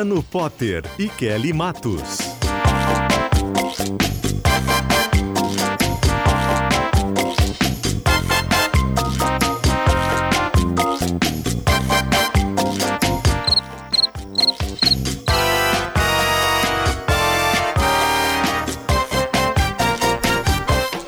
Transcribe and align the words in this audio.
Luciano 0.00 0.22
Potter 0.22 0.82
e 0.98 1.08
Kelly 1.08 1.52
Matos. 1.52 2.18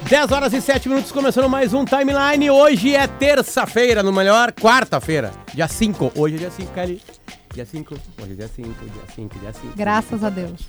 Dez 0.08 0.30
horas 0.30 0.52
e 0.52 0.60
sete 0.60 0.90
minutos, 0.90 1.10
começando 1.10 1.48
mais 1.48 1.72
um 1.72 1.86
timeline. 1.86 2.50
Hoje 2.50 2.94
é 2.94 3.06
terça-feira, 3.06 4.02
no 4.02 4.12
melhor, 4.12 4.52
quarta-feira, 4.52 5.32
dia 5.54 5.66
5. 5.66 6.12
Hoje 6.14 6.34
é 6.34 6.38
dia 6.38 6.50
5, 6.50 6.72
Kelly. 6.74 7.00
Dia 7.52 7.66
5, 7.66 7.94
hoje 7.94 8.32
é 8.32 8.34
dia 8.34 8.48
5, 8.48 8.68
dia 8.68 9.02
5, 9.14 9.38
dia 9.38 9.52
5. 9.52 9.76
Graças 9.76 10.24
a 10.24 10.30
Deus. 10.30 10.62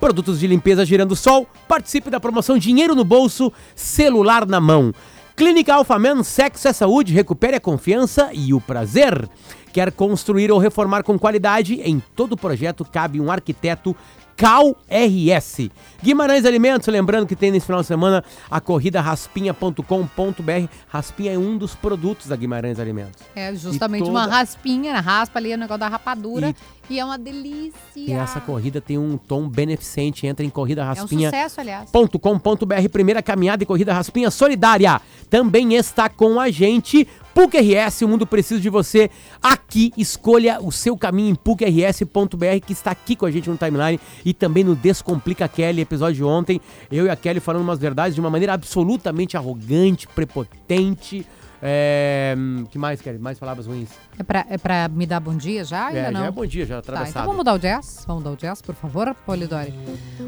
Produtos 0.00 0.40
de 0.40 0.46
limpeza 0.46 0.84
girando 0.84 1.14
sol. 1.14 1.46
Participe 1.68 2.10
da 2.10 2.18
promoção 2.18 2.58
Dinheiro 2.58 2.94
no 2.94 3.04
Bolso, 3.04 3.52
Celular 3.74 4.46
na 4.46 4.60
Mão. 4.60 4.92
Clínica 5.36 5.74
Alfaman, 5.74 6.22
sexo 6.22 6.68
é 6.68 6.72
saúde, 6.72 7.14
recupere 7.14 7.56
a 7.56 7.60
confiança 7.60 8.30
e 8.32 8.52
o 8.52 8.60
prazer. 8.60 9.28
Quer 9.72 9.90
construir 9.90 10.52
ou 10.52 10.58
reformar 10.58 11.02
com 11.02 11.18
qualidade? 11.18 11.80
Em 11.80 12.02
todo 12.14 12.36
projeto 12.36 12.84
cabe 12.84 13.18
um 13.18 13.30
arquiteto 13.30 13.96
Cal 14.42 14.76
RS. 14.90 15.70
Guimarães 16.02 16.44
Alimentos, 16.44 16.88
lembrando 16.88 17.28
que 17.28 17.36
tem 17.36 17.52
nesse 17.52 17.64
final 17.64 17.80
de 17.80 17.86
semana 17.86 18.24
a 18.50 18.60
corrida 18.60 19.00
raspinha.com.br. 19.00 20.66
Raspinha 20.88 21.32
é 21.34 21.38
um 21.38 21.56
dos 21.56 21.76
produtos 21.76 22.26
da 22.26 22.34
Guimarães 22.34 22.80
Alimentos. 22.80 23.22
É 23.36 23.54
justamente 23.54 24.04
E 24.04 24.10
uma 24.10 24.24
toda- 24.24 24.34
raspinha, 24.34 25.00
raspa 25.00 25.38
ali 25.38 25.54
o 25.54 25.56
negócio 25.56 25.78
da 25.78 25.86
rapadura 25.86 26.48
e, 26.50 26.54
é 26.90 27.04
uma 27.04 27.18
delícia. 27.18 27.72
E 27.96 28.12
essa 28.12 28.40
corrida 28.40 28.80
tem 28.80 28.98
um 28.98 29.16
tom 29.16 29.48
beneficente. 29.48 30.26
Entra 30.26 30.44
em 30.44 30.50
corrida 30.50 30.82
é 30.82 30.84
um 30.84 30.88
raspinha. 30.88 31.30
sucesso, 31.30 31.60
aliás. 31.60 31.90
.com.br, 31.90 32.88
primeira 32.90 33.22
caminhada 33.22 33.62
e 33.62 33.66
corrida 33.66 33.92
raspinha 33.92 34.30
solidária. 34.30 35.00
Também 35.30 35.74
está 35.74 36.08
com 36.08 36.38
a 36.38 36.50
gente 36.50 37.06
PUC 37.34 37.58
RS, 37.58 38.02
o 38.02 38.08
mundo 38.08 38.26
precisa 38.26 38.60
de 38.60 38.68
você. 38.68 39.10
Aqui, 39.42 39.92
escolha 39.96 40.60
o 40.60 40.70
seu 40.70 40.96
caminho 40.96 41.30
em 41.30 41.34
PUCRS.br, 41.34 42.60
que 42.64 42.72
está 42.72 42.90
aqui 42.90 43.16
com 43.16 43.24
a 43.24 43.30
gente 43.30 43.48
no 43.48 43.56
timeline 43.56 43.98
e 44.24 44.34
também 44.34 44.62
no 44.62 44.76
Descomplica 44.76 45.48
Kelly, 45.48 45.80
episódio 45.80 46.16
de 46.16 46.24
ontem. 46.24 46.60
Eu 46.90 47.06
e 47.06 47.10
a 47.10 47.16
Kelly 47.16 47.40
falando 47.40 47.62
umas 47.62 47.78
verdades 47.78 48.14
de 48.14 48.20
uma 48.20 48.30
maneira 48.30 48.52
absolutamente 48.52 49.36
arrogante, 49.36 50.06
prepotente. 50.08 51.26
É... 51.64 52.34
que 52.70 52.76
mais, 52.76 53.00
Kelly? 53.00 53.18
Mais 53.18 53.38
palavras 53.38 53.66
ruins? 53.66 53.88
É 54.18 54.22
pra, 54.24 54.44
é 54.50 54.58
pra 54.58 54.88
me 54.88 55.06
dar 55.06 55.20
bom 55.20 55.36
dia 55.36 55.62
já? 55.64 55.86
Ainda 55.86 56.00
é, 56.00 56.10
não? 56.10 56.20
já 56.20 56.26
é 56.26 56.30
bom 56.30 56.44
dia, 56.44 56.66
já 56.66 56.74
Tá, 56.74 56.78
atravessado. 56.80 57.10
então 57.10 57.22
vamos 57.22 57.36
mudar 57.36 57.54
o 57.54 57.58
jazz? 57.58 58.04
Vamos 58.06 58.24
mudar 58.24 58.34
o 58.34 58.36
jazz, 58.36 58.60
por 58.60 58.74
favor, 58.74 59.14
Polidori? 59.24 59.72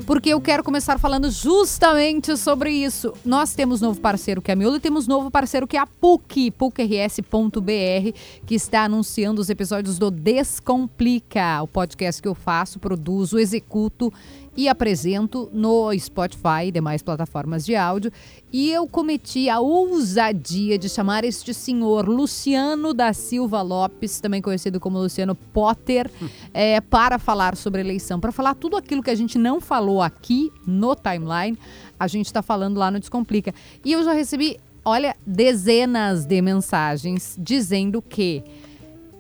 Porque 0.07 0.29
eu 0.29 0.41
quero 0.41 0.63
começar 0.63 0.97
falando 0.99 1.29
justamente 1.31 2.37
sobre 2.37 2.71
isso. 2.71 3.13
Nós 3.25 3.53
temos 3.55 3.81
novo 3.81 4.01
parceiro 4.01 4.41
que 4.41 4.51
é 4.51 4.55
a 4.55 4.57
Miolo 4.57 4.77
e 4.77 4.81
temos 4.81 5.09
novo 5.09 5.31
parceiro 5.31 5.67
que 5.67 5.77
é 5.77 5.81
a 5.81 5.87
PUC, 5.87 6.53
PUCRS.br, 6.53 8.17
que 8.47 8.55
está 8.55 8.85
anunciando 8.85 9.41
os 9.41 9.51
episódios 9.51 9.99
do 9.99 10.11
Descomplica, 10.11 11.61
o 11.63 11.67
podcast 11.67 12.23
que 12.23 12.29
eu 12.29 12.35
faço, 12.35 12.79
produzo, 12.79 13.39
executo 13.39 14.13
e 14.57 14.69
apresento 14.69 15.49
no 15.53 15.93
Spotify 15.99 16.67
e 16.67 16.73
demais 16.73 17.03
plataformas 17.03 17.65
de 17.65 17.75
áudio. 17.75 18.13
E 18.53 18.71
eu 18.71 18.87
cometi 18.87 19.49
a 19.49 19.59
ousadia 19.59 20.79
de 20.79 20.89
chamar 20.89 21.25
este 21.25 21.53
senhor 21.53 22.09
Luciano 22.09 22.95
da 22.95 23.13
Silva 23.13 23.63
Lopes, 23.63 24.21
também 24.21 24.41
conhecido 24.41 24.79
como 24.79 24.99
Luciano 24.99 25.35
Potter, 25.35 26.11
é, 26.53 26.81
para 26.83 27.19
falar 27.19 27.57
sobre 27.57 27.81
eleição, 27.81 28.21
para 28.21 28.31
falar 28.31 28.55
tudo 28.55 28.77
aquilo 28.77 29.03
que 29.03 29.11
a 29.11 29.15
gente 29.15 29.39
não 29.39 29.61
falou 29.61 30.01
aqui 30.01 30.53
no 30.67 30.95
timeline, 30.95 31.59
a 31.99 32.07
gente 32.07 32.27
está 32.27 32.43
falando 32.43 32.79
lá 32.79 32.91
no 32.91 33.01
Descomplica. 33.01 33.53
E 33.85 33.93
eu 33.93 34.05
já 34.05 34.13
recebi, 34.13 34.59
olha, 34.85 35.17
dezenas 35.27 36.25
de 36.25 36.41
mensagens 36.41 37.37
dizendo 37.39 38.01
que 38.01 38.45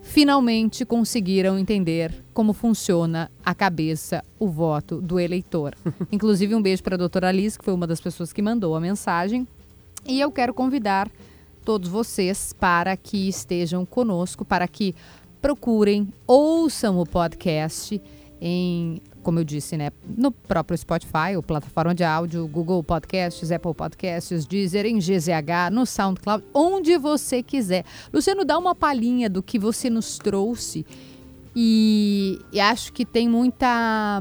finalmente 0.03 0.85
conseguiram 0.85 1.59
entender 1.59 2.24
como 2.35 2.53
funciona 2.53 3.31
a 3.45 3.55
cabeça, 3.55 4.23
o 4.39 4.49
voto 4.49 5.01
do 5.01 5.21
eleitor. 5.21 5.75
Inclusive, 6.11 6.55
um 6.55 6.61
beijo 6.61 6.83
para 6.83 6.97
a 6.97 6.99
doutora 6.99 7.29
Alice, 7.29 7.57
que 7.57 7.65
foi 7.65 7.73
uma 7.73 7.87
das 7.87 8.01
pessoas 8.01 8.33
que 8.33 8.43
mandou 8.43 8.75
a 8.75 8.81
mensagem. 8.81 9.47
E 10.05 10.21
eu 10.21 10.31
quero 10.33 10.53
convidar 10.53 11.09
todos 11.65 11.89
vocês 11.89 12.53
para 12.53 12.97
que 12.97 13.29
estejam 13.29 13.87
conosco, 13.87 14.45
para 14.45 14.67
que 14.69 14.95
procurem, 15.41 16.09
ouçam 16.27 16.99
o 16.99 17.07
podcast 17.07 18.03
em, 18.41 19.01
como 19.23 19.39
eu 19.39 19.45
disse, 19.45 19.77
né, 19.77 19.91
no 20.05 20.31
próprio 20.31 20.77
Spotify, 20.77 21.37
ou 21.37 21.43
plataforma 21.43 21.95
de 21.95 22.05
áudio, 22.05 22.47
Google 22.49 22.83
Podcasts, 22.83 23.51
Apple 23.51 23.73
Podcasts, 23.73 24.45
Deezer, 24.45 24.85
em 24.85 24.99
GZH, 24.99 25.71
no 25.73 25.87
SoundCloud, 25.87 26.45
onde 26.53 26.99
você 26.99 27.43
quiser. 27.43 27.85
Luciano, 28.13 28.45
dá 28.45 28.59
uma 28.59 28.75
palhinha 28.75 29.31
do 29.31 29.43
que 29.43 29.59
você 29.59 29.89
nos 29.89 30.19
trouxe 30.19 30.85
E, 31.55 32.41
e 32.53 32.61
acho 32.61 32.93
que 32.93 33.05
tem 33.05 33.29
muita. 33.29 34.21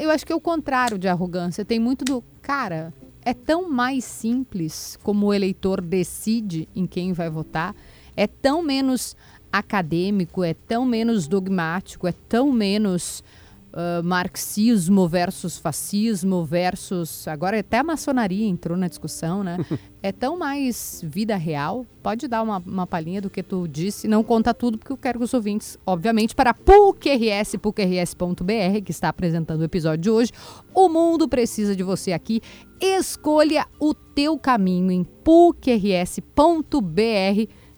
Eu 0.00 0.10
acho 0.10 0.24
que 0.26 0.32
é 0.32 0.36
o 0.36 0.40
contrário 0.40 0.98
de 0.98 1.08
arrogância. 1.08 1.64
Tem 1.64 1.78
muito 1.78 2.04
do. 2.04 2.22
Cara, 2.40 2.92
é 3.24 3.34
tão 3.34 3.70
mais 3.70 4.04
simples 4.04 4.98
como 5.02 5.26
o 5.26 5.34
eleitor 5.34 5.80
decide 5.80 6.68
em 6.74 6.86
quem 6.86 7.12
vai 7.12 7.30
votar. 7.30 7.74
É 8.16 8.26
tão 8.26 8.62
menos 8.62 9.16
acadêmico, 9.52 10.42
é 10.42 10.54
tão 10.54 10.84
menos 10.84 11.28
dogmático, 11.28 12.06
é 12.06 12.12
tão 12.12 12.50
menos 12.50 13.22
uh, 13.72 14.02
marxismo 14.02 15.08
versus 15.08 15.58
fascismo 15.58 16.44
versus. 16.44 17.26
Agora 17.26 17.58
até 17.58 17.78
a 17.78 17.84
maçonaria 17.84 18.46
entrou 18.46 18.76
na 18.76 18.88
discussão, 18.88 19.42
né? 19.42 19.58
é 20.02 20.12
tão 20.12 20.38
mais 20.38 21.02
vida 21.04 21.36
real. 21.36 21.86
Pode 22.02 22.28
dar 22.28 22.42
uma, 22.42 22.58
uma 22.58 22.86
palhinha 22.86 23.20
do 23.20 23.30
que 23.30 23.42
tu 23.42 23.66
disse. 23.66 24.08
Não 24.08 24.22
conta 24.22 24.52
tudo, 24.52 24.78
porque 24.78 24.92
eu 24.92 24.96
quero 24.96 25.18
que 25.18 25.24
os 25.24 25.34
ouvintes, 25.34 25.78
obviamente, 25.86 26.34
para 26.34 26.52
PUCRS, 26.52 27.56
PUCRS.br, 27.60 28.82
que 28.84 28.90
está 28.90 29.08
apresentando 29.08 29.60
o 29.60 29.64
episódio 29.64 30.02
de 30.02 30.10
hoje. 30.10 30.32
O 30.74 30.88
mundo 30.88 31.28
precisa 31.28 31.76
de 31.76 31.82
você 31.82 32.12
aqui. 32.12 32.40
Escolha 32.80 33.66
o 33.78 33.94
teu 33.94 34.38
caminho 34.38 34.90
em 34.90 35.04
PUCRS.br 35.04 36.32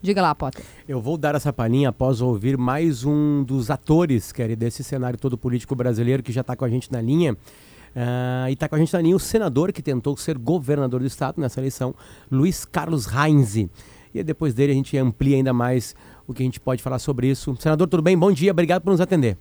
Diga 0.04 0.20
lá, 0.20 0.34
Potter. 0.34 0.62
Eu 0.86 1.00
vou 1.00 1.16
dar 1.16 1.34
essa 1.34 1.50
palhinha 1.50 1.88
após 1.88 2.20
ouvir 2.20 2.58
mais 2.58 3.06
um 3.06 3.42
dos 3.42 3.70
atores, 3.70 4.32
Kelly, 4.32 4.54
desse 4.54 4.84
cenário 4.84 5.18
todo 5.18 5.38
político 5.38 5.74
brasileiro 5.74 6.22
que 6.22 6.30
já 6.30 6.42
está 6.42 6.54
com 6.54 6.62
a 6.62 6.68
gente 6.68 6.92
na 6.92 7.00
linha. 7.00 7.32
Uh, 7.32 8.50
e 8.50 8.52
está 8.52 8.68
com 8.68 8.74
a 8.74 8.78
gente 8.78 8.92
na 8.92 9.00
linha 9.00 9.16
o 9.16 9.18
senador 9.18 9.72
que 9.72 9.80
tentou 9.80 10.14
ser 10.18 10.36
governador 10.36 11.00
do 11.00 11.06
estado 11.06 11.40
nessa 11.40 11.58
eleição, 11.58 11.94
Luiz 12.30 12.66
Carlos 12.66 13.06
Reinze. 13.06 13.70
E 14.12 14.22
depois 14.22 14.52
dele 14.52 14.72
a 14.72 14.74
gente 14.74 14.94
amplia 14.98 15.38
ainda 15.38 15.54
mais 15.54 15.96
o 16.26 16.34
que 16.34 16.42
a 16.42 16.44
gente 16.44 16.60
pode 16.60 16.82
falar 16.82 16.98
sobre 16.98 17.28
isso. 17.28 17.56
Senador, 17.58 17.88
tudo 17.88 18.02
bem? 18.02 18.18
Bom 18.18 18.30
dia, 18.30 18.50
obrigado 18.50 18.82
por 18.82 18.90
nos 18.90 19.00
atender. 19.00 19.38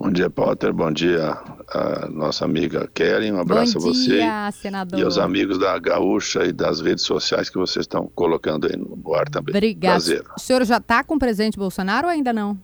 Bom 0.00 0.12
dia, 0.12 0.30
Potter. 0.30 0.72
Bom 0.72 0.92
dia, 0.92 1.36
nossa 2.10 2.44
amiga 2.44 2.88
Kelly. 2.94 3.32
Um 3.32 3.40
abraço 3.40 3.78
Bom 3.80 3.88
a 3.88 3.92
você 3.92 4.10
dia, 4.16 4.50
senador. 4.52 4.98
e 4.98 5.02
aos 5.02 5.18
amigos 5.18 5.58
da 5.58 5.76
Gaúcha 5.78 6.44
e 6.44 6.52
das 6.52 6.80
redes 6.80 7.04
sociais 7.04 7.50
que 7.50 7.58
vocês 7.58 7.82
estão 7.82 8.08
colocando 8.14 8.66
aí 8.68 8.76
no 8.76 9.14
ar 9.14 9.28
também. 9.28 9.54
Obrigado. 9.54 9.90
Prazer. 9.92 10.24
O 10.36 10.40
senhor 10.40 10.64
já 10.64 10.76
está 10.76 11.02
com 11.02 11.16
o 11.16 11.18
presidente 11.18 11.58
Bolsonaro 11.58 12.06
ou 12.06 12.12
ainda 12.12 12.32
não? 12.32 12.56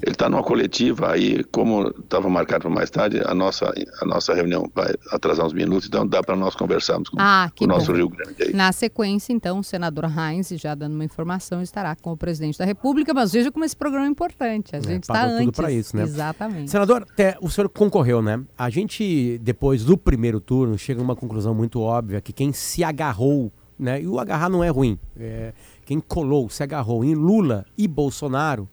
Ele 0.00 0.12
está 0.12 0.28
numa 0.28 0.42
coletiva 0.42 1.12
aí, 1.12 1.42
como 1.44 1.88
estava 1.88 2.28
marcado 2.28 2.62
para 2.62 2.70
mais 2.70 2.88
tarde, 2.88 3.20
a 3.24 3.34
nossa, 3.34 3.72
a 4.00 4.06
nossa 4.06 4.32
reunião 4.32 4.70
vai 4.72 4.94
atrasar 5.10 5.44
uns 5.44 5.52
minutos, 5.52 5.88
então 5.88 6.06
dá 6.06 6.22
para 6.22 6.36
nós 6.36 6.54
conversarmos 6.54 7.08
com, 7.08 7.16
ah, 7.18 7.50
com 7.56 7.64
o 7.64 7.68
nosso 7.68 7.92
Rio 7.92 8.08
Grande. 8.08 8.44
Aí. 8.44 8.52
Na 8.54 8.70
sequência, 8.70 9.32
então, 9.32 9.58
o 9.58 9.64
senador 9.64 10.04
Heinz, 10.04 10.50
já 10.50 10.74
dando 10.74 10.94
uma 10.94 11.04
informação, 11.04 11.60
estará 11.62 11.96
com 11.96 12.12
o 12.12 12.16
presidente 12.16 12.58
da 12.58 12.64
República, 12.64 13.12
mas 13.12 13.32
veja 13.32 13.50
como 13.50 13.64
esse 13.64 13.76
programa 13.76 14.06
é 14.06 14.08
importante. 14.08 14.76
A 14.76 14.78
é, 14.78 14.82
gente 14.82 15.02
está 15.02 15.26
é, 15.26 15.32
antes. 15.32 15.56
para 15.56 15.72
isso, 15.72 15.96
né? 15.96 16.04
Exatamente. 16.04 16.70
Senador, 16.70 17.02
até, 17.02 17.36
o 17.40 17.50
senhor 17.50 17.68
concorreu, 17.68 18.22
né? 18.22 18.40
A 18.56 18.70
gente, 18.70 19.38
depois 19.38 19.84
do 19.84 19.98
primeiro 19.98 20.40
turno, 20.40 20.78
chega 20.78 21.00
a 21.00 21.04
uma 21.04 21.16
conclusão 21.16 21.54
muito 21.54 21.80
óbvia 21.80 22.20
que 22.20 22.32
quem 22.32 22.52
se 22.52 22.84
agarrou, 22.84 23.52
né? 23.76 24.00
E 24.00 24.06
o 24.06 24.20
agarrar 24.20 24.48
não 24.48 24.62
é 24.62 24.68
ruim. 24.68 24.96
É, 25.18 25.52
quem 25.84 25.98
colou, 25.98 26.48
se 26.48 26.62
agarrou 26.62 27.04
em 27.04 27.14
Lula 27.14 27.64
e 27.76 27.88
Bolsonaro, 27.88 28.68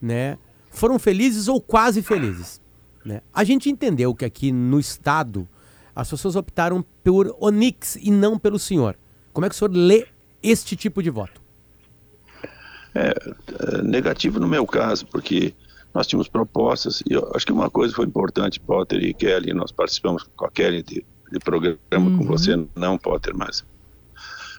né? 0.00 0.38
Foram 0.72 0.98
felizes 0.98 1.46
ou 1.48 1.60
quase 1.60 2.02
felizes. 2.02 2.60
Né? 3.04 3.20
A 3.32 3.44
gente 3.44 3.70
entendeu 3.70 4.14
que 4.14 4.24
aqui 4.24 4.50
no 4.50 4.80
Estado 4.80 5.48
as 5.94 6.08
pessoas 6.10 6.36
optaram 6.36 6.84
por 7.04 7.36
Onix 7.38 7.96
e 7.96 8.10
não 8.10 8.38
pelo 8.38 8.58
senhor. 8.58 8.96
Como 9.32 9.44
é 9.44 9.48
que 9.48 9.54
o 9.54 9.58
senhor 9.58 9.72
lê 9.74 10.06
este 10.42 10.74
tipo 10.74 11.02
de 11.02 11.10
voto? 11.10 11.40
É, 12.94 13.14
é 13.70 13.82
negativo 13.82 14.40
no 14.40 14.48
meu 14.48 14.66
caso, 14.66 15.06
porque 15.06 15.54
nós 15.94 16.06
tínhamos 16.06 16.28
propostas, 16.28 17.02
e 17.08 17.12
eu 17.12 17.30
acho 17.34 17.44
que 17.44 17.52
uma 17.52 17.70
coisa 17.70 17.94
foi 17.94 18.06
importante, 18.06 18.58
Potter 18.58 19.02
e 19.02 19.12
Kelly, 19.12 19.52
nós 19.52 19.70
participamos 19.70 20.24
com 20.36 20.46
a 20.46 20.50
Kelly 20.50 20.82
de, 20.82 21.04
de 21.30 21.38
programa 21.38 21.78
uhum. 21.92 22.18
com 22.18 22.24
você, 22.24 22.56
não 22.74 22.96
Potter, 22.96 23.34
mas 23.36 23.64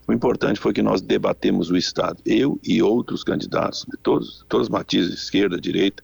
o 0.07 0.13
importante 0.13 0.59
foi 0.59 0.73
que 0.73 0.81
nós 0.81 1.01
debatemos 1.01 1.69
o 1.69 1.77
Estado, 1.77 2.17
eu 2.25 2.59
e 2.63 2.81
outros 2.81 3.23
candidatos, 3.23 3.85
de 3.89 3.97
todos, 3.97 4.45
todos 4.49 4.67
os 4.67 4.71
matizes, 4.71 5.13
esquerda, 5.13 5.59
direita, 5.59 6.03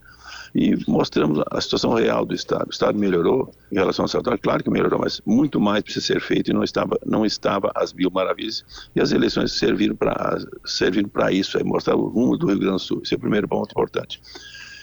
e 0.56 0.76
mostramos 0.88 1.44
a 1.52 1.62
situação 1.62 1.94
real 1.94 2.26
do 2.26 2.34
Estado. 2.34 2.68
O 2.68 2.72
Estado 2.72 2.98
melhorou 2.98 3.54
em 3.72 3.76
relação 3.76 4.06
ao 4.06 4.10
salário, 4.10 4.40
claro 4.42 4.64
que 4.64 4.70
melhorou, 4.70 5.00
mas 5.00 5.22
muito 5.26 5.60
mais 5.60 5.84
precisa 5.84 6.06
ser 6.06 6.22
feito 6.22 6.50
e 6.50 6.54
não 6.54 6.64
estava, 6.64 6.98
não 7.06 7.26
estava 7.26 7.72
as 7.76 7.94
mil 7.94 8.10
maravilhas. 8.10 8.64
E 8.96 9.02
as 9.02 9.12
eleições 9.12 9.52
serviram 9.52 9.96
para 9.96 10.38
serviram 10.66 11.10
para 11.10 11.32
isso, 11.32 11.58
é 11.58 11.64
mostrar 11.64 11.96
o 11.96 12.08
rumo 12.08 12.38
do 12.38 12.48
Rio 12.48 12.60
Grande 12.60 12.74
do 12.74 12.80
Sul. 12.80 13.02
Esse 13.04 13.14
é 13.14 13.18
o 13.18 13.20
primeiro 13.20 13.48
ponto 13.48 13.72
importante. 13.72 14.22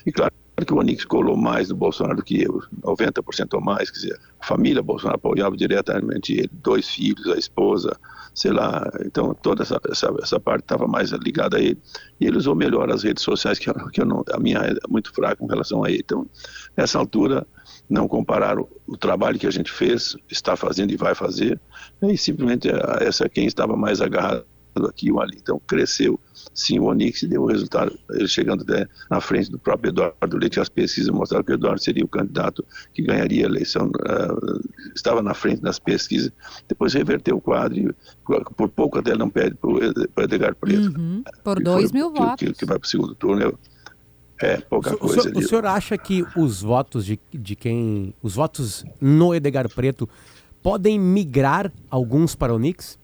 E 0.05 0.13
claro 0.13 0.33
que 0.65 0.73
o 0.73 0.79
Onix 0.79 1.05
colou 1.05 1.37
mais 1.37 1.69
no 1.69 1.77
Bolsonaro 1.77 2.17
do 2.17 2.25
que 2.25 2.43
eu, 2.43 2.63
90% 2.83 3.55
ou 3.55 3.61
mais, 3.61 3.91
quer 3.91 3.99
dizer, 3.99 4.21
a 4.41 4.47
família 4.47 4.83
Bolsonaro 4.83 5.17
apoiava 5.17 5.57
diretamente 5.57 6.33
ele, 6.33 6.51
dois 6.53 6.89
filhos, 6.89 7.27
a 7.27 7.37
esposa, 7.37 7.99
sei 8.37 8.53
lá, 8.53 8.87
então 9.07 9.33
toda 9.33 9.63
essa, 9.63 9.81
essa, 9.91 10.15
essa 10.23 10.39
parte 10.39 10.65
estava 10.65 10.87
mais 10.87 11.11
ligada 11.11 11.57
a 11.57 11.61
ele. 11.61 11.81
E 12.21 12.27
ele 12.27 12.37
usou 12.37 12.55
melhor 12.55 12.91
as 12.93 13.03
redes 13.03 13.25
sociais, 13.25 13.59
que, 13.59 13.73
que 13.91 14.05
não, 14.05 14.23
a 14.31 14.39
minha 14.39 14.59
é 14.59 14.75
muito 14.91 15.11
fraca 15.13 15.37
com 15.37 15.47
relação 15.47 15.83
a 15.83 15.91
ele. 15.91 16.03
Então, 16.05 16.27
nessa 16.77 16.99
altura, 16.99 17.47
não 17.89 18.07
comparar 18.07 18.59
o, 18.59 18.69
o, 18.87 18.95
trabalho 18.95 19.39
que 19.39 19.47
a 19.47 19.51
gente 19.51 19.73
fez, 19.73 20.19
está 20.31 20.55
fazendo 20.55 20.93
e 20.93 20.99
vai 20.99 21.15
fazer, 21.15 21.59
e 22.03 22.19
simplesmente 22.19 22.69
essa 23.01 23.27
quem 23.27 23.47
estava 23.47 23.75
mais 23.75 24.03
agarrado 24.03 24.45
aqui 24.87 25.11
ou 25.11 25.19
ali. 25.23 25.39
Então, 25.41 25.59
cresceu 25.67 26.21
sim 26.55 26.79
o 26.79 26.85
Onix 26.85 27.23
deu 27.25 27.43
o 27.43 27.47
resultado, 27.47 27.99
ele 28.11 28.29
chegando 28.29 28.63
até 28.63 28.89
na 29.11 29.21
frente 29.21 29.51
do 29.51 29.59
próprio 29.59 29.91
Eduardo 29.91 30.37
Leite, 30.37 30.61
as 30.61 30.69
pesquisas 30.69 31.11
mostraram 31.11 31.45
que 31.45 31.53
o 31.53 31.55
Eduardo 31.55 31.81
seria 31.81 32.05
o 32.05 32.09
candidato 32.09 32.65
que 32.95 33.03
ganharia 33.03 33.45
a 33.45 33.49
eleição, 33.49 33.87
uh, 33.87 34.61
estava 34.95 35.23
na 35.23 35.35
frente 35.35 35.63
das 35.63 35.79
pesquisas, 35.79 36.33
depois 36.69 36.95
reverteu 36.95 37.37
o 37.37 37.41
quadro 37.41 37.79
e 37.79 37.95
por 38.57 38.69
pouco 38.69 38.99
até 38.99 39.17
não 39.17 39.29
pede 39.29 39.55
para 39.55 39.71
o 39.71 40.23
Edgar 40.23 40.55
Preto. 40.57 40.99
Uhum, 40.99 41.23
por 41.45 41.63
dois 41.63 41.93
mil 41.93 42.13
que, 42.13 42.19
votos. 42.19 42.49
Que, 42.49 42.55
que, 42.55 42.65
vai 42.65 42.79
para 42.79 42.87
o 42.87 42.89
segundo 42.89 43.15
turno, 43.15 43.59
é 44.41 44.57
pouca 44.59 44.95
o, 44.95 44.99
coisa. 44.99 45.21
O 45.21 45.23
senhor, 45.23 45.37
o 45.37 45.49
senhor 45.49 45.67
acha 45.67 45.97
que 45.97 46.25
os 46.37 46.63
votos 46.63 47.05
de, 47.05 47.19
de 47.33 47.57
quem, 47.57 48.15
os 48.23 48.35
votos 48.35 48.85
no 49.01 49.35
Edgar 49.35 49.69
Preto 49.69 50.09
podem 50.63 50.99
migrar 50.99 51.73
alguns 51.91 52.35
para 52.35 52.53
o 52.55 52.59
Nix? 52.59 52.99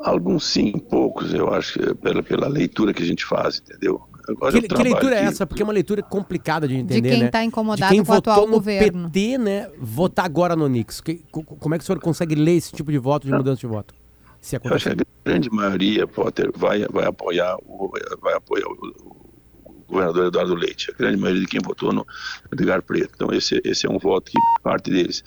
Alguns 0.00 0.44
sim, 0.44 0.72
poucos, 0.72 1.34
eu 1.34 1.52
acho, 1.52 1.78
pela, 1.96 2.22
pela 2.22 2.48
leitura 2.48 2.94
que 2.94 3.02
a 3.02 3.06
gente 3.06 3.24
faz, 3.24 3.60
entendeu? 3.60 4.00
Agora 4.28 4.60
que, 4.60 4.68
que 4.68 4.82
leitura 4.82 5.16
é 5.16 5.24
essa? 5.24 5.46
Porque 5.46 5.62
é 5.62 5.64
uma 5.64 5.72
leitura 5.72 6.02
complicada 6.02 6.68
de 6.68 6.74
entender, 6.74 7.00
De 7.00 7.16
quem 7.16 7.26
está 7.26 7.38
né? 7.38 7.44
incomodado 7.44 7.92
quem 7.92 8.04
com 8.04 8.12
o 8.12 8.16
atual 8.16 8.46
no 8.46 8.52
governo. 8.52 9.10
PT, 9.10 9.38
né, 9.38 9.70
votar 9.78 10.26
agora 10.26 10.54
no 10.54 10.68
Nix. 10.68 11.00
Que, 11.00 11.24
como 11.30 11.74
é 11.74 11.78
que 11.78 11.84
o 11.84 11.86
senhor 11.86 11.98
consegue 11.98 12.34
ler 12.34 12.56
esse 12.56 12.72
tipo 12.72 12.92
de 12.92 12.98
voto, 12.98 13.24
de 13.24 13.30
Não. 13.30 13.38
mudança 13.38 13.60
de 13.60 13.66
voto? 13.66 13.94
Se 14.40 14.56
eu 14.56 14.60
acho 14.72 14.90
que 14.90 15.02
a 15.02 15.04
grande 15.24 15.50
maioria, 15.50 16.06
Potter, 16.06 16.50
vai, 16.54 16.86
vai 16.90 17.06
apoiar 17.06 17.56
o, 17.66 17.90
vai 18.22 18.34
apoiar 18.34 18.66
o, 18.68 19.18
o 19.64 19.84
governador 19.88 20.26
Eduardo 20.26 20.54
Leite. 20.54 20.92
A 20.92 20.96
grande 20.96 21.16
maioria 21.16 21.42
de 21.42 21.48
quem 21.48 21.60
votou 21.64 21.92
no 21.92 22.06
Edgar 22.52 22.82
Preto. 22.82 23.12
Então 23.14 23.32
esse, 23.32 23.60
esse 23.64 23.86
é 23.86 23.90
um 23.90 23.98
voto 23.98 24.30
que 24.30 24.38
parte 24.62 24.90
deles. 24.90 25.24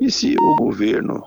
E 0.00 0.10
se 0.10 0.36
o 0.38 0.56
governo 0.56 1.22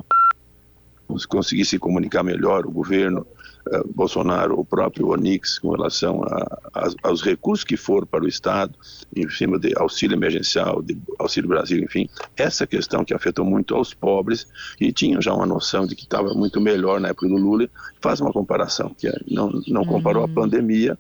conseguir 1.28 1.66
se 1.66 1.78
comunicar 1.80 2.24
melhor, 2.24 2.66
o 2.66 2.72
governo, 2.72 3.26
eh, 3.72 3.82
Bolsonaro, 3.96 4.60
o 4.60 4.66
próprio 4.66 5.10
Onix, 5.10 5.60
com 5.60 5.72
relação 5.72 6.22
a, 6.24 6.60
a, 6.74 6.90
aos 7.04 7.22
recursos 7.22 7.64
que 7.64 7.78
foram 7.78 8.06
para 8.06 8.24
o 8.24 8.28
Estado, 8.28 8.74
em 9.16 9.30
cima 9.30 9.58
de 9.58 9.74
auxílio 9.78 10.16
emergencial, 10.16 10.82
de 10.82 10.98
auxílio 11.18 11.48
Brasil, 11.50 11.82
enfim, 11.82 12.10
essa 12.36 12.68
questão 12.68 13.06
que 13.06 13.14
afetou 13.14 13.46
muito 13.46 13.74
aos 13.76 13.94
pobres, 13.94 14.48
que 14.78 14.92
tinham 14.92 15.22
já 15.22 15.34
uma 15.34 15.46
noção 15.46 15.86
de 15.86 15.96
que 15.96 16.04
estava 16.04 16.34
muito 16.34 16.60
melhor 16.60 17.00
na 17.00 17.10
época 17.10 17.28
do 17.28 17.36
Lula, 17.36 17.70
faz 18.02 18.20
uma 18.20 18.34
comparação, 18.34 18.94
que 18.98 19.08
é, 19.08 19.18
não, 19.30 19.50
não 19.68 19.86
comparou 19.86 20.26
uhum. 20.26 20.32
a 20.32 20.34
pandemia 20.34 20.98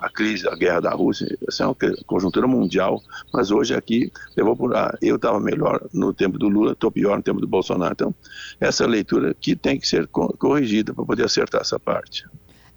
a 0.00 0.08
crise, 0.08 0.48
a 0.48 0.54
guerra 0.54 0.80
da 0.80 0.90
Rússia, 0.90 1.36
essa 1.46 1.64
é 1.64 1.66
uma 1.66 1.76
conjuntura 2.06 2.46
mundial, 2.46 3.02
mas 3.32 3.50
hoje 3.50 3.74
aqui 3.74 4.10
levou 4.36 4.56
por 4.56 4.74
ah, 4.74 4.96
eu 5.02 5.16
estava 5.16 5.38
melhor 5.38 5.80
no 5.92 6.12
tempo 6.12 6.38
do 6.38 6.48
Lula, 6.48 6.72
estou 6.72 6.90
pior 6.90 7.16
no 7.16 7.22
tempo 7.22 7.40
do 7.40 7.46
Bolsonaro. 7.46 7.92
Então, 7.92 8.14
essa 8.60 8.86
leitura 8.86 9.34
que 9.34 9.54
tem 9.54 9.78
que 9.78 9.86
ser 9.86 10.06
corrigida 10.08 10.94
para 10.94 11.04
poder 11.04 11.24
acertar 11.24 11.60
essa 11.60 11.78
parte. 11.78 12.24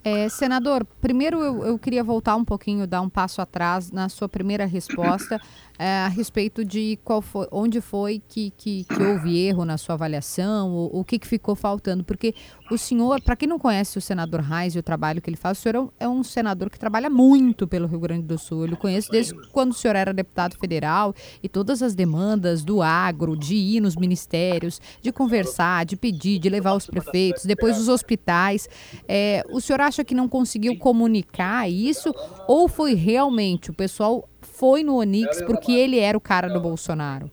É, 0.06 0.28
senador, 0.28 0.86
primeiro 1.00 1.42
eu, 1.42 1.66
eu, 1.66 1.80
queria 1.80 2.04
voltar 2.04 2.36
um 2.36 2.44
pouquinho, 2.44 2.86
dar 2.86 3.00
um 3.00 3.08
passo 3.08 3.42
atrás 3.42 3.90
na 3.90 4.10
sua 4.10 4.28
primeira 4.28 4.66
resposta. 4.66 5.40
É, 5.84 6.06
a 6.06 6.08
respeito 6.08 6.64
de 6.64 6.98
qual 7.04 7.22
foi, 7.22 7.46
onde 7.52 7.82
foi 7.82 8.22
que, 8.26 8.52
que, 8.52 8.86
que 8.86 9.04
houve 9.04 9.38
erro 9.38 9.66
na 9.66 9.78
sua 9.78 9.96
avaliação, 9.96 10.74
o, 10.74 11.04
que, 11.04 11.20
que 11.20 11.28
ficou 11.28 11.56
faltando, 11.56 12.06
porque 12.06 12.34
o 12.72 12.78
senhor, 12.78 13.22
para 13.22 13.36
quem 13.36 13.50
não 13.50 13.60
conhece 13.60 13.98
o 13.98 14.02
senador 14.02 14.40
Reis 14.40 14.76
e 14.76 14.80
o 14.80 14.84
trabalho 14.84 15.22
que 15.22 15.30
ele 15.30 15.36
faz, 15.36 15.58
o 15.58 15.62
senhor 15.62 15.76
é 15.76 15.80
um, 15.82 15.90
é 16.00 16.08
um 16.08 16.24
senador 16.24 16.70
que 16.70 16.80
trabalha 16.80 17.10
muito 17.10 17.68
pelo 17.68 17.86
Rio 17.86 18.00
Grande 18.00 18.24
do 18.24 18.38
Sul. 18.38 18.66
Eu 18.66 18.78
conheço 18.78 19.12
desde 19.12 19.34
quando 19.50 19.72
o 19.72 19.74
senhor 19.74 19.98
era 19.98 20.14
deputado 20.14 20.56
federal 20.58 21.14
e 21.44 21.50
todas 21.50 21.84
as 21.84 21.94
demandas 21.94 22.64
do 22.64 22.82
agro, 22.82 23.36
de 23.36 23.54
ir 23.54 23.82
nos 23.82 23.98
ministérios, 23.98 24.80
de 25.02 25.12
conversar, 25.12 25.86
de 25.86 25.98
pedir, 25.98 26.40
de 26.40 26.48
levar 26.48 26.76
os 26.76 26.86
prefeitos, 26.86 27.44
depois 27.44 27.78
os 27.78 27.90
hospitais. 27.90 28.70
É, 29.06 29.44
o 29.52 29.60
senhor 29.60 29.82
acha 29.82 30.02
que 30.02 30.16
não 30.16 30.30
conseguiu 30.30 30.78
comunicar 30.78 31.70
isso 31.70 32.16
ou 32.48 32.70
foi 32.70 32.94
realmente 32.94 33.70
o 33.70 33.74
pessoal 33.74 34.30
foi 34.54 34.84
no 34.84 34.96
Onix 34.96 35.42
porque 35.42 35.72
ele 35.72 36.00
era 36.00 36.18
o 36.18 36.22
cara 36.22 36.48
do 36.48 36.60
Bolsonaro? 36.60 37.30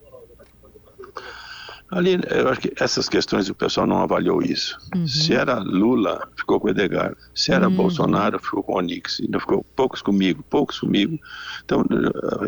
Ali, 1.91 2.17
eu 2.29 2.47
acho 2.47 2.61
que 2.61 2.73
essas 2.79 3.09
questões 3.09 3.49
o 3.49 3.53
pessoal 3.53 3.85
não 3.85 3.97
avaliou 3.97 4.41
isso. 4.41 4.77
Uhum. 4.95 5.05
Se 5.05 5.33
era 5.33 5.59
Lula, 5.59 6.25
ficou 6.37 6.57
com 6.57 6.67
o 6.67 6.69
Edgar. 6.69 7.17
Se 7.35 7.51
era 7.51 7.67
uhum. 7.67 7.75
Bolsonaro, 7.75 8.39
ficou 8.39 8.63
com 8.63 8.75
o 8.75 8.77
Onix. 8.77 9.21
Não 9.27 9.41
ficou 9.41 9.65
poucos 9.75 10.01
comigo, 10.01 10.41
poucos 10.49 10.79
comigo. 10.79 11.19
Então, 11.65 11.83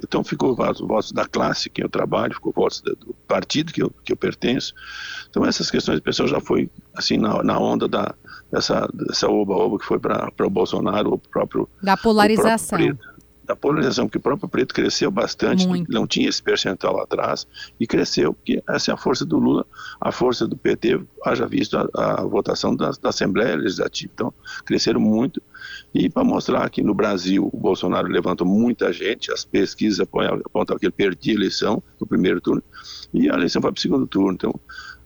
então 0.01 0.23
ficou 0.23 0.55
votos, 0.55 0.79
votos 0.79 1.11
da 1.11 1.25
classe 1.25 1.69
que 1.69 1.83
eu 1.83 1.89
trabalho, 1.89 2.33
ficou 2.33 2.53
votos 2.53 2.79
do 2.79 3.13
partido 3.27 3.73
que 3.73 3.83
eu, 3.83 3.91
que 4.05 4.13
eu 4.13 4.17
pertenço. 4.17 4.73
Então 5.29 5.45
essas 5.45 5.69
questões 5.69 5.99
o 5.99 6.01
pessoal 6.01 6.29
já 6.29 6.39
foi 6.39 6.69
assim 6.95 7.17
na, 7.17 7.43
na 7.43 7.59
onda 7.59 7.85
da 7.85 8.15
dessa 8.49 8.87
dessa 8.93 9.27
oba-oba 9.27 9.77
que 9.77 9.85
foi 9.85 9.99
para 9.99 10.31
o 10.39 10.49
Bolsonaro, 10.49 11.15
o 11.15 11.17
próprio 11.17 11.67
da 11.81 11.97
polarização. 11.97 12.79
O 12.79 12.85
próprio 12.85 13.12
da 13.53 13.55
polarização, 13.55 14.07
porque 14.07 14.17
o 14.17 14.21
próprio 14.21 14.49
preto 14.49 14.73
cresceu 14.73 15.11
bastante, 15.11 15.67
Muito. 15.67 15.91
não 15.91 16.07
tinha 16.07 16.27
esse 16.27 16.41
percentual 16.41 16.95
lá 16.97 17.03
atrás, 17.03 17.47
e 17.79 17.85
cresceu, 17.85 18.33
porque 18.33 18.61
essa 18.67 18.91
é 18.91 18.93
a 18.93 18.97
força 18.97 19.25
do 19.25 19.37
Lula, 19.37 19.65
a 20.01 20.11
força 20.11 20.47
do 20.47 20.57
PT, 20.57 20.99
haja 21.23 21.45
visto 21.47 21.77
a, 21.77 22.21
a 22.21 22.23
votação 22.23 22.75
da, 22.75 22.91
da, 23.01 23.09
Assembleia 23.09 23.55
Legislativa. 23.55 24.11
Então, 24.13 24.33
cresceram 24.65 24.99
muito. 24.99 25.41
E 25.93 26.09
para 26.09 26.23
mostrar 26.23 26.69
que 26.69 26.81
no 26.81 26.93
Brasil 26.93 27.49
o 27.53 27.57
Bolsonaro 27.57 28.07
levantou 28.07 28.45
muita 28.45 28.91
gente, 28.91 29.31
as 29.31 29.45
pesquisas 29.45 29.99
apontam, 29.99 30.41
apontam 30.45 30.77
que 30.77 30.85
ele 30.85 30.91
perdia 30.91 31.33
a 31.33 31.37
eleição 31.37 31.81
no 31.99 32.07
primeiro 32.07 32.41
turno, 32.41 32.63
e 33.13 33.29
a 33.29 33.33
eleição 33.35 33.61
foi 33.61 33.71
para 33.71 33.77
o 33.77 33.81
segundo 33.81 34.07
turno. 34.07 34.33
Então, 34.33 34.59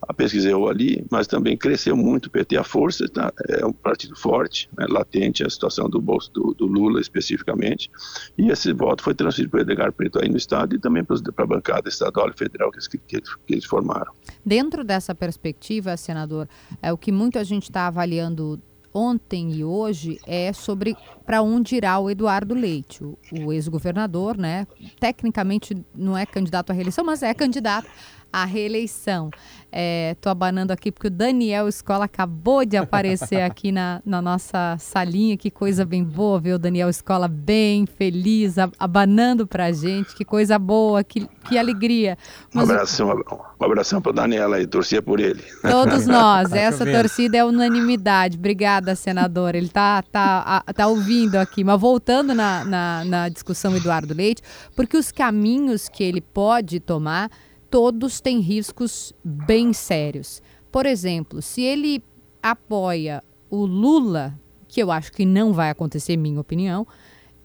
a 0.07 0.13
pesquisa 0.13 0.49
errou 0.49 0.69
ali, 0.69 1.05
mas 1.11 1.27
também 1.27 1.57
cresceu 1.57 1.95
muito 1.95 2.27
o 2.27 2.29
PT. 2.29 2.57
A 2.57 2.63
força 2.63 3.07
tá, 3.09 3.31
é 3.49 3.65
um 3.65 3.73
partido 3.73 4.15
forte, 4.15 4.69
né, 4.77 4.85
latente 4.89 5.43
a 5.43 5.49
situação 5.49 5.89
do 5.89 5.99
bolso 5.99 6.31
do, 6.31 6.53
do, 6.53 6.65
Lula 6.65 7.01
especificamente, 7.01 7.91
e 8.37 8.49
esse 8.49 8.71
voto 8.71 9.03
foi 9.03 9.13
transferido 9.13 9.51
para 9.51 9.59
o 9.59 9.61
Edgar 9.61 9.91
Preto 9.91 10.19
aí 10.19 10.29
no 10.29 10.37
Estado 10.37 10.75
e 10.75 10.79
também 10.79 11.03
para 11.03 11.17
a 11.43 11.47
bancada 11.47 11.89
estadual 11.89 12.29
e 12.29 12.33
federal 12.33 12.71
que, 12.71 12.79
que, 12.97 13.21
que, 13.21 13.53
eles 13.53 13.65
formaram. 13.65 14.11
Dentro 14.45 14.83
dessa 14.83 15.13
perspectiva, 15.13 15.97
senador, 15.97 16.47
é 16.81 16.91
o 16.93 16.97
que 16.97 17.11
muita 17.11 17.43
gente 17.43 17.63
está 17.63 17.87
avaliando 17.87 18.61
ontem 18.93 19.51
e 19.53 19.63
hoje 19.63 20.19
é 20.25 20.51
sobre 20.53 20.95
para 21.25 21.41
onde 21.41 21.75
irá 21.75 21.99
o 21.99 22.09
Eduardo 22.09 22.55
Leite, 22.55 23.03
o, 23.03 23.17
o 23.31 23.53
ex-governador, 23.53 24.37
né? 24.37 24.65
Tecnicamente 24.99 25.77
não 25.93 26.17
é 26.17 26.25
candidato 26.25 26.71
à 26.71 26.73
reeleição, 26.73 27.05
mas 27.05 27.21
é 27.21 27.33
candidato 27.33 27.87
à 28.31 28.45
reeleição. 28.45 29.29
Estou 29.69 30.29
é, 30.29 30.31
abanando 30.31 30.71
aqui 30.71 30.91
porque 30.91 31.07
o 31.07 31.11
Daniel 31.11 31.67
Escola 31.67 32.05
acabou 32.05 32.65
de 32.65 32.77
aparecer 32.77 33.41
aqui 33.41 33.71
na, 33.71 34.01
na 34.05 34.21
nossa 34.21 34.77
salinha. 34.79 35.35
Que 35.35 35.51
coisa 35.51 35.85
bem 35.85 36.03
boa 36.03 36.39
ver 36.39 36.53
o 36.53 36.59
Daniel 36.59 36.89
Escola 36.89 37.27
bem 37.27 37.85
feliz, 37.85 38.55
abanando 38.79 39.45
para 39.45 39.65
a 39.65 39.71
gente. 39.71 40.15
Que 40.15 40.23
coisa 40.23 40.57
boa, 40.57 41.03
que, 41.03 41.27
que 41.47 41.57
alegria. 41.57 42.17
Mas, 42.53 42.67
um 42.67 42.71
abração, 42.71 43.23
um 43.59 43.65
abração 43.65 44.01
para 44.01 44.09
o 44.09 44.13
Daniel 44.13 44.53
aí, 44.53 44.65
torcia 44.65 45.01
por 45.01 45.19
ele. 45.19 45.43
Todos 45.61 46.07
nós, 46.07 46.53
essa 46.53 46.85
torcida 46.85 47.37
é 47.37 47.43
unanimidade. 47.43 48.37
Obrigada, 48.37 48.95
senador. 48.95 49.53
Ele 49.53 49.67
está 49.67 50.01
tá, 50.01 50.63
tá 50.73 50.87
ouvindo 50.87 51.35
aqui. 51.35 51.63
Mas 51.63 51.79
voltando 51.79 52.33
na, 52.33 52.63
na, 52.63 53.05
na 53.05 53.29
discussão 53.29 53.75
Eduardo 53.75 54.13
Leite, 54.13 54.41
porque 54.75 54.95
os 54.95 55.11
caminhos 55.11 55.89
que 55.89 56.03
ele 56.03 56.21
pode 56.21 56.79
tomar 56.79 57.29
todos 57.69 58.19
têm 58.19 58.39
riscos 58.39 59.13
bem 59.23 59.73
sérios. 59.73 60.41
Por 60.71 60.85
exemplo, 60.85 61.41
se 61.41 61.61
ele 61.61 62.03
apoia 62.41 63.23
o 63.49 63.65
Lula, 63.65 64.37
que 64.67 64.81
eu 64.81 64.91
acho 64.91 65.11
que 65.11 65.25
não 65.25 65.53
vai 65.53 65.69
acontecer, 65.69 66.17
minha 66.17 66.39
opinião, 66.39 66.85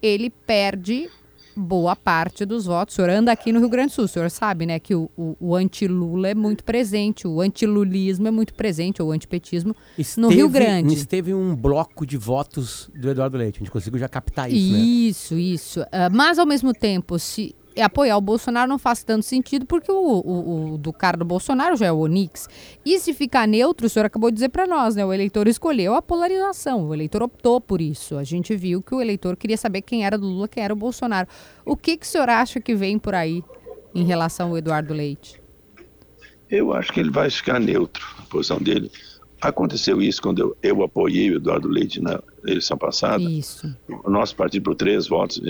ele 0.01 0.31
perde 0.31 1.09
boa 1.55 1.95
parte 1.95 2.45
dos 2.45 2.65
votos. 2.67 2.95
O 2.95 2.97
senhor 2.97 3.11
anda 3.11 3.31
aqui 3.31 3.53
no 3.53 3.61
Rio 3.61 3.69
Grande 3.69 3.89
do 3.89 3.95
Sul, 3.95 4.05
o 4.05 4.09
senhor 4.09 4.31
sabe, 4.31 4.67
né, 4.67 4.79
que 4.79 4.95
o, 4.95 5.11
o, 5.17 5.37
o 5.39 5.55
anti-Lula 5.55 6.29
é 6.29 6.35
muito 6.35 6.65
presente, 6.65 7.29
o 7.29 7.41
anti-lulismo 7.41 8.27
é 8.27 8.31
muito 8.31 8.55
presente, 8.55 9.03
ou 9.03 9.09
o 9.09 9.13
antipetismo 9.13 9.77
esteve, 9.99 10.27
no 10.27 10.29
Rio 10.33 10.49
Grande. 10.49 10.95
Esteve 10.95 11.35
um 11.35 11.55
bloco 11.55 12.07
de 12.07 12.17
votos 12.17 12.91
do 12.95 13.11
Eduardo 13.11 13.37
Leite, 13.37 13.57
a 13.57 13.59
gente 13.61 13.71
conseguiu 13.71 13.99
já 13.99 14.09
captar 14.09 14.51
isso, 14.51 14.73
né? 14.73 14.79
Isso, 14.79 15.35
isso. 15.39 15.81
Uh, 15.83 16.11
mas, 16.13 16.39
ao 16.39 16.47
mesmo 16.47 16.73
tempo, 16.73 17.19
se 17.19 17.55
apoiar 17.81 18.17
o 18.17 18.21
Bolsonaro 18.21 18.69
não 18.69 18.79
faz 18.79 19.03
tanto 19.03 19.25
sentido, 19.25 19.65
porque 19.65 19.91
o, 19.91 19.95
o, 19.97 20.75
o, 20.75 20.79
do 20.79 20.93
cara 20.93 21.17
do 21.17 21.25
Bolsonaro 21.25 21.77
já 21.77 21.87
é 21.87 21.93
o 21.93 21.99
Onix. 21.99 22.49
E 22.85 22.99
se 22.99 23.15
ficar 23.15 23.47
neutro, 23.47 23.87
o 23.87 23.89
senhor 23.89 24.07
acabou 24.07 24.31
de 24.31 24.35
dizer 24.35 24.51
para 24.51 24.67
nós, 24.67 24.95
né? 24.95 25.05
O 25.05 25.13
eleitor 25.13 25.49
escolheu 25.49 25.95
a 25.95 26.03
polarização, 26.03 26.87
o 26.87 26.95
eleitor 26.95 27.23
optou 27.23 27.61
por 27.61 27.81
isso. 27.81 28.19
A 28.19 28.25
gente 28.25 28.55
viu 28.57 28.83
que 28.83 28.95
o 28.95 29.01
eleitor 29.01 29.37
queria 29.37 29.57
saber 29.57 29.83
quem 29.83 30.05
era 30.05 30.19
do 30.19 30.27
Lula, 30.27 30.49
quem 30.49 30.63
era 30.63 30.73
o 30.73 30.77
Bolsonaro. 30.77 31.29
O 31.65 31.77
que, 31.77 31.97
que 31.97 32.05
o 32.05 32.09
senhor 32.09 32.29
acha 32.29 32.61
que 32.61 32.75
vem 32.75 32.99
por 32.99 33.15
aí 33.15 33.43
em 33.95 34.05
relação 34.05 34.51
ao 34.51 34.59
Eduardo 34.59 34.93
Leite? 34.93 35.41
Eu 36.51 36.73
acho 36.75 36.93
que 36.93 37.01
ele 37.01 37.11
vai 37.11 37.31
ficar 37.31 37.59
neutro, 37.59 38.05
a 38.19 38.23
posição 38.23 38.59
dele. 38.59 38.91
Aconteceu 39.41 40.01
isso 40.01 40.23
quando 40.23 40.39
eu, 40.39 40.57
eu 40.63 40.83
apoiei 40.85 41.31
o 41.31 41.37
Eduardo 41.37 41.67
Leite 41.67 42.01
na 42.01 42.23
eleição 42.45 42.77
passada. 42.77 43.25
Isso. 43.25 43.75
O 44.05 44.11
nosso 44.11 44.37
partido, 44.37 44.63
por 44.63 44.75
três 44.75 45.09
votos, 45.09 45.41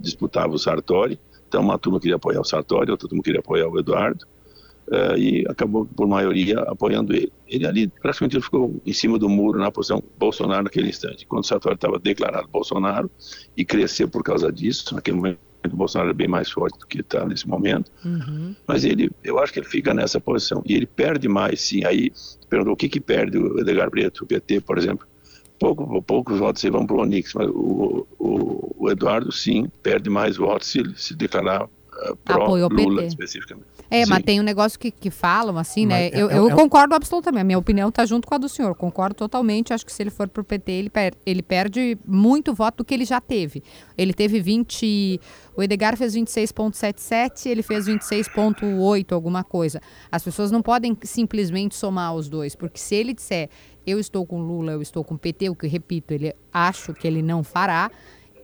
disputava 0.00 0.54
o 0.54 0.58
Sartori 0.58 1.18
então, 1.54 1.62
uma 1.62 1.78
turma 1.78 2.00
queria 2.00 2.16
apoiar 2.16 2.40
o 2.40 2.44
Sartori, 2.44 2.90
outra 2.90 3.08
turma 3.08 3.22
queria 3.22 3.38
apoiar 3.38 3.68
o 3.68 3.78
Eduardo, 3.78 4.26
uh, 4.88 5.16
e 5.16 5.46
acabou, 5.48 5.86
por 5.86 6.08
maioria, 6.08 6.58
apoiando 6.62 7.14
ele. 7.14 7.32
Ele 7.46 7.64
ali, 7.64 7.86
praticamente, 7.86 8.34
ele 8.34 8.42
ficou 8.42 8.82
em 8.84 8.92
cima 8.92 9.16
do 9.20 9.28
muro 9.28 9.60
na 9.60 9.70
posição 9.70 10.02
Bolsonaro 10.18 10.64
naquele 10.64 10.88
instante. 10.88 11.24
Quando 11.26 11.44
o 11.44 11.46
Sartori 11.46 11.76
estava 11.76 12.00
declarado 12.00 12.48
Bolsonaro, 12.48 13.08
e 13.56 13.64
cresceu 13.64 14.08
por 14.08 14.24
causa 14.24 14.50
disso, 14.50 14.96
naquele 14.96 15.16
momento 15.16 15.38
o 15.72 15.76
Bolsonaro 15.76 16.10
é 16.10 16.12
bem 16.14 16.26
mais 16.26 16.50
forte 16.50 16.76
do 16.76 16.86
que 16.86 17.00
está 17.00 17.24
nesse 17.24 17.48
momento, 17.48 17.90
uhum. 18.04 18.54
mas 18.66 18.84
ele, 18.84 19.10
eu 19.22 19.38
acho 19.38 19.52
que 19.52 19.60
ele 19.60 19.66
fica 19.66 19.94
nessa 19.94 20.20
posição, 20.20 20.60
e 20.66 20.74
ele 20.74 20.86
perde 20.86 21.28
mais, 21.28 21.60
sim, 21.60 21.84
aí, 21.84 22.12
perguntou 22.50 22.74
o 22.74 22.76
que 22.76 22.88
que 22.88 23.00
perde 23.00 23.38
o 23.38 23.60
Edgar 23.60 23.90
Preto, 23.90 24.24
o 24.24 24.26
PT, 24.26 24.60
por 24.60 24.76
exemplo, 24.76 25.06
pouco, 25.64 26.02
poucos 26.02 26.38
votos 26.38 26.62
vão 26.64 26.86
para 26.86 26.96
o 26.96 27.00
Onix, 27.00 27.32
mas 27.34 27.48
o, 27.48 28.06
o, 28.18 28.74
o, 28.78 28.90
Eduardo, 28.90 29.32
sim, 29.32 29.68
perde 29.82 30.10
mais 30.10 30.36
votos 30.36 30.68
se 30.68 30.80
ele 30.80 30.94
se 30.96 31.14
declarar 31.14 31.64
uh, 31.64 32.16
pró-Lula 32.24 33.04
especificamente. 33.04 33.73
É, 33.94 34.04
sim. 34.04 34.10
mas 34.10 34.22
tem 34.22 34.40
um 34.40 34.42
negócio 34.42 34.78
que, 34.78 34.90
que 34.90 35.10
falam, 35.10 35.56
assim, 35.56 35.86
né? 35.86 36.08
É, 36.08 36.10
eu, 36.14 36.30
é, 36.30 36.38
eu 36.38 36.48
é, 36.48 36.54
concordo 36.54 36.94
absolutamente. 36.94 37.42
A 37.42 37.44
minha 37.44 37.58
opinião 37.58 37.88
está 37.88 38.04
junto 38.04 38.26
com 38.26 38.34
a 38.34 38.38
do 38.38 38.48
senhor. 38.48 38.74
Concordo 38.74 39.14
totalmente. 39.14 39.72
Acho 39.72 39.86
que 39.86 39.92
se 39.92 40.02
ele 40.02 40.10
for 40.10 40.28
para 40.28 40.40
o 40.40 40.44
PT, 40.44 40.72
ele, 40.72 40.90
per 40.90 41.14
ele 41.24 41.42
perde 41.42 41.96
muito 42.06 42.52
voto 42.52 42.78
do 42.78 42.84
que 42.84 42.92
ele 42.92 43.04
já 43.04 43.20
teve. 43.20 43.62
Ele 43.96 44.12
teve 44.12 44.40
20. 44.40 45.20
O 45.56 45.62
Edgar 45.62 45.96
fez 45.96 46.16
26,77, 46.16 47.46
ele 47.46 47.62
fez 47.62 47.86
26,8, 47.86 49.12
alguma 49.12 49.44
coisa. 49.44 49.80
As 50.10 50.24
pessoas 50.24 50.50
não 50.50 50.60
podem 50.60 50.96
simplesmente 51.02 51.76
somar 51.76 52.14
os 52.14 52.28
dois, 52.28 52.56
porque 52.56 52.78
se 52.78 52.96
ele 52.96 53.14
disser 53.14 53.48
eu 53.86 54.00
estou 54.00 54.24
com 54.26 54.40
Lula, 54.40 54.72
eu 54.72 54.82
estou 54.82 55.04
com 55.04 55.16
PT, 55.16 55.50
o 55.50 55.54
que 55.54 55.66
repito, 55.66 56.14
ele 56.14 56.34
acho 56.52 56.94
que 56.94 57.06
ele 57.06 57.22
não 57.22 57.44
fará. 57.44 57.90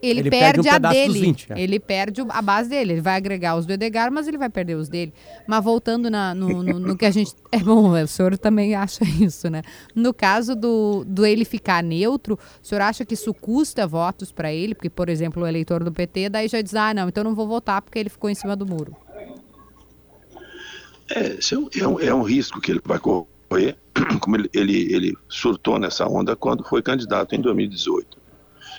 Ele, 0.01 0.21
ele 0.21 0.29
perde, 0.29 0.63
perde 0.63 0.69
um 0.69 0.87
a 0.87 0.91
dele. 0.91 1.19
20, 1.19 1.53
é. 1.53 1.61
Ele 1.61 1.79
perde 1.79 2.21
a 2.27 2.41
base 2.41 2.69
dele. 2.69 2.93
Ele 2.93 3.01
vai 3.01 3.15
agregar 3.15 3.55
os 3.55 3.65
do 3.65 3.73
Edgar, 3.73 4.11
mas 4.11 4.27
ele 4.27 4.37
vai 4.37 4.49
perder 4.49 4.75
os 4.75 4.89
dele. 4.89 5.13
Mas 5.47 5.63
voltando 5.63 6.09
na, 6.09 6.33
no, 6.33 6.63
no, 6.63 6.79
no, 6.79 6.97
que 6.97 7.05
a 7.05 7.11
gente. 7.11 7.33
É 7.53 7.59
bom, 7.59 7.91
o 7.91 8.07
senhor 8.07 8.37
também 8.37 8.75
acha 8.75 9.03
isso, 9.03 9.49
né? 9.49 9.61
No 9.93 10.13
caso 10.13 10.55
do, 10.55 11.03
do 11.05 11.25
ele 11.25 11.43
ficar 11.43 11.83
neutro, 11.83 12.39
o 12.63 12.65
senhor 12.65 12.81
acha 12.81 13.03
que 13.03 13.13
isso 13.13 13.33
custa 13.33 13.85
votos 13.85 14.31
para 14.31 14.53
ele? 14.53 14.73
Porque, 14.73 14.89
por 14.89 15.09
exemplo, 15.09 15.43
o 15.43 15.47
eleitor 15.47 15.83
do 15.83 15.91
PT 15.91 16.29
daí 16.29 16.47
já 16.47 16.61
diz: 16.61 16.73
ah, 16.73 16.93
não, 16.93 17.09
então 17.09 17.25
não 17.25 17.35
vou 17.35 17.45
votar 17.45 17.81
porque 17.81 17.99
ele 17.99 18.09
ficou 18.09 18.29
em 18.29 18.35
cima 18.35 18.55
do 18.55 18.65
muro. 18.65 18.95
É, 21.09 21.37
é 21.81 21.87
um, 21.87 21.99
é 21.99 22.13
um 22.13 22.21
risco 22.21 22.61
que 22.61 22.71
ele 22.71 22.81
vai 22.83 22.97
correr 22.97 23.75
como 24.21 24.37
ele, 24.37 24.49
ele, 24.53 24.93
ele 24.93 25.17
surtou 25.27 25.77
nessa 25.77 26.07
onda 26.07 26.35
quando 26.35 26.63
foi 26.63 26.81
candidato 26.81 27.35
em 27.35 27.41
2018. 27.41 28.20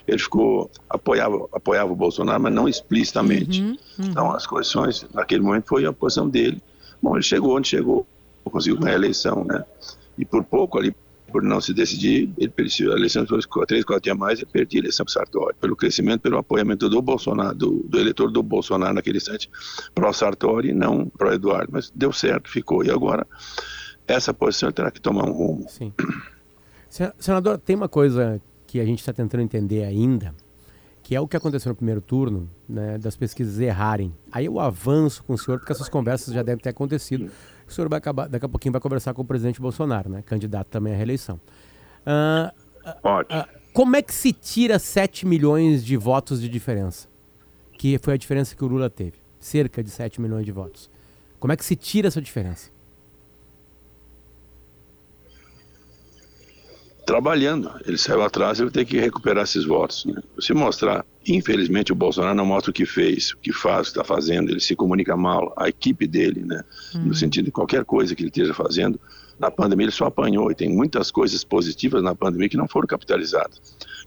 Ele 0.07 0.19
ficou 0.19 0.71
apoiava 0.89 1.49
apoiava 1.53 1.93
o 1.93 1.97
Bolsonaro, 1.97 2.43
mas 2.43 2.53
não 2.53 2.69
explicitamente. 2.69 3.63
Uhum, 3.63 3.69
uhum. 3.69 4.07
Então 4.07 4.33
as 4.33 4.47
coleções 4.47 5.07
naquele 5.15 5.43
momento 5.43 5.69
foi 5.69 5.85
a 5.87 5.93
posição 5.93 6.29
dele. 6.29 6.63
Bom, 7.03 7.17
ele 7.17 7.23
chegou 7.23 7.57
onde 7.57 7.69
chegou, 7.69 8.07
conseguiu 8.45 8.79
ganhar 8.79 8.95
a 8.95 8.99
eleição, 8.99 9.45
né? 9.45 9.65
E 10.19 10.25
por 10.25 10.45
pouco 10.45 10.79
ali 10.79 10.95
por 11.33 11.43
não 11.43 11.61
se 11.63 11.73
decidir, 11.73 12.31
ele 12.37 12.51
perdeu 12.51 12.93
a 12.93 12.97
eleição, 12.97 13.27
ficou 13.27 13.65
três, 13.65 13.83
quatro 13.85 14.03
dias 14.03 14.17
mais, 14.17 14.39
ele 14.39 14.51
perdia 14.53 14.81
a 14.81 14.83
eleição 14.83 15.07
para 15.07 15.15
Sartori, 15.15 15.57
pelo 15.59 15.75
crescimento, 15.75 16.21
pelo 16.21 16.37
apoiamento 16.37 16.91
do 16.91 17.01
Bolsonaro, 17.01 17.55
do, 17.55 17.83
do 17.89 17.99
eleitor 17.99 18.31
do 18.31 18.43
Bolsonaro 18.43 18.93
naquele 18.93 19.17
instante, 19.17 19.51
pro 19.95 20.13
Sartori, 20.13 20.75
não 20.75 21.07
pro 21.09 21.33
Eduardo, 21.33 21.71
mas 21.73 21.91
deu 21.91 22.13
certo, 22.13 22.51
ficou. 22.51 22.85
E 22.85 22.91
agora, 22.91 23.27
essa 24.07 24.35
posição 24.35 24.71
terá 24.71 24.91
que 24.91 25.01
tomar 25.01 25.25
um 25.25 25.33
rumo. 25.33 25.67
Sim. 25.71 25.93
Senador, 27.19 27.57
tem 27.57 27.75
uma 27.75 27.89
coisa 27.89 28.39
que 28.73 28.81
a 28.81 28.87
gente 28.87 29.01
está 29.01 29.13
tentando 29.13 29.43
entender 29.43 29.85
ainda, 29.85 30.35
que 31.03 31.15
é 31.15 31.21
o 31.21 31.29
que 31.29 31.37
aconteceu 31.37 31.69
no 31.69 31.77
primeiro 31.77 32.01
turno, 32.01 32.49
né, 32.67 32.97
das 32.97 33.15
pesquisas 33.15 33.61
errarem. 33.61 34.15
Aí 34.33 34.47
eu 34.47 34.59
avanço 34.59 35.23
com 35.25 35.35
o 35.35 35.39
senhor, 35.39 35.59
porque 35.59 35.73
essas 35.73 35.91
conversas 35.91 36.33
já 36.33 36.43
devem 36.43 36.63
ter 36.63 36.71
acontecido. 36.71 37.31
O 37.69 37.71
senhor 37.71 37.87
vai 37.91 37.99
acabar, 37.99 38.31
daqui 38.31 38.47
a 38.47 38.49
pouquinho 38.49 38.73
vai 38.73 38.81
conversar 38.81 39.13
com 39.13 39.21
o 39.21 39.27
presidente 39.27 39.61
Bolsonaro, 39.61 40.09
né, 40.09 40.23
candidato 40.23 40.69
também 40.69 40.95
à 40.95 40.97
reeleição. 40.97 41.39
Uh, 42.07 42.51
Ótimo. 43.03 43.41
Uh, 43.43 43.45
como 43.75 43.95
é 43.95 44.01
que 44.01 44.15
se 44.15 44.33
tira 44.33 44.79
7 44.79 45.27
milhões 45.27 45.85
de 45.85 45.95
votos 45.99 46.41
de 46.41 46.49
diferença? 46.49 47.09
Que 47.79 47.99
foi 47.99 48.15
a 48.15 48.17
diferença 48.17 48.57
que 48.57 48.65
o 48.65 48.69
Lula 48.69 48.89
teve. 48.89 49.19
Cerca 49.39 49.85
de 49.85 49.91
7 49.91 50.19
milhões 50.19 50.47
de 50.47 50.53
votos. 50.53 50.91
Como 51.39 51.53
é 51.53 51.59
que 51.59 51.65
se 51.65 51.77
tira 51.77 52.09
essa 52.09 52.23
diferença? 52.23 52.71
Trabalhando. 57.05 57.71
Ele 57.87 57.99
saiu 57.99 58.23
atrás, 58.23 58.61
ele 58.61 58.71
ter 58.71 58.85
que 58.85 58.99
recuperar 58.99 59.45
esses 59.45 59.65
votos. 59.65 60.05
Né? 60.05 60.21
Se 60.39 60.55
mostrar, 60.55 61.05
infelizmente, 61.27 61.93
o 61.93 61.95
Bolsonaro 61.95 62.35
não 62.35 62.47
mostra 62.47 62.71
o 62.71 62.75
que 62.75 62.87
fez, 62.87 63.33
o 63.33 63.39
que 63.39 63.53
faz, 63.53 63.89
o 63.89 63.93
que 63.93 63.99
está 63.99 64.05
fazendo, 64.05 64.51
ele 64.51 64.61
se 64.61 64.75
comunica 64.77 65.17
mal, 65.17 65.53
a 65.57 65.69
equipe 65.69 66.07
dele, 66.07 66.45
né? 66.45 66.63
Hum. 66.95 67.07
no 67.07 67.15
sentido 67.15 67.47
de 67.47 67.51
qualquer 67.51 67.85
coisa 67.85 68.15
que 68.15 68.23
ele 68.23 68.29
esteja 68.29 68.55
fazendo. 68.55 69.01
Na 69.39 69.51
pandemia 69.51 69.87
ele 69.87 69.93
só 69.93 70.07
apanhou 70.07 70.51
e 70.51 70.55
tem 70.55 70.69
muitas 70.69 71.11
coisas 71.11 71.43
positivas 71.43 72.03
na 72.03 72.15
pandemia 72.15 72.49
que 72.49 72.57
não 72.57 72.69
foram 72.69 72.87
capitalizadas. 72.87 73.61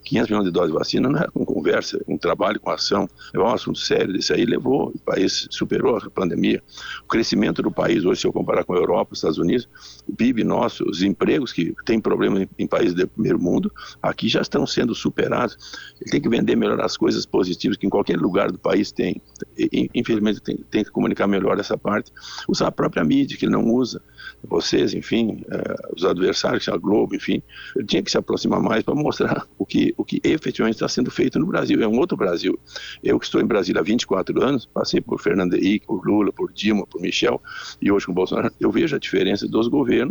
500 0.05 0.29
milhões 0.29 0.45
de 0.45 0.51
doses 0.51 0.71
de 0.71 0.77
vacina 0.77 1.09
não 1.09 1.19
é 1.19 1.27
com 1.27 1.43
conversa, 1.43 1.99
com 2.05 2.17
trabalho, 2.17 2.59
com 2.59 2.69
ação. 2.69 3.07
É 3.33 3.39
um 3.39 3.47
assunto 3.47 3.79
sério. 3.79 4.15
Isso 4.15 4.33
aí 4.33 4.45
levou, 4.45 4.91
o 4.95 4.99
país 4.99 5.47
superou 5.49 5.97
a 5.97 6.09
pandemia. 6.09 6.63
O 7.03 7.07
crescimento 7.07 7.61
do 7.61 7.71
país, 7.71 8.05
hoje, 8.05 8.21
se 8.21 8.27
eu 8.27 8.31
comparar 8.31 8.63
com 8.63 8.73
a 8.73 8.77
Europa, 8.77 9.13
os 9.13 9.17
Estados 9.17 9.39
Unidos, 9.39 9.67
PIB 10.15 10.43
nosso, 10.43 10.83
os 10.85 11.03
empregos 11.03 11.51
que 11.51 11.75
tem 11.85 11.99
problema 11.99 12.41
em, 12.41 12.49
em 12.57 12.67
países 12.67 12.93
do 12.93 13.07
primeiro 13.07 13.39
mundo, 13.39 13.71
aqui 14.01 14.27
já 14.27 14.41
estão 14.41 14.65
sendo 14.65 14.95
superados. 14.95 15.57
Ele 16.01 16.11
tem 16.11 16.21
que 16.21 16.29
vender 16.29 16.55
melhor 16.55 16.79
as 16.81 16.97
coisas 16.97 17.25
positivas 17.25 17.77
que 17.77 17.85
em 17.85 17.89
qualquer 17.89 18.17
lugar 18.17 18.51
do 18.51 18.57
país 18.57 18.91
tem. 18.91 19.21
E, 19.57 19.89
infelizmente, 19.93 20.41
tem, 20.41 20.57
tem 20.69 20.83
que 20.83 20.91
comunicar 20.91 21.27
melhor 21.27 21.59
essa 21.59 21.77
parte. 21.77 22.11
Usar 22.47 22.67
a 22.67 22.71
própria 22.71 23.03
mídia, 23.03 23.37
que 23.37 23.45
ele 23.45 23.51
não 23.51 23.65
usa. 23.65 24.01
Vocês, 24.43 24.93
enfim, 24.93 25.43
uh, 25.45 25.95
os 25.95 26.05
adversários, 26.05 26.67
a 26.69 26.77
Globo, 26.77 27.15
enfim, 27.15 27.41
ele 27.75 27.85
tinha 27.85 28.01
que 28.01 28.11
se 28.11 28.17
aproximar 28.17 28.61
mais 28.61 28.83
para 28.83 28.95
mostrar 28.95 29.45
o 29.57 29.65
que 29.65 29.93
o 29.97 30.03
que 30.03 30.19
efetivamente 30.23 30.75
está 30.75 30.87
sendo 30.87 31.11
feito 31.11 31.39
no 31.39 31.45
Brasil. 31.45 31.81
É 31.81 31.87
um 31.87 31.97
outro 31.97 32.17
Brasil. 32.17 32.57
Eu 33.03 33.19
que 33.19 33.25
estou 33.25 33.41
em 33.41 33.45
Brasília 33.45 33.81
há 33.81 33.83
24 33.83 34.41
anos, 34.43 34.65
passei 34.65 35.01
por 35.01 35.19
Fernando 35.19 35.55
Henrique, 35.55 35.85
por 35.85 36.05
Lula, 36.05 36.31
por 36.31 36.51
Dilma, 36.51 36.85
por 36.85 37.01
Michel 37.01 37.41
e 37.81 37.91
hoje 37.91 38.05
com 38.05 38.13
Bolsonaro, 38.13 38.53
eu 38.59 38.71
vejo 38.71 38.95
a 38.95 38.99
diferença 38.99 39.47
dos 39.47 39.67
governos 39.67 40.04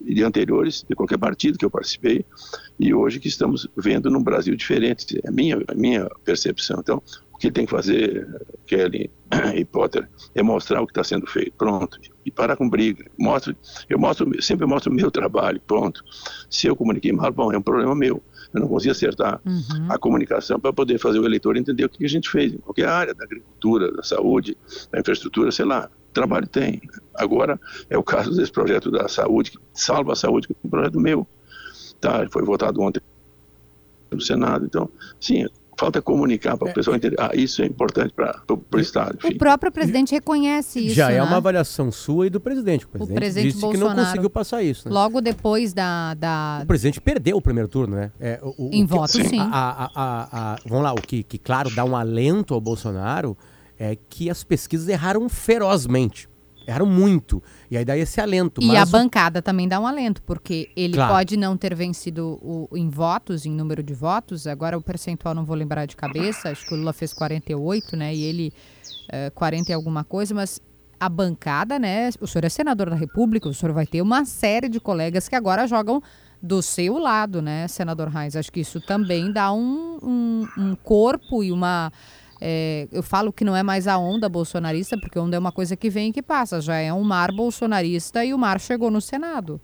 de 0.00 0.22
anteriores, 0.22 0.84
de 0.88 0.94
qualquer 0.94 1.18
partido 1.18 1.58
que 1.58 1.64
eu 1.64 1.70
participei, 1.70 2.24
e 2.78 2.94
hoje 2.94 3.20
que 3.20 3.28
estamos 3.28 3.68
vendo 3.76 4.10
num 4.10 4.22
Brasil 4.22 4.54
diferente. 4.56 5.20
É 5.22 5.28
a 5.28 5.32
minha, 5.32 5.62
a 5.68 5.74
minha 5.74 6.08
percepção. 6.24 6.80
Então, 6.80 7.02
o 7.32 7.38
que 7.38 7.50
tem 7.50 7.64
que 7.64 7.70
fazer, 7.70 8.26
Kelly 8.66 9.10
e 9.54 9.64
Potter, 9.64 10.08
é 10.34 10.42
mostrar 10.42 10.82
o 10.82 10.86
que 10.86 10.92
está 10.92 11.04
sendo 11.04 11.26
feito. 11.26 11.52
Pronto. 11.52 11.98
E 12.24 12.30
parar 12.30 12.56
com 12.56 12.68
briga. 12.68 13.06
Mostre, 13.18 13.56
eu 13.88 13.98
mostro, 13.98 14.30
sempre 14.42 14.66
mostro 14.66 14.92
o 14.92 14.94
meu 14.94 15.10
trabalho. 15.10 15.60
Pronto. 15.66 16.02
Se 16.50 16.66
eu 16.66 16.74
comuniquei 16.74 17.12
mal, 17.12 17.32
bom, 17.32 17.52
é 17.52 17.58
um 17.58 17.62
problema 17.62 17.94
meu 17.94 18.22
eu 18.52 18.60
não 18.60 18.68
conseguia 18.68 18.92
acertar 18.92 19.40
uhum. 19.44 19.86
a 19.90 19.98
comunicação 19.98 20.58
para 20.58 20.72
poder 20.72 20.98
fazer 20.98 21.18
o 21.18 21.26
eleitor 21.26 21.56
entender 21.56 21.84
o 21.84 21.88
que 21.88 22.04
a 22.04 22.08
gente 22.08 22.28
fez 22.28 22.52
em 22.54 22.58
qualquer 22.58 22.88
área, 22.88 23.14
da 23.14 23.24
agricultura, 23.24 23.92
da 23.92 24.02
saúde, 24.02 24.56
da 24.90 25.00
infraestrutura, 25.00 25.50
sei 25.50 25.64
lá. 25.64 25.90
Trabalho 26.18 26.48
tem. 26.48 26.82
Agora 27.14 27.60
é 27.88 27.96
o 27.96 28.02
caso 28.02 28.34
desse 28.34 28.50
projeto 28.50 28.90
da 28.90 29.08
saúde, 29.08 29.52
que 29.52 29.58
salva 29.72 30.14
a 30.14 30.16
saúde, 30.16 30.48
que 30.48 30.52
é 30.52 30.56
um 30.64 30.68
projeto 30.68 30.98
meu. 30.98 31.24
Tá, 32.00 32.26
foi 32.32 32.44
votado 32.44 32.80
ontem 32.80 33.00
no 34.10 34.20
Senado. 34.20 34.66
Então, 34.66 34.90
sim, 35.20 35.46
falta 35.78 36.02
comunicar 36.02 36.56
para 36.56 36.66
o 36.66 36.70
é, 36.70 36.72
pessoal 36.72 36.96
entender. 36.96 37.14
Ah, 37.20 37.30
isso 37.34 37.62
é 37.62 37.66
importante 37.66 38.12
para 38.12 38.42
o 38.48 38.80
Estado. 38.80 39.16
Enfim. 39.18 39.36
O 39.36 39.38
próprio 39.38 39.70
presidente 39.70 40.10
reconhece 40.10 40.80
isso. 40.86 40.96
Já 40.96 41.10
é 41.10 41.12
né? 41.12 41.18
é 41.18 41.22
uma 41.22 41.36
avaliação 41.36 41.92
sua 41.92 42.26
e 42.26 42.30
do 42.30 42.40
presidente. 42.40 42.84
O 42.84 42.88
presidente, 42.88 43.16
o 43.16 43.20
presidente 43.20 43.46
disse 43.46 43.60
Bolsonaro, 43.60 43.90
que 43.90 43.96
não 43.96 44.04
conseguiu 44.04 44.30
passar 44.30 44.62
isso. 44.62 44.88
Né? 44.88 44.94
Logo 44.94 45.20
depois 45.20 45.72
da, 45.72 46.14
da, 46.14 46.60
O 46.64 46.66
presidente 46.66 47.00
perdeu 47.00 47.36
o 47.36 47.42
primeiro 47.42 47.68
turno, 47.68 47.94
né? 47.94 48.10
É, 48.18 48.40
o, 48.42 48.70
em 48.72 48.84
voto, 48.84 49.12
sim. 49.12 49.24
sim. 49.24 49.38
A, 49.38 49.90
a, 49.94 50.52
a, 50.54 50.56
vamos 50.66 50.82
lá, 50.82 50.92
o 50.92 51.00
que, 51.00 51.22
que, 51.22 51.38
claro, 51.38 51.70
dá 51.70 51.84
um 51.84 51.94
alento 51.94 52.54
ao 52.54 52.60
Bolsonaro 52.60 53.36
é 53.78 53.96
que 53.96 54.28
as 54.28 54.42
pesquisas 54.42 54.88
erraram 54.88 55.28
ferozmente. 55.28 56.28
Erraram 56.66 56.84
muito. 56.84 57.42
E 57.70 57.78
aí 57.78 57.84
dá 57.84 57.96
esse 57.96 58.20
alento. 58.20 58.62
E 58.62 58.76
a 58.76 58.84
bancada 58.84 59.40
também 59.40 59.66
dá 59.66 59.80
um 59.80 59.86
alento, 59.86 60.20
porque 60.22 60.70
ele 60.76 60.94
claro. 60.94 61.14
pode 61.14 61.34
não 61.34 61.56
ter 61.56 61.74
vencido 61.74 62.38
o, 62.42 62.68
em 62.76 62.90
votos, 62.90 63.46
em 63.46 63.50
número 63.50 63.82
de 63.82 63.94
votos. 63.94 64.46
Agora 64.46 64.76
o 64.76 64.82
percentual 64.82 65.34
não 65.34 65.46
vou 65.46 65.56
lembrar 65.56 65.86
de 65.86 65.96
cabeça. 65.96 66.50
Acho 66.50 66.66
que 66.66 66.74
o 66.74 66.76
Lula 66.76 66.92
fez 66.92 67.14
48, 67.14 67.96
né? 67.96 68.14
E 68.14 68.22
ele 68.22 68.52
uh, 69.08 69.30
40 69.34 69.70
e 69.70 69.74
alguma 69.74 70.04
coisa, 70.04 70.34
mas 70.34 70.60
a 71.00 71.08
bancada, 71.08 71.78
né? 71.78 72.10
O 72.20 72.26
senhor 72.26 72.44
é 72.44 72.50
senador 72.50 72.90
da 72.90 72.96
República, 72.96 73.48
o 73.48 73.54
senhor 73.54 73.72
vai 73.72 73.86
ter 73.86 74.02
uma 74.02 74.26
série 74.26 74.68
de 74.68 74.78
colegas 74.78 75.26
que 75.26 75.34
agora 75.34 75.66
jogam 75.66 76.02
do 76.42 76.62
seu 76.62 76.98
lado, 76.98 77.42
né, 77.42 77.66
senador 77.68 78.08
Reis? 78.08 78.36
Acho 78.36 78.52
que 78.52 78.60
isso 78.60 78.80
também 78.80 79.32
dá 79.32 79.52
um, 79.52 79.98
um, 80.02 80.48
um 80.56 80.74
corpo 80.76 81.42
e 81.42 81.50
uma 81.50 81.92
é, 82.40 82.86
eu 82.92 83.02
falo 83.02 83.32
que 83.32 83.44
não 83.44 83.56
é 83.56 83.62
mais 83.62 83.86
a 83.86 83.98
onda 83.98 84.28
bolsonarista, 84.28 84.96
porque 84.98 85.18
onda 85.18 85.36
é 85.36 85.38
uma 85.38 85.52
coisa 85.52 85.76
que 85.76 85.90
vem 85.90 86.10
e 86.10 86.12
que 86.12 86.22
passa. 86.22 86.60
Já 86.60 86.76
é 86.76 86.92
um 86.92 87.02
mar 87.02 87.32
bolsonarista 87.32 88.24
e 88.24 88.32
o 88.32 88.38
mar 88.38 88.60
chegou 88.60 88.90
no 88.90 89.00
Senado. 89.00 89.60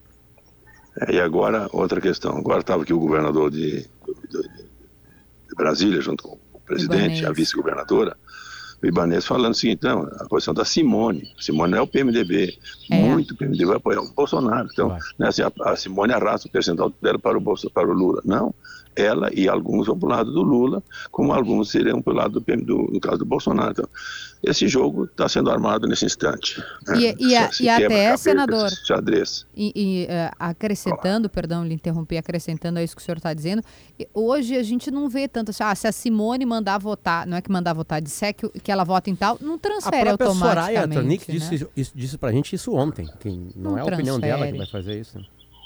É, 1.01 1.15
e 1.15 1.21
agora, 1.21 1.69
outra 1.73 2.01
questão. 2.01 2.37
Agora 2.37 2.61
estava 2.61 2.83
aqui 2.83 2.93
o 2.93 2.99
governador 2.99 3.51
de, 3.51 3.83
de, 3.83 4.43
de, 4.43 5.55
Brasília, 5.57 6.01
junto 6.01 6.25
com 6.25 6.39
o 6.53 6.61
presidente, 6.61 7.19
Ibanez. 7.19 7.25
a 7.25 7.33
vice-governadora, 7.33 8.17
o 8.83 8.87
Ibanez 8.87 9.25
falando 9.25 9.53
o 9.53 9.57
seguinte, 9.57 9.85
não, 9.85 10.03
a 10.03 10.27
posição 10.29 10.53
da 10.53 10.65
Simone. 10.65 11.33
Simone 11.39 11.75
é 11.77 11.81
o 11.81 11.87
PMDB. 11.87 12.59
É. 12.91 12.97
Muito 12.97 13.37
PMDB 13.37 13.67
vai 13.67 13.77
apoiar 13.77 14.01
o 14.01 14.13
Bolsonaro. 14.13 14.69
Então, 14.73 14.97
né, 15.19 15.29
assim, 15.29 15.43
a, 15.43 15.53
a, 15.63 15.77
Simone 15.77 16.13
arrasta 16.13 16.49
o 16.49 16.51
percentual 16.51 16.93
dela 17.01 17.19
para 17.19 17.39
o, 17.39 17.41
Bolsa, 17.41 17.71
para 17.71 17.89
o 17.89 17.93
Lula. 17.93 18.21
Não 18.25 18.53
ela 18.97 19.31
e 19.33 19.49
alguns 19.49 19.87
vão 19.87 19.99
para 19.99 20.07
o 20.07 20.11
lado 20.11 20.33
do 20.33 20.43
Lula, 20.43 20.83
como 21.11 21.33
alguns 21.33 21.71
seriam 21.71 22.01
para 22.01 22.13
o 22.13 22.17
lado 22.17 22.41
do, 22.41 22.57
do, 22.57 22.91
no 22.93 23.01
caso 23.01 23.19
do 23.19 23.25
Bolsonaro. 23.25 23.73
Então, 23.73 23.89
esse 24.43 24.69
jogo 24.69 25.05
está 25.05 25.29
sendo 25.29 25.51
armado 25.51 25.87
nesse 25.87 26.05
instante. 26.05 26.63
Né? 26.87 27.15
E, 27.19 27.31
e, 27.31 27.37
a, 27.37 27.51
e 27.61 27.69
até, 27.69 28.17
senador, 28.17 28.71
xadrez. 28.71 29.47
E, 29.57 29.73
e 29.75 30.05
uh, 30.05 30.35
acrescentando, 30.39 31.27
oh. 31.27 31.31
perdão, 31.31 31.65
lhe 31.65 31.75
interrompi, 31.75 32.17
acrescentando 32.17 32.79
a 32.79 32.83
isso 32.83 32.95
que 32.95 33.01
o 33.01 33.05
senhor 33.05 33.17
está 33.17 33.33
dizendo, 33.33 33.63
hoje 34.13 34.57
a 34.57 34.63
gente 34.63 34.91
não 34.91 35.09
vê 35.09 35.27
tanto 35.27 35.51
assim, 35.51 35.63
ah, 35.63 35.75
se 35.75 35.87
a 35.87 35.93
Simone 35.93 36.45
mandar 36.45 36.79
votar, 36.79 37.27
não 37.27 37.37
é 37.37 37.43
que 37.43 37.51
mandar 37.51 37.73
votar, 37.73 38.03
disser 38.03 38.35
que, 38.35 38.49
que 38.61 38.71
ela 38.71 38.85
vota 38.85 39.09
em 39.09 39.17
tal, 39.17 39.39
não 39.41 39.59
transfere 39.59 40.09
a 40.09 40.13
automaticamente. 40.13 40.47
A 40.47 40.83
Soraya 40.83 40.89
Tronic 40.89 41.33
né? 41.33 41.39
disse, 41.39 41.69
isso, 41.77 41.93
disse 41.95 42.19
pra 42.19 42.31
gente 42.31 42.55
isso 42.55 42.75
ontem, 42.75 43.09
que 43.21 43.31
não, 43.31 43.73
não 43.73 43.79
é 43.79 43.81
a 43.81 43.85
transfere. 43.85 43.95
opinião 43.95 44.21
dela 44.21 44.47
que 44.51 44.59
vai 44.59 44.67
fazer 44.67 45.01
isso. 45.01 45.19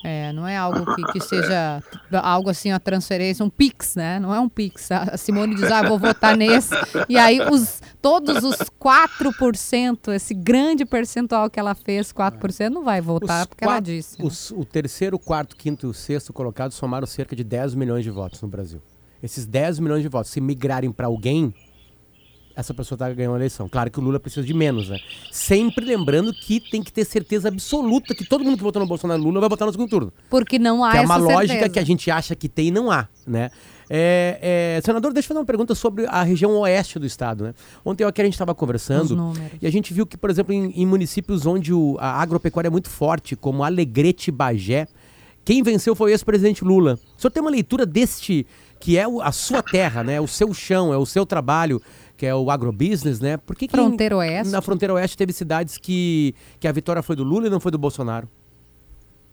É, 0.05 0.33
não 0.33 0.47
é 0.47 0.57
algo 0.57 0.95
que, 0.95 1.03
que 1.13 1.21
seja 1.21 1.83
algo 2.13 2.51
assim, 2.51 2.71
a 2.71 2.79
transferência, 2.79 3.45
um 3.45 3.51
pix, 3.51 3.97
né? 3.97 4.19
Não 4.21 4.35
é 4.35 4.39
um 4.39 4.49
pix. 4.49 4.91
A 4.93 5.17
Simone 5.17 5.55
diz, 5.55 5.71
ah, 5.71 5.83
vou 5.83 5.99
votar 5.99 6.37
nesse. 6.37 6.75
E 7.09 7.19
aí 7.19 7.41
os, 7.41 7.83
todos 8.01 8.45
os 8.45 8.57
4%, 8.81 10.13
esse 10.13 10.35
grande 10.35 10.85
percentual 10.85 11.51
que 11.51 11.59
ela 11.59 11.75
fez, 11.75 12.13
4%, 12.13 12.69
não 12.69 12.85
vai 12.85 13.01
votar, 13.01 13.43
os 13.43 13.47
porque 13.47 13.65
quatro, 13.65 13.75
ela 13.75 13.81
disse. 13.81 14.21
Né? 14.21 14.27
Os, 14.27 14.51
o 14.53 14.65
terceiro, 14.65 15.19
quarto, 15.19 15.57
quinto 15.57 15.87
e 15.87 15.91
o 15.91 15.95
sexto 15.95 16.33
colocado 16.33 16.73
somaram 16.73 17.07
cerca 17.07 17.35
de 17.35 17.43
10 17.43 17.75
milhões 17.75 18.05
de 18.05 18.11
votos 18.11 18.41
no 18.41 18.49
Brasil. 18.49 18.81
Esses 19.23 19.47
10 19.47 19.81
milhões 19.81 20.03
de 20.03 20.09
votos, 20.09 20.31
se 20.31 20.41
migrarem 20.41 20.93
para 20.93 21.09
alguém, 21.09 21.53
essa 22.59 22.75
pessoa 22.75 22.97
está 22.97 23.09
ganhando 23.09 23.35
a 23.35 23.39
eleição. 23.39 23.69
Claro 23.69 23.89
que 23.89 24.01
o 24.01 24.03
Lula 24.03 24.19
precisa 24.19 24.45
de 24.45 24.53
menos, 24.53 24.89
né? 24.89 24.99
Sempre 25.31 25.85
lembrando 25.85 26.35
que 26.35 26.59
tem 26.59 26.83
que 26.83 26.93
ter 26.93 27.05
certeza 27.05 27.47
absoluta 27.47 28.17
que 28.17 28.25
todo 28.25 28.43
mundo 28.43 28.57
que 28.57 28.65
votou 28.65 28.83
no 28.83 28.89
Bolsonaro 28.89 29.23
Lula 29.23 29.39
vai 29.39 29.49
votar 29.49 29.65
no 29.65 29.71
segundo 29.71 29.89
turno. 29.89 30.13
Porque 30.29 30.59
não 30.59 30.83
há 30.83 30.91
que 30.91 30.97
é 30.97 31.01
uma 31.03 31.15
certeza. 31.15 31.39
lógica 31.39 31.69
que 31.69 31.79
a 31.79 31.85
gente 31.85 32.11
acha 32.11 32.35
que 32.35 32.49
tem 32.49 32.67
e 32.67 32.71
não 32.73 32.91
há, 32.91 33.07
né? 33.25 33.51
É, 33.89 34.77
é, 34.77 34.81
senador, 34.85 35.13
deixa 35.13 35.27
eu 35.27 35.29
fazer 35.29 35.39
uma 35.39 35.47
pergunta 35.47 35.73
sobre 35.73 36.05
a 36.07 36.25
região 36.25 36.51
oeste 36.59 36.99
do 36.99 37.07
estado. 37.07 37.45
Né? 37.45 37.55
Ontem 37.85 38.03
aqui 38.03 38.21
a 38.21 38.25
gente 38.25 38.35
estava 38.35 38.53
conversando 38.55 39.33
e 39.63 39.67
a 39.67 39.71
gente 39.71 39.95
viu 39.95 40.05
que, 40.05 40.17
por 40.17 40.29
exemplo, 40.29 40.53
em, 40.53 40.73
em 40.73 40.85
municípios 40.85 41.47
onde 41.47 41.73
o, 41.73 41.97
a 42.01 42.21
agropecuária 42.21 42.67
é 42.67 42.71
muito 42.71 42.91
forte, 42.91 43.37
como 43.37 43.63
Alegrete 43.63 44.33
Bagé, 44.33 44.89
quem 45.45 45.63
venceu 45.63 45.95
foi 45.95 46.11
o 46.11 46.13
ex-presidente 46.13 46.63
Lula. 46.63 46.99
O 47.17 47.21
senhor 47.21 47.31
tem 47.31 47.41
uma 47.41 47.51
leitura 47.51 47.87
deste, 47.87 48.47
que 48.79 48.99
é 48.99 49.07
a 49.23 49.33
sua 49.33 49.63
terra, 49.63 50.05
né? 50.05 50.21
o 50.21 50.27
seu 50.29 50.53
chão, 50.53 50.93
é 50.93 50.99
o 50.99 51.07
seu 51.07 51.25
trabalho, 51.25 51.81
que 52.19 52.27
é 52.27 52.35
o 52.35 52.51
agrobusiness, 52.51 53.21
né? 53.21 53.37
Por 53.37 53.55
que, 53.55 53.69
que 53.69 53.71
fronteira 53.71 54.17
Oeste. 54.17 54.53
na 54.53 54.61
Fronteira 54.61 54.93
Oeste 54.93 55.17
teve 55.17 55.33
cidades 55.33 55.79
que, 55.79 56.35
que 56.59 56.67
a 56.67 56.73
vitória 56.73 57.01
foi 57.01 57.15
do 57.15 57.23
Lula 57.23 57.47
e 57.47 57.51
não 57.51 57.61
foi 57.61 57.71
do 57.71 57.79
Bolsonaro? 57.79 58.29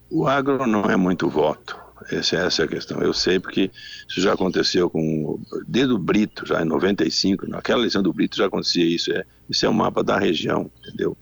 O 0.08 0.28
agro 0.28 0.68
não 0.68 0.84
é 0.84 0.96
muito 0.96 1.28
voto. 1.28 1.76
Essa, 2.12 2.36
essa 2.38 2.62
é 2.62 2.66
a 2.66 2.68
questão. 2.68 3.02
Eu 3.02 3.12
sei 3.12 3.40
porque 3.40 3.72
isso 4.08 4.22
já 4.22 4.34
aconteceu 4.34 4.88
com. 4.88 5.40
Desde 5.68 5.94
o 5.94 5.98
Brito, 5.98 6.46
já 6.46 6.62
em 6.62 6.66
95, 6.66 7.50
naquela 7.50 7.80
eleição 7.80 8.04
do 8.04 8.14
Brito 8.14 8.38
já 8.38 8.46
acontecia 8.46 8.86
isso. 8.86 9.12
É, 9.12 9.26
isso 9.50 9.66
é 9.66 9.70
um 9.70 9.74
mapa 9.74 10.04
da 10.04 10.20
região, 10.20 10.70
entendeu? 10.80 11.18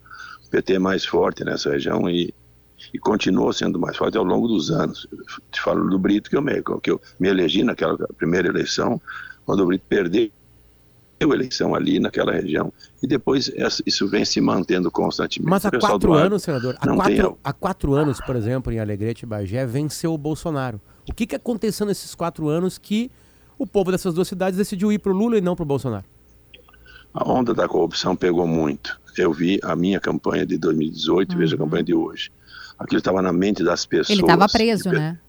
O 0.45 0.49
PT 0.49 0.73
é 0.73 0.79
mais 0.79 1.05
forte 1.05 1.45
nessa 1.45 1.71
região 1.71 2.09
e, 2.09 2.33
e 2.93 2.99
continuou 2.99 3.53
sendo 3.53 3.79
mais 3.79 3.95
forte 3.95 4.17
ao 4.17 4.25
longo 4.25 4.49
dos 4.49 4.69
anos. 4.69 5.07
Eu 5.09 5.19
te 5.49 5.61
falo 5.61 5.89
do 5.89 5.97
Brito, 5.97 6.29
que 6.29 6.35
eu 6.35 6.41
me, 6.41 6.61
que 6.81 6.91
eu 6.91 6.99
me 7.17 7.29
elegi 7.29 7.63
naquela 7.63 7.97
primeira 8.17 8.49
eleição, 8.49 9.01
quando 9.45 9.61
o 9.61 9.67
Brito 9.67 9.85
perdeu 9.87 10.29
a 11.31 11.35
eleição 11.35 11.73
ali 11.75 11.99
naquela 11.99 12.31
região. 12.31 12.71
E 13.01 13.07
depois 13.07 13.51
isso 13.85 14.07
vem 14.07 14.25
se 14.25 14.41
mantendo 14.41 14.91
constantemente. 14.91 15.49
Mas 15.49 15.65
há 15.65 15.71
quatro 15.71 16.13
anos, 16.13 16.43
senador, 16.43 16.75
há 16.79 16.87
quatro, 16.87 17.37
há 17.43 17.53
quatro 17.53 17.93
anos, 17.93 18.19
por 18.21 18.35
exemplo, 18.35 18.71
em 18.71 18.79
Alegrete 18.79 19.23
e 19.23 19.27
Bagé, 19.27 19.65
venceu 19.65 20.13
o 20.13 20.17
Bolsonaro. 20.17 20.81
O 21.09 21.13
que, 21.13 21.25
que 21.25 21.35
aconteceu 21.35 21.85
nesses 21.85 22.15
quatro 22.15 22.47
anos 22.47 22.77
que 22.77 23.11
o 23.57 23.67
povo 23.67 23.91
dessas 23.91 24.13
duas 24.13 24.27
cidades 24.27 24.57
decidiu 24.57 24.91
ir 24.91 24.99
para 24.99 25.11
o 25.11 25.15
Lula 25.15 25.37
e 25.37 25.41
não 25.41 25.55
para 25.55 25.63
o 25.63 25.65
Bolsonaro? 25.65 26.05
A 27.13 27.29
onda 27.29 27.53
da 27.53 27.67
corrupção 27.67 28.15
pegou 28.15 28.47
muito. 28.47 28.99
Eu 29.17 29.31
vi 29.31 29.59
a 29.63 29.75
minha 29.75 29.99
campanha 29.99 30.45
de 30.45 30.57
2018 30.57 31.31
uhum. 31.31 31.37
vejo 31.37 31.55
a 31.55 31.57
campanha 31.59 31.83
de 31.83 31.93
hoje. 31.93 32.31
Aquilo 32.79 32.97
estava 32.97 33.21
na 33.21 33.31
mente 33.31 33.63
das 33.63 33.85
pessoas. 33.85 34.09
Ele 34.09 34.21
estava 34.21 34.47
preso, 34.47 34.89
né? 34.89 35.19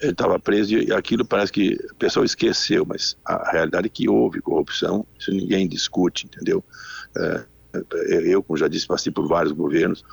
Ele 0.00 0.12
estava 0.12 0.38
preso 0.38 0.74
e 0.74 0.92
aquilo 0.92 1.24
parece 1.24 1.52
que 1.52 1.78
a 1.90 1.94
pessoa 1.94 2.24
esqueceu, 2.24 2.84
mas 2.86 3.16
a 3.24 3.50
realidade 3.50 3.86
é 3.86 3.90
que 3.90 4.08
houve 4.08 4.40
corrupção, 4.40 5.06
isso 5.18 5.30
ninguém 5.30 5.68
discute, 5.68 6.26
entendeu? 6.26 6.64
É, 7.16 7.44
eu, 8.24 8.42
como 8.42 8.56
já 8.56 8.66
disse, 8.66 8.86
passei 8.86 9.12
por 9.12 9.28
vários 9.28 9.52
governos. 9.52 10.04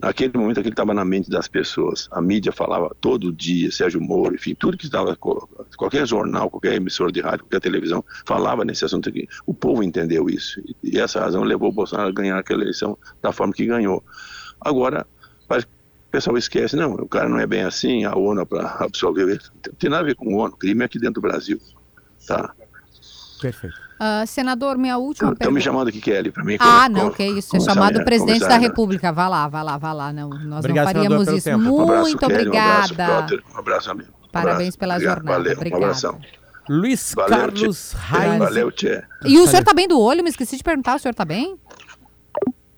Naquele 0.00 0.36
momento, 0.36 0.58
aquilo 0.58 0.72
estava 0.72 0.92
na 0.92 1.04
mente 1.04 1.30
das 1.30 1.46
pessoas. 1.46 2.08
A 2.10 2.20
mídia 2.20 2.50
falava 2.50 2.94
todo 3.00 3.32
dia, 3.32 3.70
Sérgio 3.70 4.00
Moro, 4.00 4.34
enfim, 4.34 4.54
tudo 4.54 4.76
que 4.76 4.86
estava, 4.86 5.16
qualquer 5.16 6.06
jornal, 6.06 6.50
qualquer 6.50 6.74
emissora 6.74 7.12
de 7.12 7.20
rádio, 7.20 7.44
qualquer 7.44 7.60
televisão, 7.60 8.04
falava 8.26 8.64
nesse 8.64 8.84
assunto 8.84 9.08
aqui. 9.08 9.28
O 9.46 9.54
povo 9.54 9.82
entendeu 9.82 10.28
isso. 10.28 10.60
E 10.82 10.98
essa 10.98 11.20
razão 11.20 11.44
levou 11.44 11.68
o 11.68 11.72
Bolsonaro 11.72 12.08
a 12.08 12.12
ganhar 12.12 12.38
aquela 12.38 12.62
eleição 12.62 12.98
da 13.22 13.32
forma 13.32 13.52
que 13.52 13.66
ganhou. 13.66 14.02
Agora, 14.60 15.06
parece 15.46 15.66
o 15.66 15.75
pessoal 16.16 16.38
esquece, 16.38 16.74
não, 16.76 16.94
o 16.94 17.08
cara 17.08 17.28
não 17.28 17.38
é 17.38 17.46
bem 17.46 17.62
assim, 17.62 18.04
a 18.04 18.16
ONU 18.16 18.46
para 18.46 18.76
absolver. 18.80 19.38
Não 19.66 19.74
tem 19.74 19.90
nada 19.90 20.02
a 20.02 20.06
ver 20.06 20.14
com 20.14 20.34
o 20.34 20.38
ONU, 20.38 20.54
o 20.54 20.56
crime 20.56 20.82
é 20.82 20.86
aqui 20.86 20.98
dentro 20.98 21.14
do 21.14 21.20
Brasil. 21.20 21.60
Tá? 22.26 22.54
Perfeito. 23.40 23.76
Uh, 23.96 24.26
senador, 24.26 24.76
minha 24.76 24.96
última 24.98 25.32
Estão 25.32 25.50
me 25.50 25.60
chamando 25.60 25.88
aqui, 25.88 26.00
Kelly, 26.00 26.30
para 26.30 26.44
mim. 26.44 26.56
Ah, 26.58 26.88
não, 26.88 27.10
que 27.10 27.22
isso. 27.24 27.56
É 27.56 27.60
chamado 27.60 28.02
presidente 28.04 28.40
da 28.40 28.56
República. 28.56 29.12
Vá 29.12 29.28
lá, 29.28 29.46
vá 29.48 29.62
lá, 29.62 29.76
vá 29.76 29.92
lá. 29.92 30.12
Não, 30.12 30.30
nós 30.30 30.60
Obrigado, 30.60 30.86
não 30.86 30.92
faríamos 30.92 31.28
isso. 31.28 31.44
Tempo. 31.44 31.58
Muito 31.58 31.78
um 31.78 31.82
abraço, 31.82 32.16
obrigada. 32.24 32.94
Kelly, 32.94 33.04
um 33.04 33.04
abraço, 33.12 33.54
um 33.54 33.58
abraço, 33.58 33.90
amigo. 33.90 34.10
Um 34.22 34.28
Parabéns 34.28 34.74
abraço. 34.74 34.78
pela 34.78 34.94
Obrigado, 34.94 35.14
jornada. 35.16 35.38
Valeu, 35.38 35.56
Obrigada. 35.56 35.82
Um 35.82 35.84
abração. 35.84 36.20
Luiz 36.68 37.12
valeu, 37.14 37.38
Carlos 37.38 37.92
Reis. 37.92 38.38
Valeu, 38.38 38.72
Tchê. 38.72 39.02
E 39.24 39.38
o 39.38 39.46
senhor 39.46 39.64
tá 39.64 39.72
bem 39.72 39.86
do 39.86 40.00
olho? 40.00 40.22
Me 40.22 40.30
esqueci 40.30 40.56
de 40.56 40.62
perguntar. 40.62 40.96
O 40.96 40.98
senhor 40.98 41.14
tá 41.14 41.24
bem? 41.24 41.58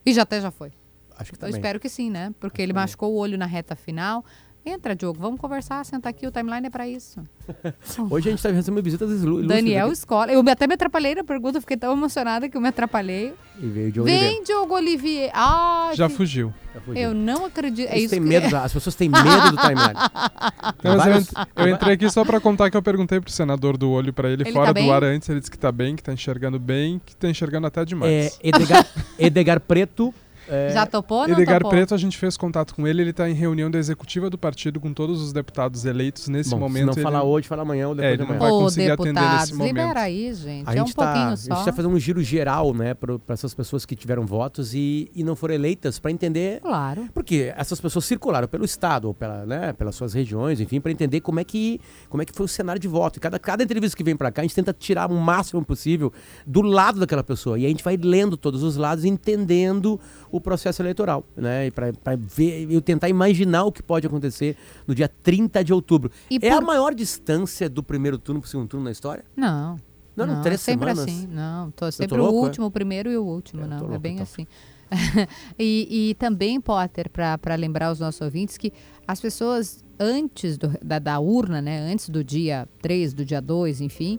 E 0.04 0.12
já 0.12 0.22
até 0.22 0.40
já 0.40 0.50
foi. 0.50 0.72
Acho 1.18 1.30
que 1.32 1.36
Eu 1.36 1.40
também. 1.40 1.56
espero 1.56 1.80
que 1.80 1.88
sim, 1.88 2.10
né? 2.10 2.32
Porque 2.40 2.62
ele 2.62 2.72
machucou 2.72 3.12
o 3.12 3.16
olho 3.18 3.36
na 3.36 3.46
reta 3.46 3.74
final. 3.76 4.24
Entra, 4.66 4.94
Diogo, 4.94 5.18
vamos 5.18 5.40
conversar, 5.40 5.82
senta 5.86 6.10
aqui, 6.10 6.26
o 6.26 6.30
timeline 6.30 6.66
é 6.66 6.70
pra 6.70 6.86
isso. 6.86 7.22
Hoje 8.10 8.28
a 8.28 8.30
gente 8.32 8.38
está 8.40 8.50
recebendo 8.50 8.82
visitas 8.84 9.22
ilustres. 9.22 9.48
Daniel. 9.48 9.90
Escola. 9.90 10.30
Eu 10.30 10.40
até 10.46 10.66
me 10.66 10.74
atrapalhei 10.74 11.14
na 11.14 11.24
pergunta, 11.24 11.58
fiquei 11.60 11.76
tão 11.76 11.92
emocionada 11.92 12.50
que 12.50 12.56
eu 12.56 12.60
me 12.60 12.68
atrapalhei. 12.68 13.32
E 13.58 13.66
veio 13.66 13.90
Diogo 13.90 14.06
Vem, 14.10 14.18
Oliveira. 14.18 14.44
Diogo 14.44 14.74
Olivier. 14.74 15.30
Ah, 15.32 15.90
Já 15.94 16.06
que- 16.08 16.14
fugiu. 16.16 16.52
Já 16.74 16.80
fugiu. 16.82 17.02
Eu 17.02 17.14
não 17.14 17.46
acredito. 17.46 17.88
É 17.88 17.98
isso 17.98 18.10
têm 18.10 18.20
que... 18.20 18.28
medo, 18.28 18.54
as 18.56 18.72
pessoas 18.72 18.94
têm 18.94 19.08
medo 19.08 19.24
do 19.24 19.56
timeline. 19.56 19.94
Não, 20.84 20.96
Vários- 20.98 21.28
eu 21.56 21.68
entrei 21.68 21.94
aqui 21.94 22.10
só 22.10 22.22
pra 22.24 22.38
contar 22.38 22.70
que 22.70 22.76
eu 22.76 22.82
perguntei 22.82 23.20
pro 23.20 23.32
senador 23.32 23.76
do 23.78 23.88
olho 23.90 24.12
pra 24.12 24.28
ele, 24.28 24.42
Ele 24.42 24.52
fora 24.52 24.74
tá 24.74 24.80
do 24.80 24.92
ar 24.92 25.02
antes. 25.02 25.28
Ele 25.30 25.38
disse 25.40 25.50
que 25.50 25.58
tá 25.58 25.72
bem, 25.72 25.96
que 25.96 26.02
tá 26.02 26.12
enxergando 26.12 26.58
bem, 26.58 27.00
que 27.06 27.16
tá 27.16 27.28
enxergando 27.30 27.66
até 27.66 27.80
É, 27.80 27.84
demais. 27.86 28.38
Edgar, 28.42 28.86
Edgar 29.18 29.60
Preto. 29.60 30.12
É, 30.48 30.70
Já 30.72 30.86
topou 30.86 31.20
ou 31.22 31.28
não 31.28 31.38
Edgar 31.38 31.58
topou? 31.58 31.70
Preto, 31.70 31.94
a 31.94 31.98
gente 31.98 32.16
fez 32.18 32.36
contato 32.36 32.74
com 32.74 32.86
ele, 32.86 33.02
ele 33.02 33.12
tá 33.12 33.28
em 33.28 33.34
reunião 33.34 33.70
da 33.70 33.78
executiva 33.78 34.28
do 34.30 34.38
partido 34.38 34.80
com 34.80 34.92
todos 34.92 35.20
os 35.22 35.32
deputados 35.32 35.84
eleitos 35.84 36.28
nesse 36.28 36.50
bom, 36.50 36.58
momento. 36.58 36.92
se 36.94 36.96
não 36.98 37.02
falar 37.02 37.20
ele- 37.20 37.28
hoje, 37.28 37.48
fala 37.48 37.62
amanhã 37.62 37.88
ou 37.88 37.94
É, 37.94 37.96
depois 37.96 38.08
ele 38.12 38.16
de 38.16 38.28
não 38.28 38.36
amanhã. 38.36 38.40
vai 38.40 38.50
Ô, 38.50 38.62
conseguir 38.64 38.90
atender 38.90 39.20
nesse 39.32 39.54
momento. 39.54 39.68
libera 39.76 40.00
aí, 40.00 40.34
gente. 40.34 40.68
A 40.68 40.74
é 40.74 40.82
um 40.82 40.86
gente, 40.86 40.96
tá, 40.96 41.04
pouquinho 41.04 41.32
a 41.32 41.36
só. 41.36 41.54
gente 41.56 41.64
tá 41.64 41.72
fazendo 41.72 41.94
um 41.94 41.98
giro 42.00 42.22
geral, 42.22 42.72
né, 42.74 42.94
para 42.94 43.18
essas 43.28 43.54
pessoas 43.54 43.84
que 43.86 43.94
tiveram 43.94 44.24
votos 44.26 44.74
e, 44.74 45.10
e 45.14 45.22
não 45.22 45.36
foram 45.36 45.54
eleitas 45.54 45.98
para 45.98 46.10
entender 46.10 46.60
Claro. 46.62 47.08
Porque 47.14 47.52
essas 47.56 47.80
pessoas 47.80 48.04
circularam 48.04 48.48
pelo 48.48 48.64
estado 48.64 49.06
ou 49.08 49.14
pela, 49.14 49.44
né, 49.46 49.72
pelas 49.72 49.94
suas 49.94 50.12
regiões, 50.14 50.60
enfim, 50.60 50.80
para 50.80 50.90
entender 50.92 51.20
como 51.20 51.40
é 51.40 51.44
que 51.44 51.80
como 52.08 52.22
é 52.22 52.24
que 52.26 52.32
foi 52.32 52.44
o 52.46 52.48
cenário 52.48 52.80
de 52.80 52.88
voto. 52.88 53.16
E 53.16 53.20
cada 53.20 53.38
cada 53.38 53.62
entrevista 53.62 53.96
que 53.96 54.02
vem 54.04 54.16
para 54.16 54.30
cá, 54.30 54.42
a 54.42 54.44
gente 54.44 54.54
tenta 54.54 54.72
tirar 54.72 55.10
o 55.10 55.14
máximo 55.14 55.64
possível 55.64 56.12
do 56.46 56.62
lado 56.62 57.00
daquela 57.00 57.22
pessoa. 57.22 57.58
E 57.58 57.64
a 57.64 57.68
gente 57.68 57.82
vai 57.84 57.96
lendo 57.96 58.36
todos 58.36 58.62
os 58.62 58.76
lados, 58.76 59.04
entendendo 59.04 59.98
o 60.30 60.37
processo 60.40 60.80
eleitoral, 60.82 61.24
né? 61.36 61.66
E 61.66 61.70
para 61.70 61.92
ver 62.16 62.70
e 62.70 62.80
tentar 62.80 63.08
imaginar 63.08 63.64
o 63.64 63.72
que 63.72 63.82
pode 63.82 64.06
acontecer 64.06 64.56
no 64.86 64.94
dia 64.94 65.08
30 65.08 65.62
de 65.64 65.72
outubro. 65.72 66.10
E 66.30 66.38
é 66.42 66.50
a 66.50 66.56
por- 66.58 66.66
maior 66.66 66.94
distância 66.94 67.68
do 67.68 67.82
primeiro 67.82 68.18
turno 68.18 68.40
pro 68.40 68.48
segundo 68.50 68.68
turno 68.68 68.84
na 68.84 68.90
história? 68.92 69.24
Não. 69.36 69.76
Não, 70.16 70.26
não, 70.26 70.34
não, 70.36 70.42
três 70.42 70.60
é 70.60 70.64
sempre 70.64 70.90
semanas. 70.90 71.14
assim. 71.14 71.26
Não, 71.28 71.70
tô 71.70 71.90
sempre 71.92 72.18
louco, 72.18 72.34
o 72.34 72.42
é? 72.42 72.44
último, 72.46 72.66
o 72.66 72.70
primeiro 72.72 73.08
e 73.10 73.16
o 73.16 73.22
último, 73.24 73.62
É, 73.62 73.64
eu 73.64 73.68
tô 73.68 73.74
não. 73.74 73.78
é 73.78 73.88
louco, 73.88 73.98
bem 74.00 74.12
então. 74.14 74.24
assim. 74.24 74.46
e, 75.58 76.10
e 76.10 76.14
também, 76.14 76.60
Potter, 76.60 77.10
para 77.10 77.54
lembrar 77.56 77.92
os 77.92 78.00
nossos 78.00 78.20
ouvintes 78.20 78.56
que 78.56 78.72
as 79.06 79.20
pessoas 79.20 79.84
antes 80.00 80.56
do- 80.58 80.72
da, 80.82 80.98
da 80.98 81.18
urna, 81.20 81.60
né, 81.60 81.80
antes 81.80 82.08
do 82.08 82.24
dia 82.24 82.68
3, 82.82 83.12
do 83.12 83.24
dia 83.24 83.40
2, 83.40 83.80
enfim, 83.80 84.18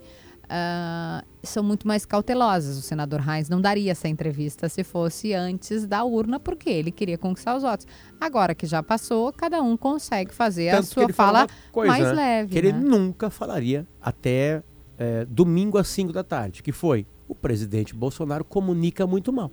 ah, 0.49 1.23
são 1.43 1.63
muito 1.63 1.87
mais 1.87 2.05
cautelosas. 2.05 2.77
O 2.77 2.81
senador 2.81 3.21
Heinz 3.27 3.47
não 3.49 3.61
daria 3.61 3.91
essa 3.91 4.07
entrevista 4.07 4.67
se 4.67 4.83
fosse 4.83 5.33
antes 5.33 5.85
da 5.85 6.03
urna, 6.03 6.39
porque 6.39 6.69
ele 6.69 6.91
queria 6.91 7.17
conquistar 7.17 7.55
os 7.55 7.61
votos. 7.63 7.85
Agora 8.19 8.55
que 8.55 8.65
já 8.65 8.81
passou, 8.81 9.31
cada 9.31 9.61
um 9.61 9.77
consegue 9.77 10.33
fazer 10.33 10.69
a 10.69 10.77
Tanto 10.77 10.87
que 10.87 10.93
sua 10.93 11.03
ele 11.03 11.13
fala 11.13 11.47
coisa, 11.71 11.91
mais 11.91 12.03
né? 12.05 12.13
leve. 12.13 12.51
Que 12.51 12.57
ele 12.57 12.73
né? 12.73 12.79
nunca 12.79 13.29
falaria 13.29 13.85
até 14.01 14.63
é, 14.97 15.25
domingo 15.25 15.77
às 15.77 15.87
5 15.87 16.11
da 16.11 16.23
tarde, 16.23 16.63
que 16.63 16.71
foi 16.71 17.05
o 17.27 17.35
presidente 17.35 17.93
Bolsonaro 17.93 18.43
comunica 18.43 19.05
muito 19.05 19.31
mal. 19.31 19.51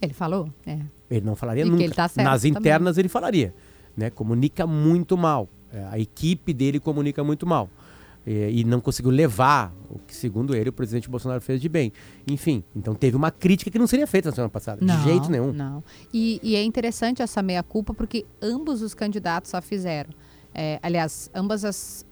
Ele 0.00 0.14
falou? 0.14 0.50
É. 0.66 0.78
Ele 1.10 1.26
não 1.26 1.36
falaria 1.36 1.64
E 1.64 1.68
nunca. 1.68 1.84
ele 1.84 1.92
tá 1.92 2.08
certo 2.08 2.26
Nas 2.26 2.42
também. 2.42 2.58
internas 2.58 2.96
ele 2.96 3.08
falaria, 3.08 3.54
né? 3.94 4.08
Comunica 4.08 4.66
muito 4.66 5.18
mal. 5.18 5.48
É, 5.72 5.84
a 5.90 5.98
equipe 5.98 6.52
dele 6.54 6.80
comunica 6.80 7.22
muito 7.22 7.46
mal. 7.46 7.68
É, 8.26 8.50
e 8.50 8.64
não 8.64 8.80
conseguiu 8.80 9.10
levar 9.10 9.74
o 9.88 9.98
que, 9.98 10.14
segundo 10.14 10.54
ele, 10.54 10.68
o 10.68 10.72
presidente 10.72 11.08
Bolsonaro 11.08 11.40
fez 11.40 11.60
de 11.60 11.68
bem. 11.68 11.90
Enfim, 12.28 12.62
então 12.76 12.94
teve 12.94 13.16
uma 13.16 13.30
crítica 13.30 13.70
que 13.70 13.78
não 13.78 13.86
seria 13.86 14.06
feita 14.06 14.28
na 14.28 14.34
semana 14.34 14.50
passada, 14.50 14.84
Não, 14.84 14.94
de 14.96 15.02
jeito 15.04 15.30
nenhum. 15.30 15.52
Não. 15.52 15.82
E, 16.12 16.38
e 16.42 16.54
é 16.54 16.62
interessante 16.62 17.22
essa 17.22 17.42
meia-culpa 17.42 17.94
porque 17.94 18.26
ambos 18.42 18.82
os 18.82 18.92
candidatos 18.92 19.54
a 19.54 19.60
fizeram. 19.62 20.10
É, 20.54 20.78
aliás, 20.82 21.30
ambas 21.34 21.64
as 21.64 22.06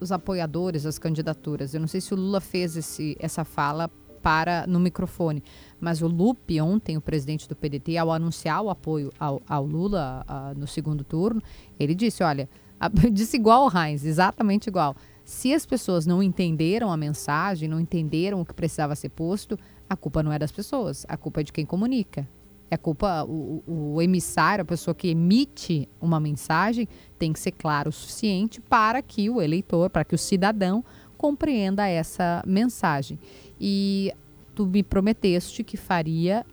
os 0.00 0.12
apoiadores 0.12 0.82
das 0.82 0.98
candidaturas. 0.98 1.72
Eu 1.72 1.80
não 1.80 1.86
sei 1.86 2.00
se 2.00 2.12
o 2.12 2.16
Lula 2.16 2.40
fez 2.40 2.76
esse, 2.76 3.16
essa 3.18 3.42
fala 3.42 3.88
para 4.20 4.66
no 4.66 4.78
microfone, 4.80 5.42
mas 5.80 6.02
o 6.02 6.06
Lupe 6.08 6.60
ontem, 6.60 6.96
o 6.96 7.00
presidente 7.00 7.48
do 7.48 7.54
PDT, 7.56 7.96
ao 7.96 8.12
anunciar 8.12 8.60
o 8.62 8.68
apoio 8.70 9.10
ao, 9.18 9.40
ao 9.48 9.64
Lula 9.64 10.22
ah, 10.26 10.52
no 10.56 10.66
segundo 10.66 11.04
turno, 11.04 11.40
ele 11.78 11.94
disse, 11.94 12.22
olha, 12.22 12.48
a- 12.78 12.88
disse 13.10 13.36
igual 13.36 13.62
ao 13.70 13.84
Heinz, 13.86 14.04
exatamente 14.04 14.66
igual. 14.66 14.94
Se 15.24 15.54
as 15.54 15.64
pessoas 15.64 16.04
não 16.06 16.22
entenderam 16.22 16.92
a 16.92 16.96
mensagem, 16.96 17.68
não 17.68 17.80
entenderam 17.80 18.40
o 18.40 18.44
que 18.44 18.52
precisava 18.54 18.94
ser 18.94 19.08
posto, 19.08 19.58
a 19.88 19.96
culpa 19.96 20.22
não 20.22 20.32
é 20.32 20.38
das 20.38 20.52
pessoas, 20.52 21.04
a 21.08 21.16
culpa 21.16 21.40
é 21.40 21.44
de 21.44 21.52
quem 21.52 21.64
comunica. 21.64 22.28
É 22.70 22.76
culpa, 22.76 23.24
o, 23.24 23.62
o- 23.66 23.94
o 23.94 24.02
emissário, 24.02 24.62
a 24.62 24.64
pessoa 24.64 24.94
que 24.94 25.08
emite 25.08 25.88
uma 26.00 26.18
mensagem, 26.20 26.88
tem 27.18 27.32
que 27.32 27.38
ser 27.40 27.52
claro 27.52 27.88
o 27.90 27.92
suficiente 27.92 28.60
para 28.60 29.00
que 29.00 29.30
o 29.30 29.40
eleitor, 29.40 29.88
para 29.90 30.04
que 30.04 30.14
o 30.14 30.18
cidadão 30.18 30.84
compreenda 31.16 31.86
essa 31.88 32.42
mensagem. 32.46 33.18
E 33.60 34.12
tu 34.54 34.66
me 34.66 34.82
prometeste 34.82 35.62
que 35.64 35.76
faria 35.76 36.44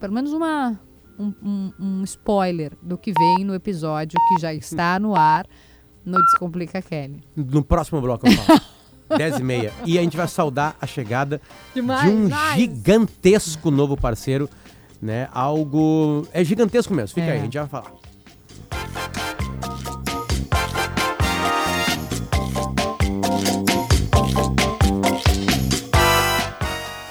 pelo 0.00 0.12
menos 0.12 0.32
uma, 0.32 0.78
um, 1.18 1.32
um- 1.42 1.72
um 1.80 2.04
spoiler 2.04 2.72
do 2.82 2.96
que 2.98 3.12
vem 3.12 3.44
no 3.44 3.54
episódio 3.54 4.18
que 4.28 4.40
já 4.42 4.52
está 4.54 4.98
no 4.98 5.14
ar 5.14 5.46
no 6.08 6.18
Descomplica 6.24 6.80
Kelly. 6.82 7.22
No 7.36 7.62
próximo 7.62 8.00
bloco 8.00 8.26
eu 8.26 8.32
falo. 8.32 8.60
10 9.16 9.38
e 9.38 9.42
meia. 9.42 9.72
E 9.86 9.98
a 9.98 10.02
gente 10.02 10.16
vai 10.16 10.28
saudar 10.28 10.76
a 10.80 10.86
chegada 10.86 11.40
Demais, 11.74 12.02
de 12.02 12.08
um 12.08 12.24
demais. 12.24 12.60
gigantesco 12.60 13.70
novo 13.70 13.96
parceiro, 13.96 14.48
né? 15.00 15.28
Algo. 15.32 16.26
É 16.32 16.44
gigantesco 16.44 16.92
mesmo. 16.92 17.14
Fica 17.14 17.26
É. 17.28 17.32
aí, 17.32 17.38
a 17.38 17.42
gente 17.42 17.56
vai 17.56 17.66
falar. 17.68 17.92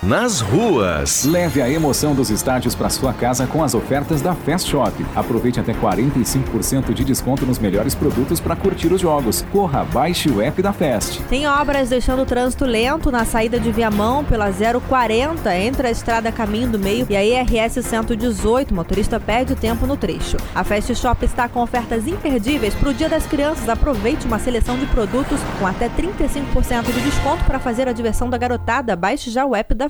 Nas 0.07 0.39
ruas. 0.39 1.25
Leve 1.25 1.61
a 1.61 1.69
emoção 1.69 2.15
dos 2.15 2.29
estádios 2.29 2.73
para 2.73 2.89
sua 2.89 3.11
casa 3.11 3.45
com 3.45 3.61
as 3.61 3.73
ofertas 3.73 4.21
da 4.21 4.33
Fast 4.33 4.69
Shop. 4.69 5.05
Aproveite 5.13 5.59
até 5.59 5.73
45% 5.73 6.93
de 6.93 7.03
desconto 7.03 7.45
nos 7.45 7.59
melhores 7.59 7.93
produtos 7.93 8.39
para 8.39 8.55
curtir 8.55 8.87
os 8.93 9.01
jogos. 9.01 9.45
Corra, 9.51 9.83
baixe 9.83 10.29
o 10.29 10.41
app 10.41 10.61
da 10.61 10.71
Fast. 10.71 11.21
Tem 11.23 11.45
obras 11.45 11.89
deixando 11.89 12.21
o 12.21 12.25
trânsito 12.25 12.63
lento 12.63 13.11
na 13.11 13.25
saída 13.25 13.59
de 13.59 13.69
Viamão 13.69 14.23
pela 14.23 14.49
040 14.49 15.53
entre 15.57 15.87
a 15.87 15.91
estrada 15.91 16.31
Caminho 16.31 16.69
do 16.69 16.79
Meio 16.79 17.05
e 17.09 17.17
a 17.17 17.25
IRS 17.25 17.83
118. 17.83 18.71
O 18.71 18.75
motorista 18.75 19.19
perde 19.19 19.55
tempo 19.55 19.85
no 19.85 19.97
trecho. 19.97 20.37
A 20.55 20.63
Fast 20.63 20.95
Shop 20.95 21.25
está 21.25 21.49
com 21.49 21.61
ofertas 21.61 22.07
imperdíveis 22.07 22.73
para 22.73 22.89
o 22.89 22.93
Dia 22.93 23.09
das 23.09 23.25
Crianças. 23.25 23.67
Aproveite 23.67 24.25
uma 24.25 24.39
seleção 24.39 24.77
de 24.77 24.85
produtos 24.85 25.41
com 25.59 25.67
até 25.67 25.89
35% 25.89 26.93
de 26.93 27.01
desconto 27.01 27.43
para 27.43 27.59
fazer 27.59 27.89
a 27.89 27.91
diversão 27.91 28.29
da 28.29 28.37
garotada. 28.37 28.95
Baixe 28.95 29.29
já 29.29 29.45
o 29.45 29.53
app 29.53 29.73
da 29.73 29.89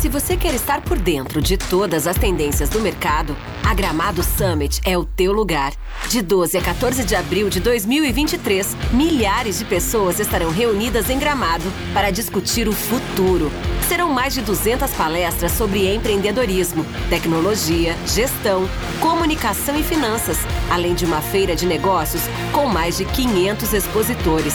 Se 0.00 0.08
você 0.08 0.34
quer 0.34 0.54
estar 0.54 0.80
por 0.80 0.98
dentro 0.98 1.42
de 1.42 1.58
todas 1.58 2.06
as 2.06 2.16
tendências 2.16 2.70
do 2.70 2.80
mercado, 2.80 3.36
a 3.62 3.74
Gramado 3.74 4.22
Summit 4.22 4.80
é 4.82 4.96
o 4.96 5.04
teu 5.04 5.30
lugar. 5.30 5.74
De 6.08 6.22
12 6.22 6.56
a 6.56 6.62
14 6.62 7.04
de 7.04 7.14
abril 7.14 7.50
de 7.50 7.60
2023, 7.60 8.74
milhares 8.94 9.58
de 9.58 9.66
pessoas 9.66 10.18
estarão 10.18 10.50
reunidas 10.50 11.10
em 11.10 11.18
Gramado 11.18 11.70
para 11.92 12.10
discutir 12.10 12.66
o 12.66 12.72
futuro. 12.72 13.52
Serão 13.88 14.10
mais 14.10 14.32
de 14.32 14.40
200 14.40 14.90
palestras 14.92 15.52
sobre 15.52 15.94
empreendedorismo, 15.94 16.86
tecnologia, 17.10 17.94
gestão, 18.06 18.66
comunicação 19.02 19.78
e 19.78 19.82
finanças, 19.82 20.38
além 20.70 20.94
de 20.94 21.04
uma 21.04 21.20
feira 21.20 21.54
de 21.54 21.66
negócios 21.66 22.22
com 22.54 22.64
mais 22.64 22.96
de 22.96 23.04
500 23.04 23.74
expositores. 23.74 24.54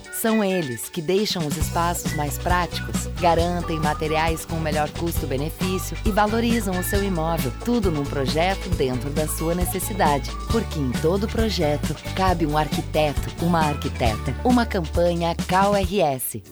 São 0.21 0.43
eles 0.43 0.87
que 0.87 1.01
deixam 1.01 1.47
os 1.47 1.57
espaços 1.57 2.13
mais 2.13 2.37
práticos, 2.37 3.07
garantem 3.19 3.79
materiais 3.79 4.45
com 4.45 4.55
o 4.57 4.61
melhor 4.61 4.87
custo-benefício 4.91 5.97
e 6.05 6.11
valorizam 6.11 6.79
o 6.79 6.83
seu 6.83 7.03
imóvel, 7.03 7.51
tudo 7.65 7.89
num 7.89 8.03
projeto 8.03 8.69
dentro 8.75 9.09
da 9.09 9.27
sua 9.27 9.55
necessidade. 9.55 10.29
Porque 10.51 10.77
em 10.77 10.91
todo 10.91 11.27
projeto 11.27 11.95
cabe 12.15 12.45
um 12.45 12.55
arquiteto, 12.55 13.31
uma 13.43 13.61
arquiteta, 13.61 14.35
uma 14.43 14.63
campanha 14.63 15.33
CalRS. 15.47 16.43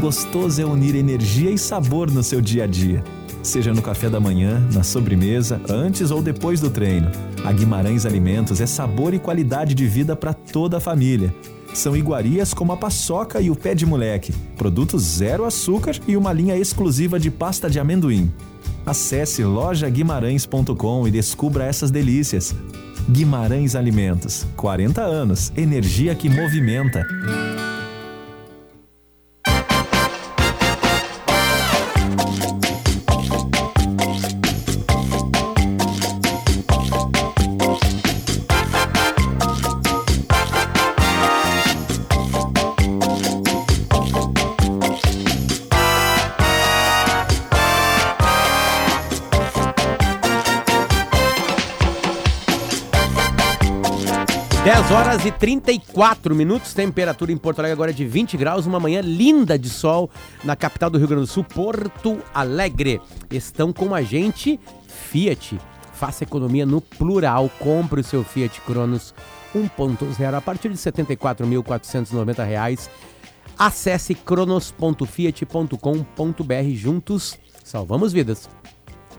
Gostoso 0.00 0.62
é 0.62 0.64
unir 0.64 0.94
energia 0.94 1.50
e 1.50 1.58
sabor 1.58 2.10
no 2.10 2.22
seu 2.22 2.40
dia 2.40 2.64
a 2.64 2.66
dia. 2.66 3.04
Seja 3.42 3.74
no 3.74 3.82
café 3.82 4.08
da 4.08 4.18
manhã, 4.18 4.66
na 4.72 4.82
sobremesa, 4.82 5.60
antes 5.68 6.10
ou 6.10 6.22
depois 6.22 6.58
do 6.58 6.70
treino. 6.70 7.10
A 7.44 7.52
Guimarães 7.52 8.06
Alimentos 8.06 8.62
é 8.62 8.66
sabor 8.66 9.12
e 9.12 9.18
qualidade 9.18 9.74
de 9.74 9.86
vida 9.86 10.16
para 10.16 10.32
toda 10.32 10.78
a 10.78 10.80
família. 10.80 11.34
São 11.74 11.96
iguarias 11.96 12.52
como 12.52 12.72
a 12.72 12.76
paçoca 12.76 13.40
e 13.40 13.50
o 13.50 13.56
pé 13.56 13.74
de 13.74 13.86
moleque, 13.86 14.32
produtos 14.56 15.02
zero 15.02 15.44
açúcar 15.44 15.98
e 16.06 16.16
uma 16.16 16.32
linha 16.32 16.56
exclusiva 16.56 17.18
de 17.18 17.30
pasta 17.30 17.68
de 17.70 17.80
amendoim. 17.80 18.30
Acesse 18.84 19.42
lojaguimarães.com 19.44 21.06
e 21.06 21.10
descubra 21.10 21.64
essas 21.64 21.90
delícias. 21.90 22.54
Guimarães 23.08 23.74
Alimentos, 23.74 24.46
40 24.56 25.00
anos, 25.02 25.52
energia 25.56 26.14
que 26.14 26.28
movimenta. 26.28 27.04
Horas 55.22 55.24
e 55.24 55.32
34 55.32 56.34
minutos, 56.34 56.74
temperatura 56.74 57.30
em 57.32 57.36
Porto 57.36 57.60
Alegre 57.60 57.74
agora 57.74 57.92
é 57.92 57.94
de 57.94 58.04
20 58.04 58.36
graus, 58.36 58.66
uma 58.66 58.80
manhã 58.80 59.00
linda 59.00 59.56
de 59.58 59.68
sol 59.68 60.10
na 60.42 60.56
capital 60.56 60.90
do 60.90 60.98
Rio 60.98 61.06
Grande 61.06 61.22
do 61.22 61.28
Sul, 61.28 61.44
Porto 61.44 62.20
Alegre. 62.34 63.00
Estão 63.30 63.72
com 63.72 63.94
a 63.94 64.02
gente 64.02 64.58
Fiat. 64.86 65.60
Faça 65.94 66.24
economia 66.24 66.66
no 66.66 66.80
plural, 66.80 67.48
compre 67.60 68.00
o 68.00 68.04
seu 68.04 68.24
Fiat 68.24 68.60
Cronos 68.62 69.14
1.0 69.54 70.34
a 70.34 70.40
partir 70.40 70.70
de 70.70 70.76
74.490 70.76 72.44
reais. 72.44 72.90
Acesse 73.56 74.12
cronos.fiat.com.br 74.14 76.74
juntos 76.74 77.38
salvamos 77.62 78.12
vidas. 78.12 78.48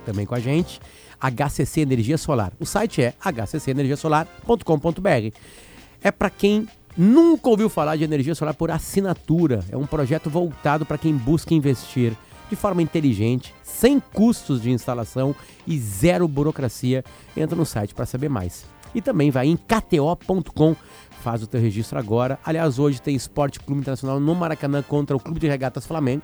Também 0.06 0.26
com 0.26 0.36
a 0.36 0.40
gente 0.40 0.82
HCC 1.22 1.80
Energia 1.82 2.18
Solar. 2.18 2.52
O 2.60 2.66
site 2.66 3.02
é 3.02 3.14
hccenergiasolar.com.br. 3.22 5.73
É 6.04 6.12
para 6.12 6.30
quem 6.30 6.68
nunca 6.98 7.50
ouviu 7.50 7.70
falar 7.70 7.96
de 7.96 8.04
energia 8.04 8.36
solar 8.36 8.54
por 8.54 8.70
assinatura. 8.70 9.64
É 9.72 9.78
um 9.78 9.86
projeto 9.86 10.30
voltado 10.30 10.86
para 10.86 10.98
quem 10.98 11.16
busca 11.16 11.54
investir 11.54 12.14
de 12.50 12.56
forma 12.56 12.82
inteligente, 12.82 13.56
sem 13.64 14.00
custos 14.00 14.62
de 14.62 14.70
instalação 14.70 15.34
e 15.66 15.80
zero 15.80 16.28
burocracia. 16.28 17.04
Entra 17.36 17.56
no 17.56 17.66
site 17.66 17.96
para 17.96 18.06
saber 18.06 18.30
mais. 18.30 18.66
E 18.94 19.02
também 19.02 19.32
vai 19.32 19.48
em 19.48 19.58
kto.com, 19.58 20.76
faz 21.24 21.42
o 21.42 21.48
teu 21.48 21.60
registro 21.60 21.98
agora. 21.98 22.38
Aliás, 22.46 22.78
hoje 22.78 23.02
tem 23.02 23.16
Esporte 23.16 23.60
Clube 23.60 23.82
Internacional 23.82 24.20
no 24.20 24.36
Maracanã 24.36 24.84
contra 24.84 25.16
o 25.16 25.20
Clube 25.20 25.40
de 25.40 25.48
Regatas 25.48 25.88
Flamengo. 25.88 26.24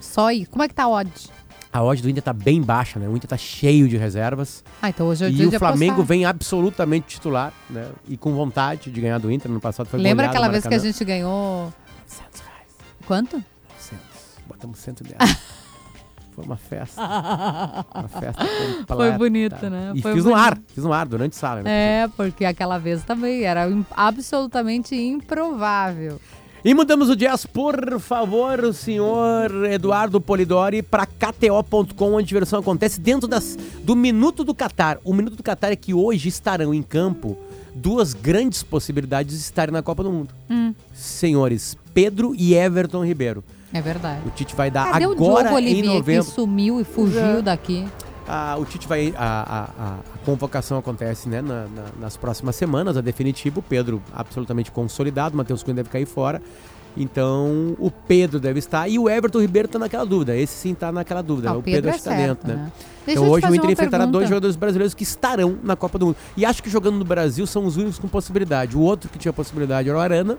Só 0.00 0.28
aí. 0.28 0.46
Como 0.46 0.62
é 0.62 0.68
que 0.68 0.74
tá 0.74 0.84
a 0.84 0.88
odd? 0.88 1.12
A 1.72 1.82
odd 1.84 2.02
do 2.02 2.10
Inter 2.10 2.22
tá 2.22 2.32
bem 2.32 2.60
baixa, 2.60 2.98
né? 2.98 3.08
O 3.08 3.16
Inter 3.16 3.28
tá 3.30 3.36
cheio 3.36 3.88
de 3.88 3.96
reservas. 3.96 4.64
Ah, 4.82 4.88
então 4.88 5.06
hoje 5.06 5.24
é 5.24 5.28
o 5.28 5.30
E 5.30 5.46
o 5.46 5.58
Flamengo 5.58 5.92
apostar. 5.92 6.06
vem 6.06 6.24
absolutamente 6.24 7.06
titular, 7.06 7.52
né? 7.68 7.88
E 8.08 8.16
com 8.16 8.34
vontade 8.34 8.90
de 8.90 9.00
ganhar 9.00 9.18
do 9.18 9.30
Inter. 9.30 9.50
No 9.50 9.60
passado 9.60 9.86
foi 9.86 10.00
Lembra 10.00 10.26
aquela 10.26 10.46
no 10.46 10.52
vez 10.52 10.66
que 10.66 10.74
a 10.74 10.78
gente 10.78 11.04
ganhou... 11.04 11.72
100 12.06 12.26
reais. 12.44 12.68
Quanto? 13.06 13.44
100. 13.78 13.98
Botamos 14.48 14.78
110. 14.80 15.16
foi 16.34 16.44
uma 16.44 16.56
festa. 16.56 17.00
Uma 17.00 18.08
festa 18.08 18.44
completa. 18.66 18.96
Foi 18.96 19.12
bonito, 19.12 19.70
né? 19.70 19.92
E 19.94 20.02
Foi 20.02 20.12
fiz 20.14 20.24
no 20.24 20.30
bonito. 20.32 20.44
ar. 20.44 20.58
Fiz 20.74 20.84
no 20.84 20.92
ar 20.92 21.06
durante 21.06 21.36
a 21.36 21.38
sala. 21.38 21.62
Né? 21.62 22.02
É, 22.02 22.08
porque 22.08 22.44
aquela 22.44 22.78
vez 22.78 23.04
também 23.04 23.44
era 23.44 23.68
absolutamente 23.92 24.96
improvável. 24.96 26.20
E 26.62 26.74
mudamos 26.74 27.08
o 27.08 27.16
jazz, 27.16 27.46
por 27.46 27.98
favor, 27.98 28.60
o 28.60 28.72
senhor 28.72 29.64
Eduardo 29.64 30.20
Polidori, 30.20 30.82
para 30.82 31.06
KTO.com, 31.06 32.12
onde 32.12 32.24
a 32.24 32.26
diversão 32.26 32.60
acontece 32.60 33.00
dentro 33.00 33.26
das, 33.26 33.56
do 33.82 33.96
Minuto 33.96 34.44
do 34.44 34.54
Catar. 34.54 34.98
O 35.02 35.14
Minuto 35.14 35.36
do 35.36 35.42
Catar 35.42 35.72
é 35.72 35.76
que 35.76 35.94
hoje 35.94 36.28
estarão 36.28 36.74
em 36.74 36.82
campo 36.82 37.36
duas 37.74 38.12
grandes 38.12 38.62
possibilidades 38.62 39.36
de 39.36 39.40
estarem 39.42 39.72
na 39.72 39.82
Copa 39.82 40.02
do 40.02 40.12
Mundo. 40.12 40.34
Hum, 40.50 40.74
Senhores 40.92 41.76
Pedro 41.94 42.34
e 42.36 42.54
Everton 42.54 43.04
Ribeiro. 43.06 43.42
é 43.72 43.80
verdade. 43.80 44.20
O 44.26 44.30
Tite 44.30 44.54
vai 44.54 44.70
dar 44.70 44.90
Cadê 44.92 45.06
o 45.06 45.12
agora 45.12 45.44
Diogo 45.48 45.58
em 45.60 45.62
Olivier 45.64 45.82
que 45.84 45.98
novembro. 45.98 46.24
sumiu 46.30 46.80
e 46.80 46.84
fugiu 46.84 47.20
É. 47.38 47.42
daqui? 47.42 47.86
Ah, 48.32 48.56
o 48.58 48.64
Tite 48.64 48.86
vai. 48.86 49.12
A, 49.16 49.24
a- 49.24 49.84
a- 49.84 49.94
a 50.14 50.18
convocação 50.24 50.78
acontece 50.78 51.28
né, 51.28 51.42
na- 51.42 51.66
na- 51.66 51.84
nas 52.00 52.16
próximas 52.16 52.54
semanas, 52.54 52.96
a 52.96 53.00
definitivo. 53.00 53.58
O 53.60 53.62
Pedro 53.62 54.00
absolutamente 54.14 54.70
consolidado, 54.70 55.34
o 55.34 55.36
Matheus 55.38 55.62
Cunha 55.62 55.74
deve 55.74 55.88
cair 55.88 56.06
fora. 56.06 56.40
Então 56.96 57.76
o 57.78 57.90
Pedro 57.90 58.40
deve 58.40 58.58
estar 58.58 58.88
e 58.88 58.98
o 58.98 59.08
Everton 59.08 59.40
Ribeiro 59.40 59.68
tá 59.68 59.78
naquela 59.78 60.04
dúvida. 60.04 60.36
Esse 60.36 60.54
sim 60.54 60.74
tá 60.74 60.90
naquela 60.90 61.22
dúvida. 61.22 61.50
Ah, 61.50 61.52
né? 61.52 61.58
o 61.58 61.62
Pedro, 61.62 61.82
Pedro 61.82 61.90
é 61.90 61.92
tá 61.94 61.98
certo, 62.16 62.26
dentro, 62.46 62.48
né? 62.48 62.54
né? 62.54 62.72
Então 63.06 63.28
hoje 63.28 63.46
o 63.46 63.54
Inter 63.54 63.70
enfrentará 63.70 64.04
dois 64.06 64.28
jogadores 64.28 64.56
brasileiros 64.56 64.92
que 64.94 65.02
estarão 65.02 65.56
na 65.62 65.74
Copa 65.76 65.98
do 65.98 66.06
Mundo. 66.06 66.16
E 66.36 66.44
acho 66.44 66.62
que 66.62 66.68
jogando 66.68 66.98
no 66.98 67.04
Brasil 67.04 67.46
são 67.46 67.64
os 67.64 67.76
únicos 67.76 67.98
com 67.98 68.06
possibilidade. 68.08 68.76
O 68.76 68.80
outro 68.80 69.08
que 69.08 69.18
tinha 69.18 69.32
possibilidade 69.32 69.88
era 69.88 69.96
o 69.96 70.00
Arana, 70.00 70.36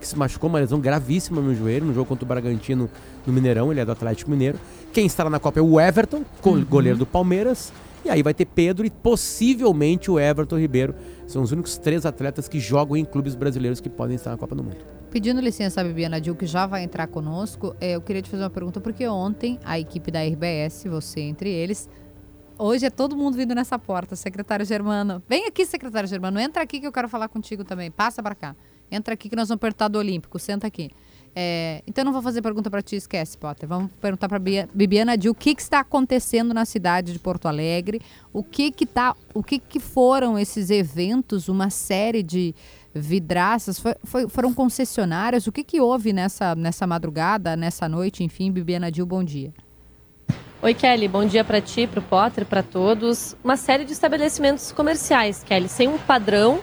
que 0.00 0.06
se 0.06 0.16
machucou, 0.16 0.48
uma 0.48 0.58
lesão 0.60 0.80
gravíssima 0.80 1.40
no 1.40 1.54
joelho, 1.54 1.86
no 1.86 1.94
jogo 1.94 2.06
contra 2.06 2.24
o 2.24 2.28
Bragantino 2.28 2.88
no 3.26 3.32
Mineirão, 3.32 3.70
ele 3.70 3.80
é 3.80 3.84
do 3.84 3.92
Atlético 3.92 4.30
Mineiro. 4.30 4.58
Quem 4.92 5.06
estará 5.06 5.28
na 5.28 5.38
Copa 5.40 5.58
é 5.58 5.62
o 5.62 5.80
Everton, 5.80 6.24
Uhum. 6.44 6.64
goleiro 6.64 6.98
do 6.98 7.06
Palmeiras. 7.06 7.72
E 8.04 8.10
aí 8.10 8.22
vai 8.22 8.32
ter 8.32 8.44
Pedro 8.46 8.86
e 8.86 8.90
possivelmente 8.90 10.10
o 10.10 10.18
Everton 10.18 10.56
Ribeiro. 10.58 10.94
São 11.26 11.42
os 11.42 11.52
únicos 11.52 11.76
três 11.78 12.06
atletas 12.06 12.48
que 12.48 12.58
jogam 12.60 12.96
em 12.96 13.04
clubes 13.04 13.34
brasileiros 13.34 13.80
que 13.80 13.88
podem 13.90 14.14
estar 14.16 14.30
na 14.30 14.36
Copa 14.36 14.54
do 14.54 14.62
Mundo. 14.62 14.76
Pedindo 15.10 15.40
licença 15.40 15.80
à 15.80 15.84
Bibiana 15.84 16.20
Dil, 16.20 16.34
que 16.34 16.46
já 16.46 16.66
vai 16.66 16.84
entrar 16.84 17.06
conosco, 17.08 17.74
eh, 17.80 17.92
eu 17.96 18.00
queria 18.00 18.22
te 18.22 18.30
fazer 18.30 18.42
uma 18.44 18.50
pergunta, 18.50 18.80
porque 18.80 19.06
ontem 19.08 19.58
a 19.64 19.78
equipe 19.78 20.10
da 20.10 20.20
RBS, 20.22 20.84
você 20.88 21.20
entre 21.20 21.50
eles, 21.50 21.88
hoje 22.58 22.86
é 22.86 22.90
todo 22.90 23.16
mundo 23.16 23.36
vindo 23.36 23.54
nessa 23.54 23.78
porta, 23.78 24.14
secretário 24.14 24.64
Germano. 24.64 25.22
Vem 25.28 25.46
aqui, 25.46 25.66
secretário 25.66 26.08
Germano, 26.08 26.38
entra 26.38 26.62
aqui 26.62 26.78
que 26.80 26.86
eu 26.86 26.92
quero 26.92 27.08
falar 27.08 27.28
contigo 27.28 27.64
também. 27.64 27.90
Passa 27.90 28.22
pra 28.22 28.34
cá. 28.34 28.54
Entra 28.90 29.14
aqui 29.14 29.28
que 29.28 29.36
nós 29.36 29.48
vamos 29.48 29.58
apertar 29.58 29.88
do 29.88 29.98
Olímpico, 29.98 30.38
senta 30.38 30.66
aqui. 30.66 30.90
É, 31.36 31.82
então 31.86 32.04
não 32.04 32.12
vou 32.12 32.22
fazer 32.22 32.42
pergunta 32.42 32.70
pra 32.70 32.82
ti, 32.82 32.96
esquece, 32.96 33.36
Potter. 33.38 33.68
Vamos 33.68 33.90
perguntar 34.00 34.28
pra 34.28 34.38
Bia- 34.38 34.68
Bibiana 34.74 35.16
Dil 35.16 35.32
o 35.32 35.34
que, 35.34 35.54
que 35.54 35.62
está 35.62 35.80
acontecendo 35.80 36.52
na 36.54 36.64
cidade 36.64 37.12
de 37.12 37.18
Porto 37.18 37.46
Alegre, 37.46 38.00
o 38.32 38.42
que 38.42 38.72
que 38.72 38.86
tá, 38.86 39.14
o 39.34 39.42
que 39.42 39.58
que 39.58 39.78
foram 39.78 40.38
esses 40.38 40.68
eventos, 40.70 41.48
uma 41.48 41.70
série 41.70 42.22
de 42.22 42.54
vidraças, 42.94 43.78
foi- 43.78 43.94
foi- 44.02 44.28
foram 44.28 44.52
concessionárias, 44.52 45.46
o 45.46 45.52
que 45.52 45.62
que 45.62 45.80
houve 45.80 46.12
nessa, 46.12 46.54
nessa 46.56 46.86
madrugada, 46.86 47.54
nessa 47.54 47.88
noite, 47.88 48.24
enfim, 48.24 48.50
Bibiana 48.50 48.90
Dil, 48.90 49.06
bom 49.06 49.22
dia. 49.22 49.52
Oi, 50.60 50.74
Kelly. 50.74 51.06
Bom 51.06 51.24
dia 51.24 51.44
para 51.44 51.60
ti, 51.60 51.86
para 51.86 52.00
o 52.00 52.02
Potter, 52.02 52.44
para 52.44 52.64
todos. 52.64 53.36
Uma 53.44 53.56
série 53.56 53.84
de 53.84 53.92
estabelecimentos 53.92 54.72
comerciais, 54.72 55.44
Kelly, 55.44 55.68
sem 55.68 55.86
um 55.86 55.98
padrão. 55.98 56.58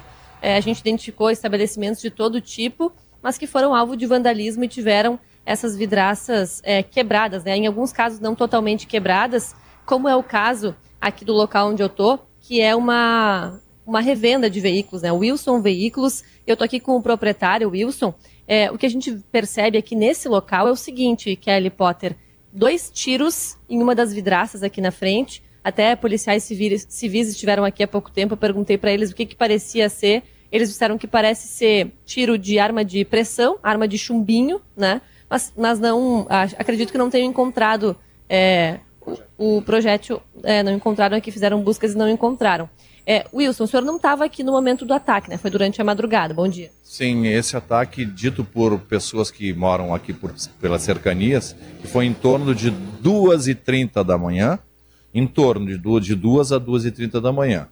É, 0.45 0.57
a 0.57 0.59
gente 0.59 0.77
identificou 0.77 1.31
estabelecimentos 1.31 1.99
de 1.99 2.11
todo 2.11 2.39
tipo, 2.39 2.93
mas 3.19 3.35
que 3.35 3.47
foram 3.47 3.73
alvo 3.73 3.97
de 3.97 4.05
vandalismo 4.05 4.63
e 4.63 4.67
tiveram 4.67 5.19
essas 5.43 5.75
vidraças 5.75 6.61
é, 6.63 6.83
quebradas, 6.83 7.43
né? 7.43 7.57
Em 7.57 7.65
alguns 7.65 7.91
casos 7.91 8.19
não 8.19 8.35
totalmente 8.35 8.85
quebradas, 8.85 9.55
como 9.87 10.07
é 10.07 10.15
o 10.15 10.21
caso 10.21 10.75
aqui 11.01 11.25
do 11.25 11.33
local 11.33 11.69
onde 11.69 11.81
eu 11.81 11.89
tô, 11.89 12.19
que 12.39 12.61
é 12.61 12.75
uma 12.75 13.59
uma 13.87 14.01
revenda 14.01 14.47
de 14.47 14.59
veículos, 14.59 15.01
né? 15.01 15.11
Wilson 15.11 15.61
Veículos. 15.61 16.23
Eu 16.45 16.55
tô 16.55 16.63
aqui 16.63 16.79
com 16.79 16.95
o 16.95 17.01
proprietário, 17.01 17.71
Wilson. 17.71 18.13
É, 18.47 18.69
o 18.69 18.77
que 18.77 18.85
a 18.85 18.89
gente 18.89 19.13
percebe 19.31 19.79
aqui 19.79 19.95
nesse 19.95 20.29
local 20.29 20.67
é 20.67 20.71
o 20.71 20.75
seguinte, 20.75 21.35
Kelly 21.35 21.71
Potter 21.71 22.15
dois 22.53 22.91
tiros 22.93 23.57
em 23.67 23.81
uma 23.81 23.95
das 23.95 24.13
vidraças 24.13 24.61
aqui 24.61 24.79
na 24.79 24.91
frente. 24.91 25.41
Até 25.63 25.95
policiais 25.95 26.43
civis, 26.43 26.85
civis 26.87 27.29
estiveram 27.29 27.65
aqui 27.65 27.81
há 27.81 27.87
pouco 27.87 28.11
tempo. 28.11 28.35
Eu 28.35 28.37
perguntei 28.37 28.77
para 28.77 28.91
eles 28.91 29.09
o 29.09 29.15
que, 29.15 29.25
que 29.25 29.35
parecia 29.35 29.89
ser. 29.89 30.21
Eles 30.55 30.69
disseram 30.69 30.97
que 30.97 31.05
parece 31.05 31.49
ser 31.49 31.91
tiro 32.05 32.37
de 32.37 32.57
arma 32.57 32.85
de 32.85 33.03
pressão, 33.03 33.57
arma 33.61 33.85
de 33.85 33.97
chumbinho, 33.97 34.61
né? 34.73 35.01
Mas, 35.29 35.51
mas 35.57 35.81
não. 35.81 36.25
Acredito 36.57 36.93
que 36.93 36.97
não 36.97 37.09
tenham 37.09 37.29
encontrado 37.29 37.93
é, 38.29 38.79
o, 39.37 39.57
o 39.57 39.61
projétil. 39.61 40.21
é, 40.43 40.63
não 40.63 40.71
encontraram 40.71 41.17
aqui, 41.17 41.29
fizeram 41.29 41.61
buscas 41.61 41.91
e 41.91 41.97
não 41.97 42.07
encontraram. 42.07 42.69
É, 43.05 43.25
Wilson, 43.33 43.65
o 43.65 43.67
senhor 43.67 43.83
não 43.83 43.97
estava 43.97 44.23
aqui 44.23 44.43
no 44.43 44.53
momento 44.53 44.85
do 44.85 44.93
ataque, 44.93 45.29
né? 45.29 45.35
Foi 45.35 45.51
durante 45.51 45.81
a 45.81 45.83
madrugada. 45.83 46.33
Bom 46.33 46.47
dia. 46.47 46.71
Sim, 46.81 47.27
esse 47.27 47.57
ataque, 47.57 48.05
dito 48.05 48.45
por 48.45 48.79
pessoas 48.79 49.29
que 49.29 49.53
moram 49.53 49.93
aqui 49.93 50.13
por, 50.13 50.33
pelas 50.61 50.83
cercanias, 50.83 51.53
que 51.81 51.87
foi 51.87 52.05
em 52.05 52.13
torno 52.13 52.55
de 52.55 52.71
2h30 53.03 54.05
da 54.05 54.17
manhã, 54.17 54.57
em 55.13 55.27
torno 55.27 55.65
de 55.65 55.77
2, 55.77 56.05
de 56.05 56.15
2 56.15 56.53
a 56.53 56.61
2h30 56.61 57.19
da 57.19 57.33
manhã. 57.33 57.67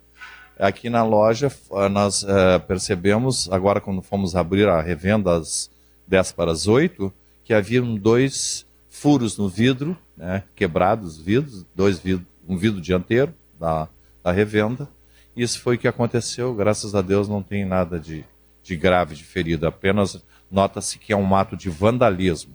Aqui 0.59 0.89
na 0.89 1.03
loja, 1.03 1.47
f- 1.47 1.69
nós 1.89 2.23
eh, 2.23 2.59
percebemos, 2.59 3.49
agora 3.51 3.81
quando 3.81 4.01
fomos 4.01 4.35
abrir 4.35 4.67
a 4.67 4.81
revenda 4.81 5.35
às 5.35 5.69
10 6.07 6.31
para 6.33 6.51
as 6.51 6.67
8, 6.67 7.11
que 7.43 7.53
haviam 7.53 7.95
dois 7.95 8.65
furos 8.89 9.37
no 9.37 9.49
vidro, 9.49 9.97
né, 10.15 10.43
quebrados 10.55 11.17
vidros, 11.19 11.65
dois 11.75 11.97
vidros, 11.99 12.27
um 12.47 12.55
vidro 12.55 12.79
dianteiro 12.79 13.33
da, 13.59 13.87
da 14.23 14.31
revenda. 14.31 14.87
Isso 15.35 15.59
foi 15.59 15.75
o 15.75 15.79
que 15.79 15.87
aconteceu, 15.87 16.53
graças 16.53 16.93
a 16.93 17.01
Deus 17.01 17.27
não 17.27 17.41
tem 17.41 17.65
nada 17.65 17.99
de, 17.99 18.23
de 18.61 18.75
grave, 18.75 19.15
de 19.15 19.23
ferido, 19.23 19.65
apenas 19.65 20.23
nota-se 20.51 20.99
que 20.99 21.11
é 21.11 21.17
um 21.17 21.35
ato 21.35 21.57
de 21.57 21.69
vandalismo. 21.69 22.53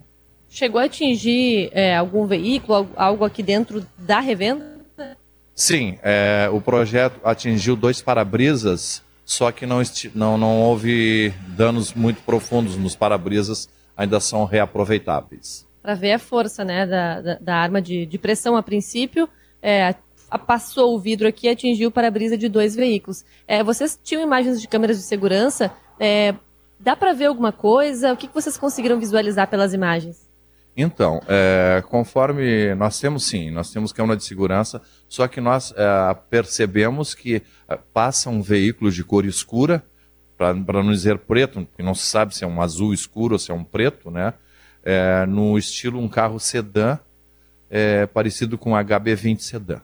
Chegou 0.49 0.79
a 0.79 0.85
atingir 0.85 1.69
é, 1.73 1.95
algum 1.97 2.25
veículo, 2.25 2.73
al- 2.75 2.89
algo 2.95 3.25
aqui 3.25 3.43
dentro 3.43 3.85
da 3.97 4.19
revenda? 4.21 4.78
Sim, 5.61 5.97
é, 6.01 6.49
o 6.53 6.61
projeto 6.61 7.19
atingiu 7.21 7.75
dois 7.75 8.01
para-brisas, 8.01 9.03
só 9.25 9.51
que 9.51 9.65
não, 9.65 9.81
não, 10.15 10.37
não 10.37 10.61
houve 10.61 11.33
danos 11.49 11.93
muito 11.93 12.21
profundos 12.21 12.77
nos 12.77 12.95
para-brisas, 12.95 13.67
ainda 13.97 14.21
são 14.21 14.45
reaproveitáveis. 14.45 15.67
para 15.81 15.95
ver 15.95 16.13
a 16.13 16.19
força 16.19 16.63
né, 16.63 16.87
da, 16.87 17.19
da, 17.21 17.33
da 17.41 17.55
arma 17.57 17.81
de, 17.81 18.05
de 18.05 18.17
pressão 18.17 18.55
a 18.55 18.63
princípio. 18.63 19.27
É, 19.61 19.93
a- 20.31 20.37
passou 20.39 20.95
o 20.95 20.99
vidro 20.99 21.27
aqui 21.27 21.47
e 21.47 21.49
atingiu 21.49 21.89
o 21.89 21.91
para-brisa 21.91 22.37
de 22.37 22.47
dois 22.47 22.73
veículos. 22.73 23.25
É, 23.45 23.61
vocês 23.61 23.99
tinham 24.01 24.23
imagens 24.23 24.61
de 24.61 24.67
câmeras 24.67 24.95
de 24.97 25.03
segurança? 25.03 25.69
É, 25.99 26.33
dá 26.79 26.95
para 26.95 27.11
ver 27.11 27.25
alguma 27.25 27.51
coisa? 27.51 28.13
O 28.13 28.15
que, 28.17 28.29
que 28.29 28.33
vocês 28.33 28.57
conseguiram 28.57 28.97
visualizar 28.97 29.47
pelas 29.49 29.73
imagens? 29.73 30.29
Então, 30.77 31.19
é, 31.27 31.83
conforme 31.89 32.73
nós 32.75 32.97
temos 32.97 33.25
sim, 33.25 33.51
nós 33.51 33.69
temos 33.69 33.91
câmera 33.91 34.15
de 34.15 34.23
segurança, 34.23 34.81
só 35.09 35.27
que 35.27 35.41
nós 35.41 35.73
é, 35.75 36.13
percebemos 36.29 37.15
que 37.15 37.41
é, 37.67 37.75
passa 37.91 38.29
um 38.29 38.41
veículo 38.41 38.91
de 38.91 39.03
cor 39.03 39.25
escura, 39.25 39.83
para 40.37 40.53
não 40.53 40.91
dizer 40.91 41.17
preto, 41.17 41.65
porque 41.65 41.83
não 41.83 41.93
se 41.93 42.05
sabe 42.05 42.33
se 42.33 42.45
é 42.45 42.47
um 42.47 42.61
azul 42.61 42.93
escuro 42.93 43.33
ou 43.33 43.39
se 43.39 43.51
é 43.51 43.53
um 43.53 43.63
preto, 43.63 44.09
né? 44.09 44.33
É, 44.81 45.25
no 45.25 45.57
estilo 45.57 45.99
um 45.99 46.07
carro 46.07 46.39
sedã, 46.39 46.97
é, 47.69 48.05
parecido 48.05 48.57
com 48.57 48.71
um 48.71 48.75
HB20 48.75 49.39
sedã. 49.39 49.81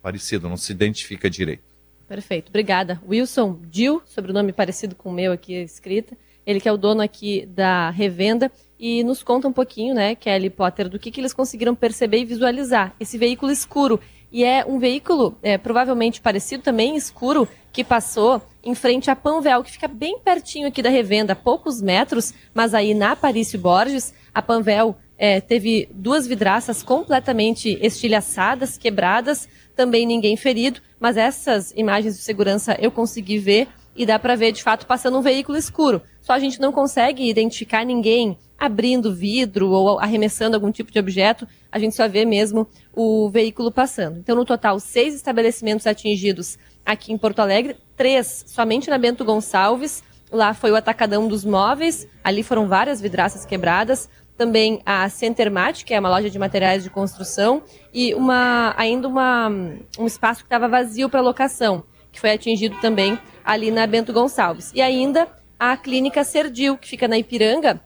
Parecido, 0.00 0.48
não 0.48 0.56
se 0.56 0.72
identifica 0.72 1.28
direito. 1.28 1.62
Perfeito, 2.08 2.48
obrigada. 2.48 3.00
Wilson 3.06 3.60
Dil, 3.68 4.00
sobrenome 4.06 4.52
parecido 4.52 4.94
com 4.94 5.10
o 5.10 5.12
meu 5.12 5.32
aqui 5.32 5.54
escrita. 5.54 6.16
Ele 6.46 6.60
que 6.60 6.68
é 6.68 6.72
o 6.72 6.76
dono 6.76 7.02
aqui 7.02 7.44
da 7.46 7.90
revenda 7.90 8.50
e 8.78 9.02
nos 9.02 9.22
conta 9.22 9.48
um 9.48 9.52
pouquinho, 9.52 9.94
né, 9.94 10.14
Kelly 10.14 10.50
Potter, 10.50 10.88
do 10.88 10.98
que, 10.98 11.10
que 11.10 11.20
eles 11.20 11.32
conseguiram 11.32 11.74
perceber 11.74 12.18
e 12.18 12.24
visualizar. 12.24 12.94
Esse 13.00 13.18
veículo 13.18 13.50
escuro. 13.50 14.00
E 14.34 14.42
é 14.42 14.64
um 14.66 14.80
veículo 14.80 15.38
é, 15.44 15.56
provavelmente 15.56 16.20
parecido 16.20 16.60
também, 16.60 16.96
escuro, 16.96 17.46
que 17.72 17.84
passou 17.84 18.42
em 18.64 18.74
frente 18.74 19.08
à 19.08 19.14
Panvel, 19.14 19.62
que 19.62 19.70
fica 19.70 19.86
bem 19.86 20.18
pertinho 20.18 20.66
aqui 20.66 20.82
da 20.82 20.90
revenda, 20.90 21.36
poucos 21.36 21.80
metros, 21.80 22.34
mas 22.52 22.74
aí 22.74 22.94
na 22.94 23.14
Parício 23.14 23.56
Borges, 23.60 24.12
a 24.34 24.42
Panvel 24.42 24.96
é, 25.16 25.40
teve 25.40 25.88
duas 25.94 26.26
vidraças 26.26 26.82
completamente 26.82 27.78
estilhaçadas, 27.80 28.76
quebradas, 28.76 29.48
também 29.76 30.04
ninguém 30.04 30.36
ferido, 30.36 30.80
mas 30.98 31.16
essas 31.16 31.72
imagens 31.76 32.16
de 32.16 32.22
segurança 32.22 32.76
eu 32.80 32.90
consegui 32.90 33.38
ver 33.38 33.68
e 33.94 34.04
dá 34.04 34.18
para 34.18 34.34
ver 34.34 34.50
de 34.50 34.64
fato 34.64 34.84
passando 34.84 35.16
um 35.16 35.22
veículo 35.22 35.56
escuro. 35.56 36.02
Só 36.20 36.32
a 36.32 36.40
gente 36.40 36.60
não 36.60 36.72
consegue 36.72 37.30
identificar 37.30 37.84
ninguém 37.84 38.36
abrindo 38.58 39.14
vidro 39.14 39.70
ou 39.70 39.98
arremessando 39.98 40.56
algum 40.56 40.70
tipo 40.70 40.90
de 40.90 40.98
objeto, 40.98 41.46
a 41.70 41.78
gente 41.78 41.94
só 41.94 42.08
vê 42.08 42.24
mesmo 42.24 42.66
o 42.92 43.28
veículo 43.28 43.70
passando. 43.70 44.18
Então, 44.18 44.36
no 44.36 44.44
total, 44.44 44.78
seis 44.80 45.14
estabelecimentos 45.14 45.86
atingidos 45.86 46.58
aqui 46.84 47.12
em 47.12 47.18
Porto 47.18 47.40
Alegre, 47.40 47.76
três 47.96 48.44
somente 48.46 48.88
na 48.90 48.98
Bento 48.98 49.24
Gonçalves. 49.24 50.02
Lá 50.30 50.52
foi 50.54 50.70
o 50.70 50.76
Atacadão 50.76 51.28
dos 51.28 51.44
Móveis, 51.44 52.08
ali 52.22 52.42
foram 52.42 52.66
várias 52.66 53.00
vidraças 53.00 53.44
quebradas. 53.44 54.08
Também 54.36 54.80
a 54.84 55.08
Centermat, 55.08 55.84
que 55.84 55.94
é 55.94 56.00
uma 56.00 56.08
loja 56.08 56.28
de 56.28 56.38
materiais 56.40 56.82
de 56.82 56.90
construção, 56.90 57.62
e 57.92 58.12
uma, 58.14 58.74
ainda 58.76 59.06
uma, 59.06 59.48
um 59.96 60.06
espaço 60.06 60.40
que 60.40 60.46
estava 60.46 60.66
vazio 60.66 61.08
para 61.08 61.20
locação, 61.20 61.84
que 62.10 62.18
foi 62.18 62.32
atingido 62.32 62.76
também 62.80 63.16
ali 63.44 63.70
na 63.70 63.86
Bento 63.86 64.12
Gonçalves. 64.12 64.72
E 64.74 64.82
ainda 64.82 65.28
a 65.56 65.76
Clínica 65.76 66.24
Serdil, 66.24 66.76
que 66.76 66.88
fica 66.88 67.06
na 67.06 67.16
Ipiranga, 67.16 67.80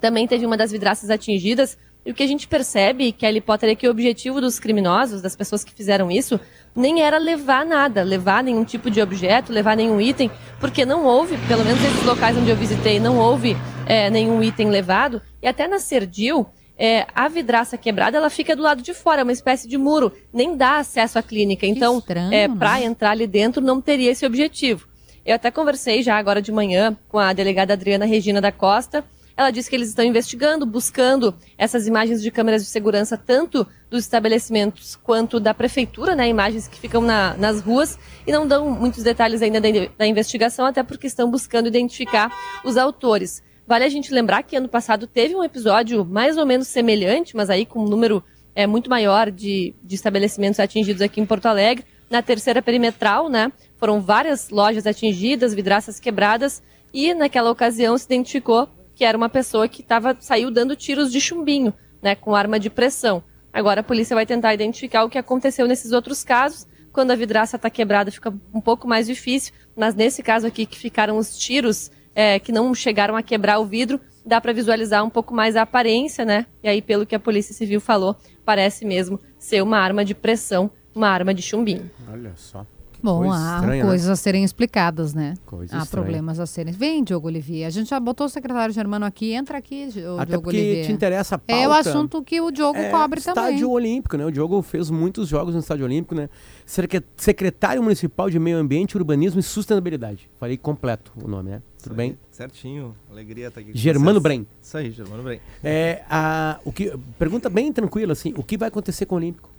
também 0.00 0.26
teve 0.26 0.46
uma 0.46 0.56
das 0.56 0.72
vidraças 0.72 1.10
atingidas. 1.10 1.76
E 2.04 2.10
o 2.10 2.14
que 2.14 2.22
a 2.22 2.26
gente 2.26 2.48
percebe, 2.48 3.12
Kelly 3.12 3.40
Potter, 3.40 3.70
é 3.70 3.74
que 3.74 3.86
o 3.86 3.90
objetivo 3.90 4.40
dos 4.40 4.58
criminosos, 4.58 5.22
das 5.22 5.36
pessoas 5.36 5.62
que 5.62 5.72
fizeram 5.72 6.10
isso, 6.10 6.40
nem 6.74 7.02
era 7.02 7.18
levar 7.18 7.64
nada, 7.64 8.02
levar 8.02 8.42
nenhum 8.42 8.64
tipo 8.64 8.90
de 8.90 9.00
objeto, 9.00 9.52
levar 9.52 9.76
nenhum 9.76 10.00
item, 10.00 10.30
porque 10.58 10.84
não 10.84 11.04
houve, 11.04 11.36
pelo 11.46 11.64
menos 11.64 11.80
nesses 11.80 12.04
locais 12.04 12.36
onde 12.36 12.50
eu 12.50 12.56
visitei, 12.56 12.98
não 12.98 13.18
houve 13.18 13.56
é, 13.86 14.10
nenhum 14.10 14.42
item 14.42 14.68
levado. 14.68 15.22
E 15.40 15.46
até 15.46 15.68
na 15.68 15.78
Serdil, 15.78 16.46
é, 16.76 17.06
a 17.14 17.28
vidraça 17.28 17.78
quebrada, 17.78 18.16
ela 18.16 18.30
fica 18.30 18.56
do 18.56 18.62
lado 18.62 18.82
de 18.82 18.92
fora, 18.92 19.20
é 19.20 19.22
uma 19.22 19.32
espécie 19.32 19.68
de 19.68 19.78
muro, 19.78 20.12
nem 20.32 20.56
dá 20.56 20.78
acesso 20.78 21.18
à 21.18 21.22
clínica. 21.22 21.66
Então, 21.66 21.98
estranho, 21.98 22.32
é, 22.32 22.48
né? 22.48 22.56
para 22.58 22.82
entrar 22.82 23.12
ali 23.12 23.28
dentro, 23.28 23.62
não 23.62 23.80
teria 23.80 24.10
esse 24.10 24.26
objetivo. 24.26 24.88
Eu 25.24 25.36
até 25.36 25.52
conversei 25.52 26.02
já 26.02 26.16
agora 26.16 26.42
de 26.42 26.50
manhã 26.50 26.96
com 27.08 27.18
a 27.18 27.32
delegada 27.32 27.74
Adriana 27.74 28.04
Regina 28.04 28.40
da 28.40 28.50
Costa. 28.50 29.04
Ela 29.36 29.50
disse 29.50 29.68
que 29.70 29.76
eles 29.76 29.88
estão 29.88 30.04
investigando, 30.04 30.66
buscando 30.66 31.34
essas 31.56 31.86
imagens 31.86 32.20
de 32.22 32.30
câmeras 32.30 32.62
de 32.62 32.68
segurança, 32.68 33.16
tanto 33.16 33.66
dos 33.90 34.04
estabelecimentos 34.04 34.96
quanto 34.96 35.38
da 35.40 35.54
prefeitura, 35.54 36.14
né? 36.14 36.28
Imagens 36.28 36.68
que 36.68 36.78
ficam 36.78 37.00
na- 37.00 37.34
nas 37.36 37.60
ruas 37.60 37.98
e 38.26 38.32
não 38.32 38.46
dão 38.46 38.70
muitos 38.70 39.02
detalhes 39.02 39.42
ainda 39.42 39.60
da, 39.60 39.68
da 39.98 40.06
investigação, 40.06 40.66
até 40.66 40.82
porque 40.82 41.06
estão 41.06 41.30
buscando 41.30 41.68
identificar 41.68 42.30
os 42.64 42.76
autores. 42.76 43.42
Vale 43.66 43.84
a 43.84 43.88
gente 43.88 44.12
lembrar 44.12 44.42
que 44.42 44.56
ano 44.56 44.68
passado 44.68 45.06
teve 45.06 45.34
um 45.34 45.44
episódio 45.44 46.04
mais 46.04 46.36
ou 46.36 46.44
menos 46.44 46.68
semelhante, 46.68 47.36
mas 47.36 47.48
aí 47.48 47.64
com 47.64 47.80
um 47.80 47.88
número 47.88 48.22
é, 48.54 48.66
muito 48.66 48.90
maior 48.90 49.30
de, 49.30 49.74
de 49.82 49.94
estabelecimentos 49.94 50.60
atingidos 50.60 51.00
aqui 51.00 51.20
em 51.20 51.26
Porto 51.26 51.46
Alegre. 51.46 51.84
Na 52.10 52.20
terceira 52.20 52.60
perimetral, 52.60 53.30
né? 53.30 53.50
Foram 53.78 53.98
várias 54.00 54.50
lojas 54.50 54.86
atingidas, 54.86 55.54
vidraças 55.54 55.98
quebradas, 55.98 56.62
e 56.92 57.14
naquela 57.14 57.50
ocasião 57.50 57.96
se 57.96 58.04
identificou 58.04 58.68
que 58.94 59.04
era 59.04 59.16
uma 59.16 59.28
pessoa 59.28 59.68
que 59.68 59.82
tava, 59.82 60.16
saiu 60.20 60.50
dando 60.50 60.76
tiros 60.76 61.10
de 61.10 61.20
chumbinho, 61.20 61.72
né? 62.00 62.14
Com 62.14 62.34
arma 62.34 62.58
de 62.58 62.70
pressão. 62.70 63.22
Agora 63.52 63.80
a 63.80 63.84
polícia 63.84 64.14
vai 64.14 64.24
tentar 64.24 64.54
identificar 64.54 65.04
o 65.04 65.10
que 65.10 65.18
aconteceu 65.18 65.66
nesses 65.66 65.92
outros 65.92 66.24
casos. 66.24 66.66
Quando 66.92 67.10
a 67.10 67.16
vidraça 67.16 67.56
está 67.56 67.70
quebrada, 67.70 68.10
fica 68.10 68.32
um 68.52 68.60
pouco 68.60 68.86
mais 68.86 69.06
difícil, 69.06 69.52
mas 69.76 69.94
nesse 69.94 70.22
caso 70.22 70.46
aqui, 70.46 70.66
que 70.66 70.78
ficaram 70.78 71.16
os 71.16 71.36
tiros 71.38 71.90
é, 72.14 72.38
que 72.38 72.52
não 72.52 72.74
chegaram 72.74 73.16
a 73.16 73.22
quebrar 73.22 73.58
o 73.58 73.64
vidro, 73.64 74.00
dá 74.24 74.40
para 74.40 74.52
visualizar 74.52 75.04
um 75.04 75.10
pouco 75.10 75.34
mais 75.34 75.56
a 75.56 75.62
aparência, 75.62 76.24
né? 76.24 76.46
E 76.62 76.68
aí, 76.68 76.82
pelo 76.82 77.06
que 77.06 77.14
a 77.14 77.20
Polícia 77.20 77.54
Civil 77.54 77.80
falou, 77.80 78.16
parece 78.44 78.84
mesmo 78.84 79.18
ser 79.38 79.62
uma 79.62 79.78
arma 79.78 80.04
de 80.04 80.14
pressão, 80.14 80.70
uma 80.94 81.08
arma 81.08 81.32
de 81.32 81.42
chumbinho. 81.42 81.90
Olha 82.10 82.32
só. 82.36 82.66
Bom, 83.02 83.18
coisa 83.18 83.34
há 83.34 83.54
estranha, 83.56 83.82
né? 83.82 83.88
coisas 83.90 84.08
a 84.08 84.16
serem 84.16 84.44
explicadas, 84.44 85.12
né? 85.12 85.34
Coisa 85.44 85.76
há 85.76 85.82
estranha. 85.82 86.04
problemas 86.04 86.38
a 86.38 86.46
serem. 86.46 86.72
Vem, 86.72 87.02
Diogo 87.02 87.26
Olivier. 87.26 87.66
A 87.66 87.70
gente 87.70 87.90
já 87.90 87.98
botou 87.98 88.26
o 88.26 88.28
secretário 88.28 88.72
Germano 88.72 89.04
aqui. 89.04 89.32
Entra 89.32 89.58
aqui, 89.58 89.88
o 89.96 90.16
Até 90.20 90.30
Diogo 90.30 90.44
porque 90.44 90.56
Olivier. 90.58 90.86
te 90.86 90.92
interessa 90.92 91.34
a 91.34 91.38
pauta. 91.38 91.62
É 91.62 91.66
o 91.68 91.72
assunto 91.72 92.22
que 92.22 92.40
o 92.40 92.50
Diogo 92.50 92.78
É, 92.78 92.90
cobre 92.90 93.18
estádio 93.18 93.42
também. 93.42 93.64
Olímpico, 93.64 94.16
né? 94.16 94.24
O 94.24 94.30
Diogo 94.30 94.62
fez 94.62 94.88
muitos 94.90 95.28
jogos 95.28 95.54
no 95.54 95.60
Estádio 95.60 95.84
Olímpico, 95.84 96.14
né? 96.14 96.28
Secre- 96.64 97.02
Secretário 97.16 97.82
Municipal 97.82 98.30
de 98.30 98.38
Meio 98.38 98.56
Ambiente, 98.58 98.96
Urbanismo 98.96 99.40
e 99.40 99.42
Sustentabilidade. 99.42 100.30
Falei 100.38 100.56
completo 100.56 101.12
o 101.22 101.26
nome, 101.26 101.50
né? 101.50 101.62
Tudo 101.82 101.96
bem? 101.96 102.16
Certinho. 102.30 102.94
Alegria 103.10 103.48
estar 103.48 103.60
aqui 103.60 103.72
com 103.72 103.76
Germano 103.78 104.12
vocês. 104.12 104.22
Brem. 104.22 104.46
Isso 104.62 104.76
aí, 104.76 104.90
Germano 104.92 105.22
Brem. 105.24 105.40
É, 105.64 106.02
a, 106.08 106.60
o 106.64 106.70
que, 106.70 106.92
pergunta 107.18 107.50
bem 107.50 107.72
tranquila, 107.72 108.12
assim, 108.12 108.32
o 108.36 108.44
que 108.44 108.56
vai 108.56 108.68
acontecer 108.68 109.04
com 109.06 109.16
o 109.16 109.18
Olímpico? 109.18 109.50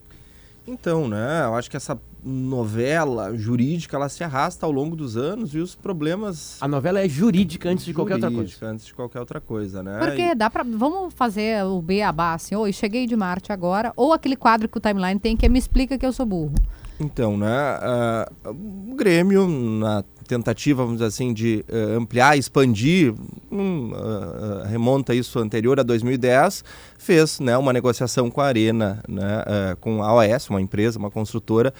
Então, 0.65 1.07
né, 1.07 1.43
eu 1.45 1.55
acho 1.55 1.69
que 1.69 1.75
essa 1.75 1.99
novela 2.23 3.35
jurídica, 3.35 3.97
ela 3.97 4.07
se 4.07 4.23
arrasta 4.23 4.65
ao 4.65 4.71
longo 4.71 4.95
dos 4.95 5.17
anos 5.17 5.53
e 5.53 5.59
os 5.59 5.75
problemas... 5.75 6.57
A 6.61 6.67
novela 6.67 7.01
é 7.01 7.09
jurídica 7.09 7.69
antes 7.69 7.83
de 7.83 7.93
qualquer 7.93 8.13
outra 8.13 8.29
coisa. 8.29 8.43
Jurídica, 8.43 8.67
antes 8.67 8.85
de 8.85 8.93
qualquer 8.93 9.19
outra 9.19 9.41
coisa, 9.41 9.83
né? 9.83 9.99
Porque 9.99 10.33
dá 10.33 10.49
pra. 10.49 10.63
Vamos 10.63 11.13
fazer 11.13 11.65
o 11.65 11.81
beabá 11.81 12.33
assim. 12.33 12.55
Oi, 12.55 12.71
cheguei 12.71 13.05
de 13.05 13.15
Marte 13.15 13.51
agora. 13.51 13.91
Ou 13.97 14.13
aquele 14.13 14.37
quadro 14.37 14.69
que 14.69 14.77
o 14.77 14.81
timeline 14.81 15.19
tem 15.19 15.35
que 15.35 15.45
é 15.45 15.49
Me 15.49 15.59
Explica 15.59 15.97
que 15.97 16.05
eu 16.05 16.13
sou 16.13 16.25
burro. 16.25 16.55
Então, 17.03 17.37
né, 17.37 17.47
ah, 17.49 18.31
o 18.45 18.95
Grêmio, 18.95 19.45
na 19.45 20.03
tentativa, 20.25 20.83
vamos 20.83 20.99
dizer 20.99 21.07
assim, 21.07 21.33
de 21.33 21.65
eh, 21.67 21.95
ampliar, 21.97 22.37
expandir, 22.37 23.13
hum, 23.51 23.91
ah, 23.93 24.63
ah, 24.63 24.67
remonta 24.67 25.13
isso 25.13 25.37
anterior 25.37 25.77
a 25.81 25.83
2010, 25.83 26.63
fez 26.97 27.41
né, 27.41 27.57
uma 27.57 27.73
negociação 27.73 28.31
com 28.31 28.39
a 28.39 28.45
Arena, 28.45 29.03
né, 29.07 29.75
com 29.81 30.01
a 30.01 30.13
OS, 30.15 30.49
uma 30.49 30.61
empresa, 30.61 30.97
uma 30.97 31.11
construtora, 31.11 31.73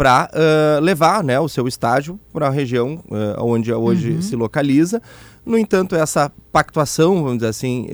para 0.00 0.30
levar 0.82 1.22
né, 1.22 1.38
o 1.38 1.46
seu 1.46 1.68
estádio 1.68 2.18
para 2.32 2.46
a 2.46 2.50
região 2.50 3.04
ah, 3.10 3.44
onde 3.44 3.70
hoje 3.70 4.12
Uhum. 4.12 4.22
se 4.22 4.34
localiza. 4.34 5.02
No 5.44 5.58
entanto, 5.58 5.94
essa 5.94 6.32
pactuação, 6.50 7.16
vamos 7.22 7.38
dizer 7.38 7.48
assim, 7.48 7.86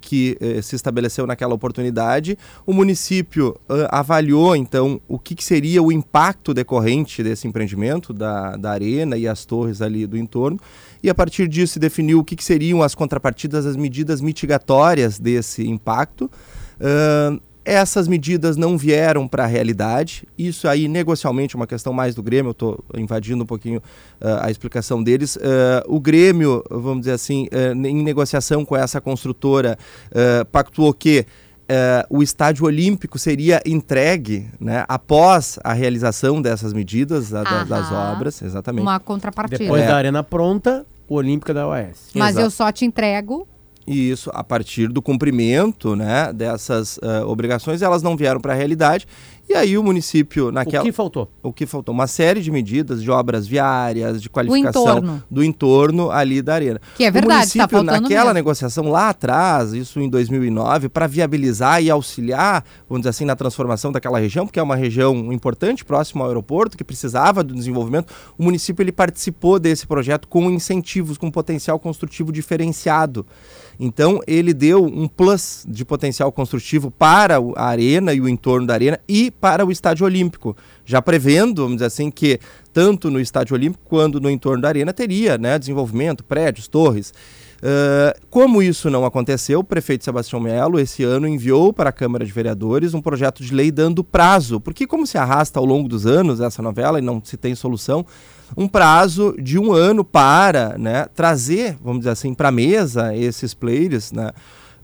que 0.00 0.36
se 0.62 0.74
estabeleceu 0.74 1.26
naquela 1.26 1.54
oportunidade, 1.54 2.36
o 2.66 2.72
município 2.72 3.56
avaliou, 3.90 4.56
então, 4.56 5.00
o 5.08 5.18
que, 5.18 5.34
que 5.34 5.44
seria 5.44 5.82
o 5.82 5.92
impacto 5.92 6.54
decorrente 6.54 7.22
desse 7.22 7.46
empreendimento, 7.46 8.12
da, 8.12 8.56
da 8.56 8.70
arena 8.70 9.16
e 9.16 9.26
as 9.28 9.44
torres 9.44 9.82
ali 9.82 10.06
do 10.06 10.16
entorno, 10.16 10.58
e 11.02 11.10
a 11.10 11.14
partir 11.14 11.46
disso 11.48 11.74
se 11.74 11.78
definiu 11.78 12.20
o 12.20 12.24
que, 12.24 12.34
que 12.34 12.44
seriam 12.44 12.82
as 12.82 12.94
contrapartidas, 12.94 13.66
as 13.66 13.76
medidas 13.76 14.20
mitigatórias 14.20 15.18
desse 15.18 15.68
impacto. 15.68 16.30
Ahn, 16.80 17.38
essas 17.64 18.06
medidas 18.06 18.56
não 18.56 18.76
vieram 18.76 19.26
para 19.26 19.44
a 19.44 19.46
realidade. 19.46 20.24
Isso 20.36 20.68
aí, 20.68 20.86
negocialmente, 20.88 21.54
é 21.54 21.58
uma 21.58 21.66
questão 21.66 21.92
mais 21.92 22.14
do 22.14 22.22
Grêmio. 22.22 22.48
Eu 22.50 22.52
estou 22.52 22.84
invadindo 22.96 23.42
um 23.42 23.46
pouquinho 23.46 23.82
ah, 24.20 24.46
a 24.46 24.50
explicação 24.50 25.02
deles. 25.02 25.38
Ah, 25.40 25.82
o 25.88 25.98
Grêmio, 25.98 26.62
vamos 26.70 27.00
dizer 27.00 27.12
assim, 27.12 27.48
ah, 27.52 27.72
em 27.88 28.02
negociação 28.02 28.64
com 28.64 28.76
essa 28.76 29.00
construtora, 29.00 29.78
pactuou 30.52 30.92
que 30.92 31.24
ah, 31.68 32.06
o 32.10 32.22
estádio 32.22 32.66
olímpico 32.66 33.18
seria 33.18 33.62
entregue 33.64 34.46
né, 34.60 34.84
após 34.86 35.58
a 35.64 35.72
realização 35.72 36.42
dessas 36.42 36.72
medidas, 36.74 37.32
a 37.32 37.42
da- 37.42 37.64
das 37.64 37.90
obras, 37.90 38.42
exatamente. 38.42 38.82
Uma 38.82 39.00
contrapartida. 39.00 39.58
Depois 39.58 39.82
É. 39.82 39.86
da 39.86 39.96
arena 39.96 40.22
pronta, 40.22 40.84
o 41.08 41.14
Olímpica 41.14 41.54
da 41.54 41.66
OAS. 41.66 42.10
Mas 42.14 42.30
Exato. 42.32 42.46
eu 42.46 42.50
só 42.50 42.70
te 42.72 42.84
entrego. 42.84 43.46
E 43.86 44.10
isso, 44.10 44.30
a 44.32 44.42
partir 44.42 44.88
do 44.88 45.02
cumprimento 45.02 45.94
né, 45.94 46.32
dessas 46.32 46.98
ah, 47.02 47.26
obrigações, 47.26 47.82
elas 47.82 48.02
não 48.02 48.16
vieram 48.16 48.40
para 48.40 48.52
a 48.52 48.56
realidade. 48.56 49.06
E 49.46 49.52
aí 49.54 49.76
o 49.76 49.82
município, 49.82 50.50
naquela... 50.50 50.82
O 50.82 50.86
que 50.86 50.92
faltou? 50.92 51.30
O 51.42 51.52
que 51.52 51.66
faltou? 51.66 51.94
Uma 51.94 52.06
série 52.06 52.40
de 52.40 52.50
medidas 52.50 53.02
de 53.02 53.10
obras 53.10 53.46
viárias, 53.46 54.22
de 54.22 54.30
qualificação 54.30 54.82
entorno. 54.98 55.22
do 55.30 55.44
entorno 55.44 56.10
ali 56.10 56.40
da 56.40 56.54
arena. 56.54 56.80
Que 56.96 57.04
é 57.04 57.10
O 57.10 57.12
verdade, 57.12 57.30
tá 57.32 57.36
município, 57.38 57.68
faltando 57.68 58.00
naquela 58.02 58.24
mesmo. 58.24 58.34
negociação 58.34 58.88
lá 58.88 59.10
atrás, 59.10 59.74
isso 59.74 60.00
em 60.00 60.08
2009, 60.08 60.88
para 60.88 61.06
viabilizar 61.06 61.82
e 61.82 61.90
auxiliar, 61.90 62.64
vamos 62.88 63.02
dizer 63.02 63.10
assim, 63.10 63.26
na 63.26 63.36
transformação 63.36 63.92
daquela 63.92 64.18
região, 64.18 64.46
porque 64.46 64.58
é 64.58 64.62
uma 64.62 64.76
região 64.76 65.30
importante, 65.30 65.84
próximo 65.84 66.22
ao 66.22 66.28
aeroporto, 66.30 66.76
que 66.76 66.82
precisava 66.82 67.44
do 67.44 67.54
desenvolvimento, 67.54 68.12
o 68.38 68.42
município 68.44 68.82
ele 68.82 68.92
participou 68.92 69.58
desse 69.58 69.86
projeto 69.86 70.26
com 70.26 70.50
incentivos, 70.50 71.18
com 71.18 71.30
potencial 71.30 71.78
construtivo 71.78 72.32
diferenciado. 72.32 73.26
Então, 73.78 74.20
ele 74.26 74.54
deu 74.54 74.84
um 74.84 75.08
plus 75.08 75.66
de 75.68 75.84
potencial 75.84 76.30
construtivo 76.30 76.90
para 76.92 77.40
o- 77.40 77.52
a 77.56 77.64
arena 77.66 78.14
e 78.14 78.20
o 78.20 78.28
entorno 78.28 78.66
da 78.68 78.72
arena 78.74 79.00
e 79.08 79.32
para 79.40 79.64
o 79.64 79.70
estádio 79.70 80.06
olímpico, 80.06 80.56
já 80.84 81.02
prevendo, 81.02 81.62
vamos 81.62 81.76
dizer 81.76 81.86
assim, 81.86 82.10
que 82.10 82.38
tanto 82.72 83.10
no 83.10 83.20
estádio 83.20 83.54
olímpico 83.54 83.84
quanto 83.84 84.20
no 84.20 84.30
entorno 84.30 84.62
da 84.62 84.68
arena 84.68 84.92
teria 84.92 85.36
né, 85.38 85.58
desenvolvimento, 85.58 86.24
prédios, 86.24 86.68
torres. 86.68 87.12
Ah, 87.66 88.14
como 88.28 88.62
isso 88.62 88.90
não 88.90 89.06
aconteceu, 89.06 89.60
o 89.60 89.64
prefeito 89.64 90.04
Sebastião 90.04 90.38
Melo 90.38 90.78
esse 90.78 91.02
ano 91.02 91.26
enviou 91.26 91.72
para 91.72 91.88
a 91.88 91.92
Câmara 91.92 92.22
de 92.22 92.30
Vereadores 92.30 92.92
um 92.92 93.00
projeto 93.00 93.42
de 93.42 93.54
lei 93.54 93.72
dando 93.72 94.04
prazo, 94.04 94.60
porque 94.60 94.86
como 94.86 95.06
se 95.06 95.16
arrasta 95.16 95.58
ao 95.58 95.64
longo 95.64 95.88
dos 95.88 96.06
anos 96.06 96.40
essa 96.40 96.60
novela 96.60 96.98
e 96.98 97.02
não 97.02 97.22
se 97.24 97.38
tem 97.38 97.54
solução, 97.54 98.04
um 98.54 98.68
prazo 98.68 99.34
de 99.40 99.58
um 99.58 99.72
ano 99.72 100.04
para 100.04 100.76
né, 100.76 101.06
trazer, 101.14 101.78
vamos 101.82 102.00
dizer 102.00 102.10
assim, 102.10 102.34
para 102.34 102.48
a 102.48 102.52
mesa 102.52 103.16
esses 103.16 103.54
players, 103.54 104.12
né, 104.12 104.30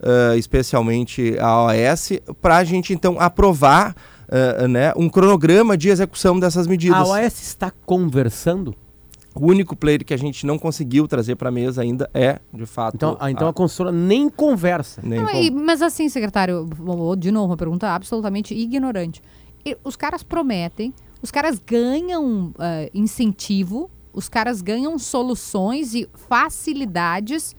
ah, 0.01 0.35
especialmente 0.35 1.37
a 1.39 1.65
OAS, 1.65 2.13
para 2.41 2.57
a 2.57 2.63
gente 2.63 2.93
então 2.93 3.17
aprovar 3.19 3.95
ah, 4.31 4.67
né, 4.67 4.93
um 4.95 5.09
cronograma 5.09 5.77
de 5.77 5.89
execução 5.89 6.39
dessas 6.39 6.65
medidas. 6.65 6.97
A 6.97 7.05
OAS 7.05 7.41
está 7.41 7.71
conversando? 7.85 8.73
O 9.33 9.47
único 9.47 9.75
player 9.77 10.03
que 10.03 10.13
a 10.13 10.17
gente 10.17 10.45
não 10.45 10.59
conseguiu 10.59 11.07
trazer 11.07 11.35
para 11.35 11.49
a 11.49 11.51
mesa 11.51 11.81
ainda 11.81 12.09
é, 12.13 12.39
de 12.53 12.65
fato. 12.65 12.95
Então, 12.95 13.17
ah, 13.19 13.31
então 13.31 13.47
a 13.47 13.53
consultora 13.53 13.91
nem 13.91 14.29
conversa. 14.29 15.01
Nem 15.03 15.19
Não, 15.19 15.29
e- 15.33 15.49
mas 15.49 15.81
assim, 15.81 16.09
secretário, 16.09 16.67
de 17.17 17.31
novo, 17.31 17.47
uma 17.47 17.57
pergunta 17.57 17.87
absolutamente 17.89 18.53
ignorante. 18.53 19.21
E 19.65 19.77
os 19.85 19.95
caras 19.95 20.21
prometem, 20.21 20.93
os 21.21 21.31
caras 21.31 21.59
ganham 21.65 22.51
eh, 22.59 22.89
incentivo, 22.93 23.89
os 24.11 24.27
caras 24.27 24.61
ganham 24.61 24.99
soluções 24.99 25.93
e 25.93 26.09
facilidades 26.13 27.55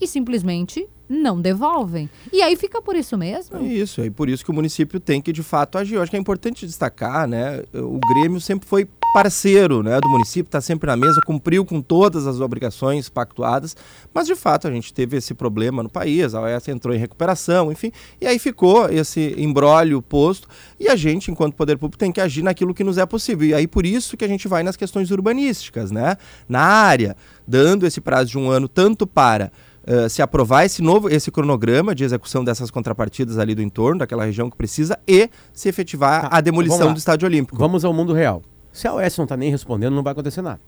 e 0.00 0.06
simplesmente 0.06 0.88
não 1.12 1.40
devolvem. 1.40 2.08
E 2.32 2.40
aí 2.40 2.56
fica 2.56 2.80
por 2.80 2.96
isso 2.96 3.18
mesmo? 3.18 3.58
É 3.58 3.62
isso, 3.62 4.02
e 4.02 4.10
por 4.10 4.28
isso 4.28 4.44
que 4.44 4.50
o 4.50 4.54
município 4.54 4.98
tem 4.98 5.20
que 5.20 5.32
de 5.32 5.42
fato 5.42 5.76
agir. 5.76 5.96
Eu 5.96 6.02
acho 6.02 6.10
que 6.10 6.16
é 6.16 6.20
importante 6.20 6.66
destacar, 6.66 7.28
né? 7.28 7.62
O 7.74 8.00
Grêmio 8.14 8.40
sempre 8.40 8.66
foi 8.66 8.88
parceiro 9.12 9.82
né, 9.82 10.00
do 10.00 10.08
município, 10.08 10.48
está 10.48 10.60
sempre 10.60 10.86
na 10.86 10.96
mesa, 10.96 11.20
cumpriu 11.20 11.66
com 11.66 11.82
todas 11.82 12.26
as 12.26 12.40
obrigações 12.40 13.10
pactuadas, 13.10 13.76
mas 14.12 14.26
de 14.26 14.34
fato 14.34 14.66
a 14.66 14.70
gente 14.70 14.92
teve 14.92 15.18
esse 15.18 15.34
problema 15.34 15.82
no 15.82 15.90
país, 15.90 16.34
a 16.34 16.40
OES 16.40 16.68
entrou 16.68 16.94
em 16.94 16.98
recuperação, 16.98 17.70
enfim, 17.70 17.92
e 18.18 18.26
aí 18.26 18.38
ficou 18.38 18.88
esse 18.88 19.34
embrólio 19.36 20.00
posto, 20.00 20.48
e 20.80 20.88
a 20.88 20.96
gente, 20.96 21.30
enquanto 21.30 21.54
poder 21.54 21.76
público, 21.76 21.98
tem 21.98 22.10
que 22.10 22.22
agir 22.22 22.42
naquilo 22.42 22.72
que 22.72 22.82
nos 22.82 22.96
é 22.96 23.04
possível. 23.04 23.48
E 23.48 23.54
aí 23.54 23.66
por 23.66 23.84
isso 23.84 24.16
que 24.16 24.24
a 24.24 24.28
gente 24.28 24.48
vai 24.48 24.62
nas 24.62 24.76
questões 24.76 25.10
urbanísticas, 25.10 25.90
né? 25.90 26.16
Na 26.48 26.62
área, 26.62 27.14
dando 27.46 27.86
esse 27.86 28.00
prazo 28.00 28.30
de 28.30 28.38
um 28.38 28.50
ano 28.50 28.66
tanto 28.66 29.06
para 29.06 29.52
Uh, 29.86 30.08
se 30.08 30.22
aprovar 30.22 30.64
esse 30.64 30.80
novo 30.80 31.08
esse 31.08 31.30
cronograma 31.30 31.92
de 31.94 32.04
execução 32.04 32.44
dessas 32.44 32.70
contrapartidas 32.70 33.36
ali 33.38 33.52
do 33.54 33.62
entorno, 33.62 33.98
daquela 33.98 34.24
região 34.24 34.48
que 34.48 34.56
precisa, 34.56 34.96
e 35.08 35.28
se 35.52 35.68
efetivar 35.68 36.30
Tá, 36.30 36.36
a 36.36 36.40
demolição 36.40 36.78
vamos 36.78 36.90
lá. 36.90 36.94
do 36.94 36.98
estádio 36.98 37.26
olímpico. 37.26 37.58
Vamos 37.58 37.84
ao 37.84 37.92
mundo 37.92 38.12
real. 38.12 38.42
Se 38.72 38.86
a 38.86 38.94
OS 38.94 39.18
não 39.18 39.26
tá 39.26 39.36
nem 39.36 39.50
respondendo, 39.50 39.94
não 39.94 40.02
vai 40.02 40.12
acontecer 40.12 40.40
nada. 40.40 40.60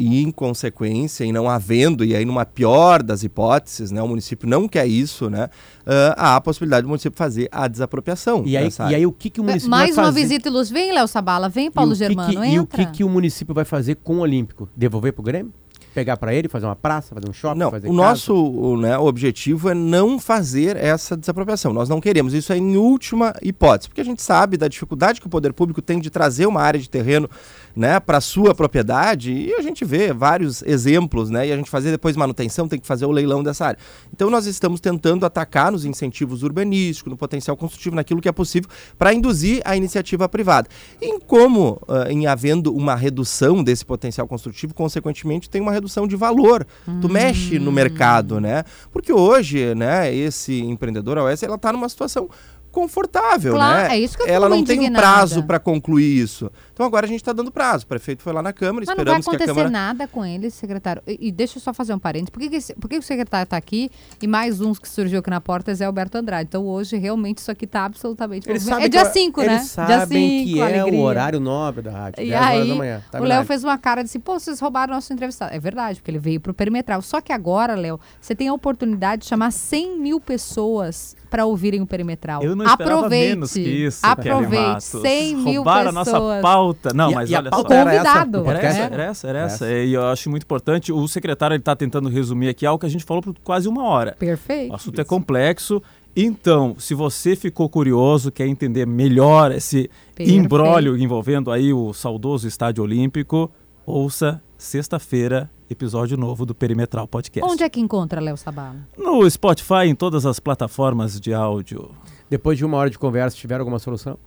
E 0.00 0.22
em 0.22 0.30
consequência, 0.30 1.24
e 1.24 1.32
não 1.32 1.50
havendo, 1.50 2.04
e 2.04 2.14
aí 2.14 2.24
numa 2.24 2.46
pior 2.46 3.02
das 3.02 3.24
hipóteses, 3.24 3.90
né, 3.90 4.00
o 4.00 4.06
município 4.06 4.48
não 4.48 4.68
quer 4.68 4.86
isso, 4.86 5.28
né, 5.28 5.46
uh, 5.84 6.14
há 6.16 6.36
a 6.36 6.40
possibilidade 6.40 6.82
do 6.82 6.88
município 6.88 7.18
fazer 7.18 7.48
a 7.50 7.66
desapropriação. 7.66 8.44
E 8.46 8.56
aí, 8.56 8.68
e 8.90 8.94
aí 8.94 9.04
o 9.04 9.10
que, 9.10 9.28
que 9.28 9.40
o 9.40 9.44
município 9.44 9.68
Mais 9.70 9.94
vai 9.96 10.04
uma 10.04 10.12
fazer? 10.12 10.22
visita 10.22 10.48
e 10.48 10.52
luz. 10.52 10.70
Vem, 10.70 10.92
Léo 10.94 11.08
Sabala. 11.08 11.48
Vem, 11.48 11.66
E 11.66 11.70
Paulo 11.72 11.90
o 11.90 11.94
que 11.94 11.98
Germano. 11.98 12.30
que- 12.30 12.36
entra. 12.36 12.52
E 12.54 12.60
o 12.60 12.66
que, 12.66 12.86
que 12.86 13.02
o 13.04 13.08
município 13.08 13.52
vai 13.52 13.64
fazer 13.64 13.96
com 13.96 14.18
o 14.18 14.20
Olímpico? 14.20 14.68
Devolver 14.76 15.12
pro 15.12 15.22
Grêmio? 15.24 15.52
Pegar 15.98 16.16
pra 16.16 16.32
ele, 16.32 16.46
fazer 16.48 16.64
uma 16.64 16.76
praça, 16.76 17.12
fazer 17.12 17.28
um 17.28 17.32
shopping, 17.32 17.58
Não, 17.58 17.72
fazer 17.72 17.88
o 17.88 17.90
casa? 17.90 18.02
nosso 18.02 18.76
né, 18.76 18.96
o 18.96 19.04
objetivo 19.06 19.68
é 19.68 19.74
não 19.74 20.16
fazer 20.16 20.76
essa 20.76 21.16
desapropriação. 21.16 21.72
Nós 21.72 21.88
não 21.88 22.00
queremos. 22.00 22.34
Isso 22.34 22.52
é 22.52 22.56
em 22.56 22.76
última 22.76 23.34
hipótese, 23.42 23.88
porque 23.88 24.00
a 24.00 24.04
gente 24.04 24.22
sabe 24.22 24.56
da 24.56 24.68
dificuldade 24.68 25.20
que 25.20 25.26
o 25.26 25.30
poder 25.30 25.52
público 25.52 25.82
tem 25.82 25.98
de 25.98 26.08
trazer 26.08 26.46
uma 26.46 26.62
área 26.62 26.78
de 26.78 26.88
terreno 26.88 27.28
né, 27.74 28.00
para 28.00 28.20
sua 28.20 28.54
propriedade 28.54 29.32
e 29.32 29.54
a 29.54 29.62
gente 29.62 29.84
vê 29.84 30.12
vários 30.12 30.62
exemplos, 30.62 31.30
né? 31.30 31.48
E 31.48 31.52
a 31.52 31.56
gente 31.56 31.70
fazer 31.70 31.90
depois 31.90 32.16
manutenção, 32.16 32.68
tem 32.68 32.78
que 32.78 32.86
fazer 32.86 33.06
o 33.06 33.10
leilão 33.10 33.42
dessa 33.42 33.66
área. 33.66 33.78
Então 34.12 34.30
nós 34.30 34.46
estamos 34.46 34.80
tentando 34.80 35.24
atacar 35.24 35.70
nos 35.72 35.84
incentivos 35.84 36.42
urbanísticos, 36.42 37.10
no 37.10 37.16
potencial 37.16 37.56
construtivo, 37.56 37.96
naquilo 37.96 38.20
que 38.20 38.28
é 38.28 38.32
possível 38.32 38.68
para 38.98 39.12
induzir 39.12 39.60
a 39.64 39.76
iniciativa 39.76 40.28
privada. 40.28 40.68
Em 41.00 41.18
como, 41.20 41.80
ah, 41.88 42.10
em 42.10 42.26
havendo 42.26 42.74
uma 42.74 42.94
redução 42.94 43.62
desse 43.62 43.84
potencial 43.84 44.26
construtivo, 44.26 44.74
consequentemente 44.74 45.48
tem 45.48 45.60
uma 45.60 45.72
redução 45.72 46.06
de 46.06 46.16
valor. 46.16 46.66
Tu 47.00 47.08
mexe 47.08 47.58
no 47.58 47.72
mercado, 47.72 48.40
né? 48.40 48.64
Porque 48.92 49.12
hoje, 49.12 49.74
né, 49.74 50.14
esse 50.14 50.60
empreendedor, 50.60 51.18
a 51.18 51.24
OS, 51.24 51.42
ela 51.42 51.56
está 51.56 51.72
numa 51.72 51.88
situação 51.88 52.28
confortável, 52.70 53.54
Claro, 53.54 53.88
né? 53.88 53.96
é 53.96 53.98
isso 54.00 54.16
que 54.16 54.22
eu 54.22 54.26
ela 54.28 54.48
não 54.48 54.62
tem 54.64 54.78
um 54.78 54.82
indignada. 54.82 55.02
prazo 55.06 55.42
para 55.42 55.58
concluir 55.58 56.04
isso. 56.22 56.50
Então 56.72 56.86
agora 56.86 57.06
a 57.06 57.08
gente 57.08 57.20
está 57.20 57.32
dando 57.32 57.50
prazo. 57.50 57.84
O 57.84 57.88
prefeito 57.88 58.22
foi 58.22 58.32
lá 58.32 58.42
na 58.42 58.52
Câmara, 58.52 58.84
Mas 58.86 58.96
não 58.96 59.04
vai 59.04 59.18
esperamos 59.18 59.24
que 59.26 59.30
a 59.30 59.32
acontecer 59.34 59.48
Câmara 59.52 59.70
nada 59.70 60.06
com 60.08 60.24
ele, 60.24 60.50
secretário. 60.50 61.02
E, 61.06 61.28
e 61.28 61.32
deixa 61.32 61.58
eu 61.58 61.62
só 61.62 61.72
fazer 61.74 61.92
um 61.94 61.98
parênteses. 61.98 62.30
Por 62.30 62.40
que, 62.40 62.48
que, 62.50 62.56
esse- 62.56 62.74
por 62.74 62.88
que 62.88 62.96
que 62.96 63.04
o 63.04 63.06
secretário 63.06 63.44
está 63.44 63.56
aqui 63.56 63.90
e 64.22 64.26
mais 64.26 64.60
uns 64.60 64.78
que 64.78 64.88
surgiu 64.88 65.18
aqui 65.20 65.30
na 65.30 65.40
porta 65.40 65.70
é 65.70 65.74
Zé 65.74 65.84
Alberto 65.84 66.16
Andrade? 66.18 66.46
Então 66.48 66.64
hoje 66.66 66.96
realmente 66.96 67.38
isso 67.38 67.50
aqui 67.50 67.64
está 67.64 67.84
absolutamente... 67.84 68.48
Eles 68.48 68.62
sabem 68.62 68.84
é 68.84 68.88
dia 68.88 69.04
que- 69.06 69.12
5, 69.12 69.40
né? 69.42 69.46
Eles 69.54 69.62
dia 69.62 69.98
sabem 70.00 70.44
que 70.44 70.60
é 70.60 70.78
alegria. 70.80 71.00
o 71.00 71.02
horário 71.02 71.40
nobre 71.40 71.82
da 71.82 71.90
rádio. 71.90 72.22
E 72.22 72.28
10 72.30 72.40
horas 72.40 72.50
aí, 72.62 72.68
da 72.68 72.74
manhã. 72.74 73.02
Tá 73.10 73.20
o 73.20 73.24
Léo 73.24 73.44
fez 73.44 73.64
uma 73.64 73.78
cara 73.78 74.02
de 74.02 74.08
assim, 74.10 74.20
pô, 74.20 74.38
vocês 74.38 74.60
roubaram 74.60 74.94
nosso 74.94 75.12
entrevistado. 75.12 75.54
É 75.54 75.58
verdade, 75.58 75.98
porque 76.00 76.10
ele 76.10 76.18
veio 76.18 76.40
pro 76.40 76.54
perimetral. 76.54 77.02
Só 77.02 77.20
que 77.20 77.32
agora, 77.32 77.74
Léo, 77.74 77.98
você 78.20 78.34
tem 78.34 78.48
a 78.48 78.52
oportunidade 78.54 79.22
de 79.22 79.28
chamar 79.28 79.50
100 79.50 79.98
mil 79.98 80.20
pessoas 80.20 81.16
para 81.30 81.44
ouvirem 81.44 81.82
o 81.82 81.86
perimetral. 81.86 82.42
Eu 82.42 82.56
não 82.58 82.66
esperava 82.70 82.96
Aproveite. 82.98 83.28
menos 83.28 83.52
que 83.52 83.60
isso, 83.60 84.00
Aproveite. 84.06 84.54
Matos. 84.66 85.00
100 85.00 85.36
mil 85.36 85.54
Roubaram 85.62 85.92
pessoas. 85.94 86.08
a 86.08 86.18
nossa 86.18 86.40
pauta. 86.42 86.92
Não, 86.94 87.10
E 87.10 87.14
mas 87.14 87.30
e 87.30 87.34
olha 87.34 87.50
só. 87.52 87.60
era 87.70 87.94
essa? 87.94 88.24
Convidado. 88.26 88.50
Era 88.50 88.58
essa, 88.62 88.78
era 88.82 89.04
essa, 89.04 89.28
era 89.28 89.38
Essa. 89.40 89.70
E 89.72 89.92
eu 89.94 90.04
acho 90.06 90.28
muito 90.28 90.42
importante. 90.42 90.92
O 90.92 91.08
secretário 91.08 91.56
está 91.56 91.74
tentando 91.74 92.08
resumir 92.08 92.48
aqui 92.48 92.66
algo 92.66 92.78
que 92.80 92.86
a 92.86 92.90
gente 92.90 93.04
falou 93.04 93.22
por 93.22 93.34
quase 93.42 93.68
uma 93.68 93.84
hora. 93.84 94.16
Perfeito. 94.18 94.72
O 94.72 94.74
assunto 94.74 95.00
é 95.00 95.04
complexo. 95.04 95.82
Então, 96.16 96.74
se 96.78 96.94
você 96.94 97.36
ficou 97.36 97.68
curioso, 97.68 98.32
quer 98.32 98.46
entender 98.46 98.86
melhor 98.86 99.52
esse 99.52 99.88
Perfeito. 100.14 100.38
imbróglio 100.44 100.96
envolvendo 100.98 101.50
aí 101.50 101.72
o 101.72 101.92
saudoso 101.92 102.48
Estádio 102.48 102.82
Olímpico, 102.82 103.50
ouça 103.86 104.42
sexta-feira, 104.56 105.48
episódio 105.70 106.16
novo 106.16 106.44
do 106.44 106.54
Perimetral 106.54 107.06
Podcast. 107.06 107.48
Onde 107.48 107.62
é 107.62 107.68
que 107.68 107.80
encontra, 107.80 108.20
Léo 108.20 108.36
Sabala? 108.36 108.76
No 108.96 109.30
Spotify, 109.30 109.84
em 109.86 109.94
todas 109.94 110.26
as 110.26 110.40
plataformas 110.40 111.20
de 111.20 111.32
áudio. 111.32 111.90
Depois 112.30 112.58
de 112.58 112.64
uma 112.64 112.76
hora 112.76 112.90
de 112.90 112.98
conversa, 112.98 113.36
tiveram 113.36 113.62
alguma 113.62 113.78
solução? 113.78 114.18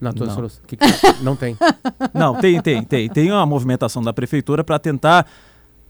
Na 0.00 0.12
tua 0.12 0.26
Não. 0.26 0.34
solução? 0.34 0.62
Que 0.66 0.76
que- 0.76 0.86
não 1.22 1.36
tem. 1.36 1.56
Não, 2.12 2.34
tem, 2.40 2.60
tem, 2.60 2.82
tem. 2.82 3.08
Tem 3.08 3.30
uma 3.30 3.46
movimentação 3.46 4.02
da 4.02 4.12
prefeitura 4.12 4.62
para 4.64 4.78
tentar 4.78 5.26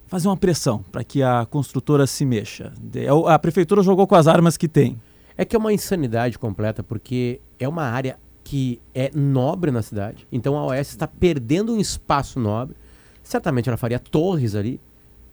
fazer 0.07 0.29
uma 0.29 0.37
pressão 0.37 0.83
para 0.93 1.03
que 1.03 1.23
a 1.23 1.47
construtora 1.47 2.07
se 2.07 2.25
mexa. 2.25 2.73
De- 2.81 3.07
A 3.27 3.39
prefeitura 3.39 3.83
jogou 3.83 4.07
com 4.07 4.15
as 4.15 4.27
armas 4.27 4.57
que 4.57 4.69
tem. 4.69 5.01
É 5.37 5.45
que 5.45 5.57
é 5.57 5.59
uma 5.59 5.73
insanidade 5.73 6.39
completa, 6.39 6.83
porque 6.83 7.41
é 7.59 7.67
uma 7.69 7.83
área 7.85 8.19
que 8.45 8.81
é 8.95 9.11
nobre 9.15 9.71
na 9.71 9.83
cidade. 9.83 10.27
Então 10.31 10.57
a 10.57 10.65
OS 10.67 10.91
está 10.91 11.09
perdendo 11.09 11.73
um 11.75 11.81
espaço 11.81 12.39
nobre. 12.39 12.77
Certamente 13.23 13.69
ela 13.69 13.79
faria 13.79 13.99
torres 13.99 14.55
ali, 14.55 14.79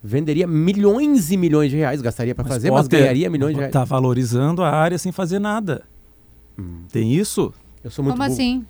venderia 0.02 0.46
milhões 0.46 1.30
e 1.30 1.36
milhões 1.36 1.70
de 1.70 1.76
reais, 1.76 2.00
gastaria 2.00 2.34
para 2.34 2.44
fazer, 2.44 2.70
mas 2.70 2.88
ganharia 2.88 3.30
milhões 3.30 3.52
de 3.54 3.58
reais. 3.60 3.72
Tá 3.72 3.84
valorizando 3.84 4.62
a 4.62 4.70
área 4.70 4.98
sem 4.98 5.12
fazer 5.12 5.38
nada. 5.38 5.82
Tem 6.90 7.12
isso? 7.14 7.52
Eu 7.82 7.90
sou 7.90 8.04
muito 8.04 8.16
Como 8.16 8.24
burro. 8.28 8.32
assim? 8.34 8.64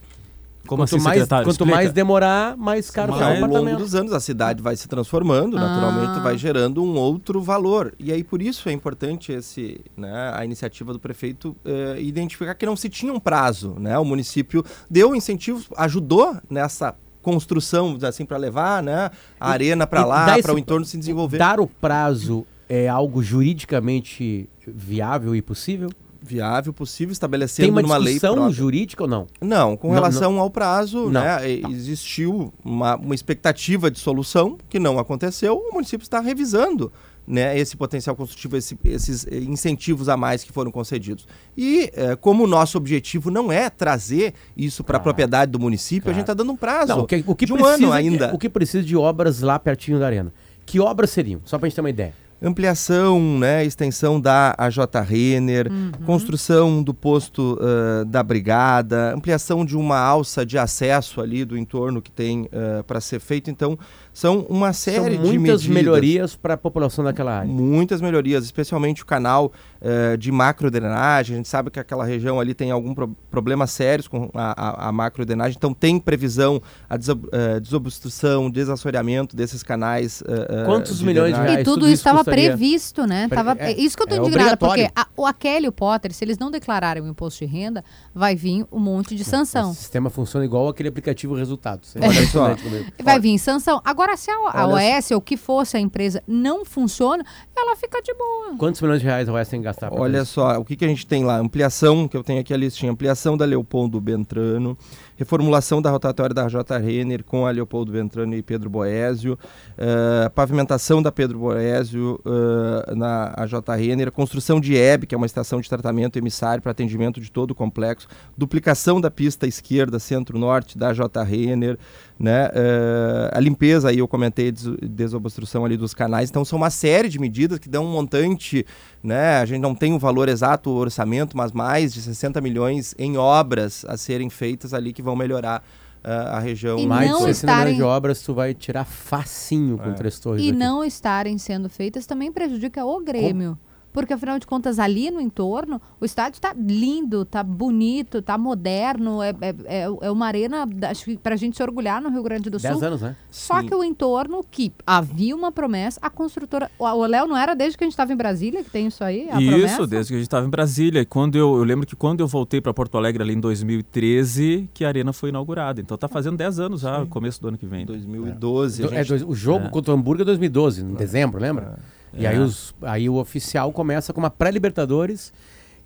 Como 0.64 0.82
quanto 0.82 0.94
assim, 0.94 1.02
mais, 1.04 1.14
secretário? 1.16 1.44
quanto 1.44 1.54
Explica. 1.54 1.74
mais 1.74 1.92
demorar, 1.92 2.56
mais 2.56 2.88
caro 2.88 3.12
fica 3.14 3.24
o 3.24 3.28
ao 3.28 3.34
longo 3.34 3.46
apartamento. 3.46 3.78
dos 3.78 3.94
anos 3.96 4.12
a 4.12 4.20
cidade 4.20 4.62
vai 4.62 4.76
se 4.76 4.86
transformando, 4.86 5.56
naturalmente 5.56 6.18
Ah. 6.20 6.22
vai 6.22 6.38
gerando 6.38 6.84
um 6.84 6.94
outro 6.96 7.42
valor. 7.42 7.92
E 7.98 8.12
aí 8.12 8.22
por 8.22 8.40
isso 8.40 8.68
é 8.68 8.72
importante 8.72 9.32
esse, 9.32 9.80
né, 9.96 10.30
a 10.32 10.44
iniciativa 10.44 10.92
do 10.92 11.00
prefeito 11.00 11.56
eh, 11.64 11.96
identificar 12.00 12.54
que 12.54 12.64
não 12.64 12.76
se 12.76 12.88
tinha 12.88 13.12
um 13.12 13.18
prazo, 13.18 13.74
né? 13.80 13.98
O 13.98 14.04
município 14.04 14.64
deu 14.88 15.16
incentivos, 15.16 15.68
ajudou 15.76 16.36
nessa 16.48 16.94
construção, 17.22 17.96
assim, 18.02 18.24
para 18.26 18.36
levar, 18.36 18.82
né, 18.82 19.10
a 19.40 19.50
E- 19.50 19.52
arena 19.52 19.86
para 19.86 20.04
lá, 20.04 20.38
para 20.42 20.54
o 20.54 20.58
entorno 20.58 20.84
se 20.84 20.98
desenvolver. 20.98 21.38
Dar 21.38 21.60
o 21.60 21.66
prazo 21.66 22.44
é 22.68 22.88
algo 22.88 23.22
juridicamente 23.22 24.48
viável 24.66 25.34
e 25.34 25.40
possível? 25.42 25.90
Viável, 26.24 26.72
possível, 26.72 27.08
Tem 27.08 27.12
estabelecendo 27.14 27.80
uma 27.80 27.96
lei 27.96 28.20
própria. 28.20 28.50
jurídica 28.50 29.02
ou 29.02 29.08
não? 29.08 29.26
Não, 29.40 29.76
com 29.76 29.88
Não, 29.88 29.94
relação 29.94 30.38
ao 30.38 30.48
prazo, 30.48 31.04
Não, 31.10 31.20
né, 31.20 31.50
e- 31.50 31.62
existiu 31.72 32.52
uma, 32.64 32.94
uma 32.96 33.14
expectativa 33.14 33.90
de 33.90 33.98
solução 33.98 34.56
que 34.68 34.78
não 34.78 35.00
aconteceu, 35.00 35.56
o 35.56 35.74
município 35.74 36.04
está 36.04 36.20
revisando 36.20 36.92
né, 37.26 37.56
esse 37.58 37.76
potencial 37.76 38.16
construtivo, 38.16 38.56
esse- 38.56 38.76
esses 38.84 39.26
eh, 39.26 39.36
incentivos 39.38 40.08
a 40.08 40.16
mais 40.16 40.42
que 40.42 40.52
foram 40.52 40.70
concedidos. 40.70 41.26
E 41.56 41.90
eh, 41.94 42.16
como 42.16 42.44
o 42.44 42.46
nosso 42.46 42.76
objetivo 42.76 43.30
não 43.30 43.52
é 43.52 43.70
trazer 43.70 44.34
isso 44.56 44.82
para 44.82 44.96
a 44.98 45.00
propriedade 45.00 45.50
do 45.52 45.58
município, 45.58 46.10
a 46.10 46.12
gente 46.12 46.22
está 46.22 46.34
dando 46.34 46.52
um 46.52 46.56
prazo 46.56 46.88
Não, 46.88 47.00
o 47.00 47.06
que, 47.06 47.22
o 47.26 47.34
que 47.34 47.46
de 47.46 47.52
um 47.52 47.56
precisa, 47.56 47.74
ano 47.76 47.92
ainda. 47.92 48.34
O 48.34 48.38
que 48.38 48.48
precisa 48.48 48.82
de 48.82 48.96
obras 48.96 49.40
lá 49.40 49.58
pertinho 49.58 49.98
da 50.00 50.06
arena? 50.06 50.32
Que 50.66 50.80
obras 50.80 51.10
seriam? 51.10 51.40
Só 51.44 51.58
pra 51.58 51.68
gente 51.68 51.74
ter 51.76 51.80
uma 51.82 51.90
ideia. 51.90 52.14
Ampliação, 52.42 53.38
né, 53.38 53.64
extensão 53.64 54.20
da 54.20 54.54
AJ 54.56 54.78
Renner, 55.06 55.70
construção 56.06 56.82
do 56.82 56.94
posto 56.94 57.58
ah, 57.60 58.04
da 58.04 58.22
Brigada, 58.22 59.14
ampliação 59.14 59.64
de 59.64 59.76
uma 59.76 59.98
alça 59.98 60.46
de 60.46 60.56
acesso 60.56 61.20
ali 61.20 61.44
do 61.44 61.56
entorno 61.56 62.00
que 62.00 62.10
tem 62.10 62.48
para 62.86 63.00
ser 63.00 63.20
feito. 63.20 63.50
Então, 63.50 63.78
são 64.12 64.40
uma 64.48 64.72
série 64.72 64.96
São 64.96 65.08
de 65.10 65.18
muitas 65.18 65.62
medidas. 65.62 65.66
melhorias 65.66 66.36
para 66.36 66.54
a 66.54 66.56
população 66.56 67.04
daquela 67.04 67.38
área. 67.38 67.50
Muitas 67.50 68.00
melhorias, 68.00 68.44
especialmente 68.44 69.02
o 69.02 69.06
canal 69.06 69.52
eh, 69.80 70.16
de 70.16 70.30
macrodrenagem. 70.30 71.34
A 71.34 71.36
gente 71.38 71.48
sabe 71.48 71.70
que 71.70 71.80
aquela 71.80 72.04
região 72.04 72.38
ali 72.38 72.54
tem 72.54 72.70
algum 72.70 72.94
pro 72.94 73.08
problemas 73.30 73.70
sérios 73.70 74.06
com 74.06 74.30
a, 74.34 74.86
a, 74.86 74.88
a 74.88 74.92
macrodrenagem, 74.92 75.56
então 75.56 75.72
tem 75.72 75.98
previsão 75.98 76.60
a 76.88 76.96
desob 76.96 77.28
desobstrução, 77.60 78.50
desassoreamento 78.50 79.34
desses 79.34 79.62
canais. 79.62 80.22
Quantos 80.66 81.00
milhões 81.02 81.28
de 81.28 81.40
drenagem. 81.40 81.54
reais? 81.54 81.60
E 81.60 81.64
tudo 81.64 81.82
tudo 81.82 81.88
isso 81.88 82.00
estava? 82.00 82.24
Previsto, 82.34 83.06
né? 83.06 83.28
Pre- 83.28 83.36
Tava, 83.36 83.56
é, 83.58 83.72
é 83.72 83.80
isso 83.80 83.96
que 83.96 84.02
eu 84.02 84.06
tô 84.06 84.14
é 84.14 84.18
indignada, 84.18 84.56
porque 84.56 84.88
a- 84.94 85.06
o 85.16 85.26
Aquele 85.26 85.66
e 85.66 85.68
o 85.68 85.72
Potter, 85.72 86.12
se 86.12 86.24
eles 86.24 86.38
não 86.38 86.50
declararem 86.50 87.02
o 87.02 87.06
imposto 87.06 87.44
de 87.44 87.50
renda, 87.50 87.84
vai 88.14 88.34
vir 88.34 88.66
um 88.72 88.78
monte 88.78 89.14
de 89.14 89.24
sanção. 89.24 89.70
O 89.70 89.74
sistema 89.74 90.10
funciona 90.10 90.44
igual 90.44 90.68
aquele 90.68 90.88
aplicativo 90.88 91.34
resultados. 91.34 91.90
Você 91.90 91.98
Olha 91.98 92.08
olha 92.08 92.14
só. 92.14 92.22
impressionante 92.50 92.62
comigo. 92.62 92.92
Vai 93.02 93.18
vir 93.20 93.38
sanção. 93.38 93.80
Agora, 93.84 94.16
se 94.16 94.30
a, 94.30 94.34
a 94.52 94.66
OS 94.66 95.10
ou 95.12 95.18
o 95.18 95.20
que 95.20 95.36
fosse 95.36 95.76
a 95.76 95.80
empresa 95.80 96.22
não 96.26 96.64
funciona, 96.64 97.24
ela 97.56 97.76
fica 97.76 98.00
de 98.02 98.12
boa. 98.14 98.56
Quantos 98.58 98.80
milhões 98.80 99.00
de 99.00 99.06
reais 99.06 99.28
a 99.28 99.32
OS 99.32 99.48
tem 99.48 99.60
que 99.60 99.64
gastar? 99.64 99.92
Olha 99.92 100.18
isso? 100.22 100.32
só, 100.34 100.58
o 100.58 100.64
que, 100.64 100.76
que 100.76 100.84
a 100.84 100.88
gente 100.88 101.06
tem 101.06 101.24
lá? 101.24 101.36
Ampliação, 101.38 102.06
que 102.08 102.16
eu 102.16 102.22
tenho 102.24 102.40
aqui 102.40 102.52
a 102.52 102.56
listinha, 102.56 102.90
ampliação 102.92 103.36
da 103.36 103.44
Leopoldo 103.44 104.00
Bentrano, 104.00 104.76
reformulação 105.22 105.80
da 105.80 105.90
rotatória 105.90 106.34
da 106.34 106.48
J. 106.48 106.78
Renner 106.78 107.22
com 107.22 107.46
a 107.46 107.50
Leopoldo 107.50 107.92
Bentrano 107.92 108.34
e 108.34 108.42
Pedro 108.42 108.68
Boésio, 108.68 109.38
eh, 109.78 110.28
pavimentação 110.34 111.00
da 111.00 111.12
Pedro 111.12 111.38
Boésio 111.38 112.20
eh, 112.26 112.94
na 112.94 113.32
AJ 113.36 113.54
Renner, 113.78 114.10
construção 114.10 114.60
de 114.60 114.74
EB, 114.74 115.06
que 115.06 115.14
é 115.14 115.18
uma 115.18 115.26
estação 115.26 115.60
de 115.60 115.68
tratamento 115.68 116.18
emissário 116.18 116.60
para 116.60 116.72
atendimento 116.72 117.20
de 117.20 117.30
todo 117.30 117.52
o 117.52 117.54
complexo, 117.54 118.08
duplicação 118.36 119.00
da 119.00 119.10
pista 119.10 119.46
esquerda 119.46 120.00
centro-norte 120.00 120.76
da 120.76 120.92
J. 120.92 121.22
Renner, 121.22 121.78
né? 122.18 122.50
eh, 122.52 123.30
a 123.32 123.38
limpeza 123.38 123.90
aí 123.90 123.98
eu 123.98 124.08
comentei 124.08 124.50
des 124.50 124.66
desobstrução 124.82 125.64
ali 125.64 125.76
dos 125.76 125.94
canais, 125.94 126.30
então 126.30 126.44
são 126.44 126.56
uma 126.56 126.70
série 126.70 127.08
de 127.08 127.18
medidas 127.18 127.58
que 127.58 127.68
dão 127.68 127.84
um 127.84 127.90
montante, 127.90 128.66
né? 129.02 129.38
A 129.38 129.44
gente 129.44 129.60
não 129.60 129.74
tem 129.74 129.92
o 129.92 129.98
valor 129.98 130.28
exato 130.28 130.70
o 130.70 130.74
orçamento, 130.74 131.36
mas 131.36 131.52
mais 131.52 131.92
de 131.92 132.00
60 132.00 132.40
milhões 132.40 132.94
em 132.98 133.16
obras 133.16 133.84
a 133.88 133.96
serem 133.96 134.30
feitas 134.30 134.72
ali 134.72 134.92
que 134.92 135.02
vão 135.02 135.11
melhorar 135.16 135.62
ah, 136.04 136.36
a 136.36 136.40
região. 136.40 136.78
E 136.78 136.86
Mais 136.86 137.08
não 137.10 137.18
de 137.20 137.24
60 137.26 137.46
milhões 137.46 137.58
estarem- 137.60 137.76
de 137.76 137.82
obras, 137.82 138.22
tu 138.22 138.34
vai 138.34 138.54
tirar 138.54 138.84
facinho 138.84 139.78
com 139.78 139.90
É. 139.90 139.92
três 139.92 140.18
torres 140.18 140.42
E 140.44 140.48
aqui. 140.48 140.58
não 140.58 140.82
estarem 140.84 141.38
sendo 141.38 141.68
feitas 141.68 142.06
também 142.06 142.32
prejudica 142.32 142.84
o 142.84 143.00
Grêmio. 143.00 143.56
Porque, 143.92 144.12
afinal 144.14 144.38
de 144.38 144.46
contas, 144.46 144.78
ali 144.78 145.10
no 145.10 145.20
entorno, 145.20 145.80
o 146.00 146.04
estádio 146.04 146.40
tá 146.40 146.54
lindo, 146.56 147.24
tá 147.24 147.42
bonito, 147.42 148.22
tá 148.22 148.38
moderno. 148.38 149.22
É, 149.22 149.30
é, 149.40 149.54
é, 149.66 149.82
é 150.00 150.10
uma 150.10 150.26
arena, 150.26 150.66
que 151.04 151.16
pra 151.18 151.36
gente 151.36 151.56
se 151.56 151.62
orgulhar 151.62 152.00
no 152.00 152.08
Rio 152.08 152.22
Grande 152.22 152.48
do 152.48 152.58
Dez 152.58 152.74
Sul. 152.76 152.86
anos, 152.86 153.02
né? 153.02 153.14
Só 153.30 153.60
Sim. 153.60 153.66
que 153.68 153.74
o 153.74 153.84
entorno, 153.84 154.42
que 154.50 154.72
havia 154.86 155.36
uma 155.36 155.52
promessa, 155.52 156.00
a 156.02 156.08
construtora. 156.08 156.70
O 156.78 157.04
Léo 157.06 157.26
não 157.26 157.36
era 157.36 157.54
desde 157.54 157.76
que 157.76 157.84
a 157.84 157.86
gente 157.86 157.92
estava 157.92 158.12
em 158.12 158.16
Brasília 158.16 158.64
que 158.64 158.70
tem 158.70 158.86
isso 158.86 159.04
aí? 159.04 159.28
A 159.30 159.40
Isso, 159.40 159.50
promessa? 159.50 159.86
desde 159.86 160.08
que 160.12 160.14
a 160.14 160.18
gente 160.18 160.26
estava 160.26 160.46
em 160.46 160.50
Brasília. 160.50 161.00
E 161.02 161.04
quando 161.06 161.36
eu, 161.36 161.56
eu 161.56 161.64
lembro 161.64 161.86
que 161.86 161.94
quando 161.94 162.20
eu 162.20 162.26
voltei 162.26 162.60
para 162.60 162.72
Porto 162.72 162.96
Alegre 162.96 163.22
ali 163.22 163.34
em 163.34 163.40
2013, 163.40 164.70
que 164.72 164.84
a 164.84 164.88
arena 164.88 165.12
foi 165.12 165.28
inaugurada. 165.28 165.80
Então 165.80 165.96
tá 165.98 166.08
fazendo 166.08 166.36
10 166.36 166.58
anos 166.58 166.80
já, 166.80 167.04
começo 167.06 167.40
do 167.42 167.48
ano 167.48 167.58
que 167.58 167.66
vem. 167.66 167.84
2012. 167.84 168.82
Do- 168.82 168.94
é 168.94 169.04
dois- 169.04 169.22
o 169.22 169.34
jogo 169.34 169.68
contra 169.70 169.92
o 169.92 169.96
Hamburgo 169.96 170.22
é 170.22 170.24
2012, 170.24 170.82
em 170.82 170.94
dezembro, 170.94 171.40
lembra? 171.40 171.78
E 172.14 172.26
aí, 172.26 172.38
os, 172.38 172.74
aí 172.82 173.08
o 173.08 173.14
oficial 173.16 173.72
começa 173.72 174.12
com 174.12 174.20
uma 174.20 174.30
pré-Libertadores, 174.30 175.32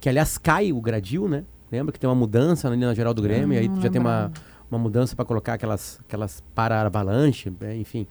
que 0.01 0.09
aliás 0.09 0.37
cai 0.39 0.73
o 0.73 0.81
gradil, 0.81 1.29
né? 1.29 1.45
Lembra 1.71 1.93
que 1.93 1.99
tem 1.99 2.09
uma 2.09 2.15
mudança 2.17 2.69
na 2.69 2.77
geral 2.95 3.13
do 3.15 3.23
Grêmio, 3.23 3.55
e 3.55 3.59
aí 3.59 3.69
Hum, 3.69 3.81
já 3.81 3.89
tem 3.91 4.01
uma, 4.01 4.27
lembrava. 4.27 4.47
uma 4.71 4.79
mudança 4.79 5.17
para 5.17 5.25
colocar 5.25 5.55
aquelas, 5.55 5.99
aquelas 6.07 6.43
para-avalanche, 6.55 7.53
enfim. 7.79 8.07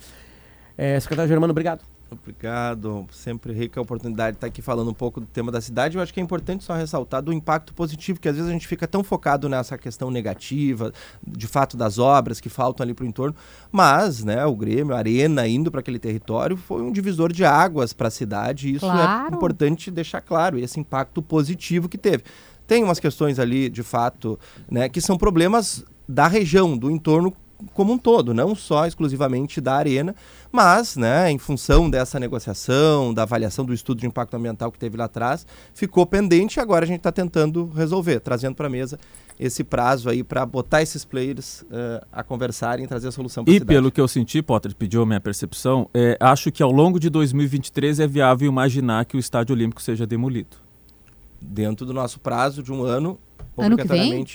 É, 0.78 1.00
secretário 1.00 1.30
Germano, 1.30 1.52
obrigado. 1.52 1.84
Obrigado. 2.10 3.06
Sempre 3.12 3.52
rica 3.54 3.80
a 3.80 3.84
oportunidade 3.84 4.34
de 4.34 4.38
estar 4.38 4.48
aqui 4.48 4.62
falando 4.62 4.90
um 4.90 4.94
pouco 4.94 5.20
do 5.20 5.26
tema 5.26 5.52
da 5.52 5.60
cidade. 5.60 5.98
Eu 5.98 6.04
acho 6.04 6.14
que 6.14 6.20
é 6.20 6.24
importante 6.24 6.64
só 6.64 6.74
ressaltar 6.74 7.22
do 7.22 7.34
impacto 7.34 7.74
positivo, 7.74 8.20
que 8.20 8.30
às 8.30 8.36
vezes 8.36 8.50
a 8.50 8.54
gente 8.54 8.68
fica 8.68 8.88
tão 8.88 9.04
focado 9.04 9.50
nessa 9.50 9.78
questão 9.78 10.12
negativa, 10.12 10.94
de 11.26 11.48
fato 11.48 11.76
das 11.76 11.98
obras 11.98 12.40
que 12.40 12.48
faltam 12.50 12.84
ali 12.84 12.94
para 12.94 13.04
o 13.04 13.08
entorno, 13.08 13.36
mas, 13.72 14.24
né, 14.24 14.46
o 14.46 14.56
Grêmio, 14.56 14.94
a 14.96 14.98
Arena 15.00 15.48
indo 15.48 15.72
para 15.72 15.80
aquele 15.80 16.00
território 16.00 16.56
foi 16.56 16.82
um 16.82 16.92
divisor 16.92 17.32
de 17.34 17.44
águas 17.44 17.92
para 17.92 18.08
a 18.08 18.12
cidade, 18.12 18.70
e 18.70 18.76
isso 18.76 18.86
Claro. 18.86 19.34
é 19.34 19.36
importante 19.36 19.90
deixar 19.92 20.22
claro, 20.22 20.58
esse 20.60 20.80
impacto 20.80 21.22
positivo 21.22 21.90
que 21.90 21.98
teve. 21.98 22.24
Tem 22.68 22.84
umas 22.84 23.00
questões 23.00 23.40
ali, 23.40 23.70
de 23.70 23.84
fato, 23.84 24.40
né, 24.70 24.90
que 24.90 25.02
são 25.02 25.18
problemas 25.18 25.84
da 26.08 26.28
região, 26.28 26.78
do 26.78 26.90
entorno 26.90 27.34
como 27.74 27.94
um 27.94 27.98
todo, 27.98 28.34
não 28.34 28.54
só 28.56 28.86
exclusivamente 28.86 29.62
da 29.62 29.76
arena, 29.76 30.16
mas, 30.52 30.96
né, 30.96 31.32
em 31.32 31.38
função 31.38 31.90
dessa 31.90 32.20
negociação, 32.20 33.14
da 33.14 33.24
avaliação 33.24 33.66
do 33.66 33.74
estudo 33.74 34.02
de 34.02 34.08
impacto 34.08 34.36
ambiental 34.36 34.72
que 34.72 34.78
teve 34.80 34.98
lá 34.98 35.06
atrás, 35.06 35.46
ficou 35.74 36.06
pendente 36.06 36.58
e 36.58 36.60
agora 36.60 36.86
a 36.86 36.88
gente 36.88 36.98
está 36.98 37.12
tentando 37.12 37.70
resolver, 37.76 38.20
trazendo 38.20 38.56
para 38.56 38.68
a 38.68 38.70
mesa 38.70 39.00
esse 39.40 39.64
prazo 39.64 40.10
aí 40.10 40.24
para 40.24 40.46
botar 40.46 40.82
esses 40.82 41.04
players 41.04 41.66
eh, 41.70 42.06
a 42.12 42.24
conversarem 42.24 42.86
e 42.86 42.88
trazer 42.88 43.10
a 43.10 43.12
solução 43.12 43.44
para 43.44 43.52
E 43.52 43.56
cidade. 43.56 43.68
pelo 43.68 43.92
que 43.92 44.00
eu 44.00 44.08
senti, 44.08 44.42
Potter 44.42 44.74
pediu 44.74 45.02
a 45.02 45.06
minha 45.06 45.20
percepção, 45.20 45.90
é, 45.94 46.18
acho 46.22 46.52
que 46.52 46.64
ao 46.64 46.72
longo 46.72 47.00
de 47.00 47.10
2023 47.10 48.00
é 48.00 48.08
viável 48.08 48.48
imaginar 48.48 49.04
que 49.06 49.18
o 49.18 49.20
Estádio 49.20 49.54
Olímpico 49.54 49.82
seja 49.82 50.08
demolido. 50.08 50.58
Dentro 51.42 51.86
do 51.86 51.94
nosso 51.94 52.20
prazo 52.20 52.64
de 52.64 52.72
um 52.72 52.84
ano, 52.84 53.20
Ano 53.58 53.78
que 53.78 53.88
vem? 53.88 54.26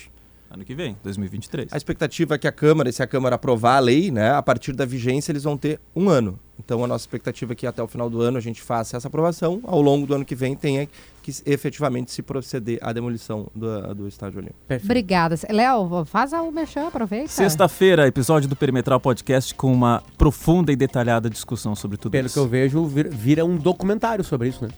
Ano 0.52 0.64
que 0.64 0.74
vem, 0.74 0.96
2023. 1.04 1.72
A 1.72 1.76
expectativa 1.76 2.34
é 2.34 2.38
que 2.38 2.48
a 2.48 2.50
Câmara, 2.52 2.90
se 2.90 3.00
a 3.00 3.06
Câmara 3.06 3.36
aprovar 3.36 3.76
a 3.76 3.78
lei, 3.78 4.10
né, 4.10 4.32
a 4.32 4.42
partir 4.42 4.72
da 4.72 4.84
vigência 4.84 5.30
eles 5.30 5.44
vão 5.44 5.56
ter 5.56 5.78
um 5.94 6.08
ano. 6.08 6.40
Então 6.58 6.82
a 6.82 6.88
nossa 6.88 7.02
expectativa 7.04 7.52
é 7.52 7.54
que 7.54 7.66
até 7.68 7.80
o 7.80 7.86
final 7.86 8.10
do 8.10 8.20
ano 8.20 8.36
a 8.36 8.40
gente 8.40 8.60
faça 8.60 8.96
essa 8.96 9.06
aprovação, 9.06 9.60
ao 9.62 9.80
longo 9.80 10.06
do 10.08 10.14
ano 10.14 10.24
que 10.24 10.34
vem 10.34 10.56
tenha 10.56 10.88
que 11.22 11.32
efetivamente 11.46 12.10
se 12.10 12.20
proceder 12.20 12.78
à 12.82 12.92
demolição 12.92 13.46
do, 13.54 13.94
do 13.94 14.08
estádio 14.08 14.38
olímpico. 14.40 14.58
Obrigada. 14.84 15.36
Léo, 15.48 16.04
faz 16.04 16.32
o 16.32 16.50
merchan, 16.50 16.88
aproveita. 16.88 17.28
Sexta-feira, 17.28 18.08
episódio 18.08 18.48
do 18.48 18.56
Perimetral 18.56 18.98
Podcast 18.98 19.54
com 19.54 19.72
uma 19.72 20.02
profunda 20.18 20.72
e 20.72 20.76
detalhada 20.76 21.30
discussão 21.30 21.76
sobre 21.76 21.96
tudo 21.96 22.10
Pelo 22.10 22.26
isso. 22.26 22.34
que 22.34 22.40
eu 22.40 22.48
vejo, 22.48 22.84
vir- 22.86 23.08
vira 23.08 23.44
um 23.44 23.56
documentário 23.56 24.24
sobre 24.24 24.48
isso, 24.48 24.64
né? 24.64 24.70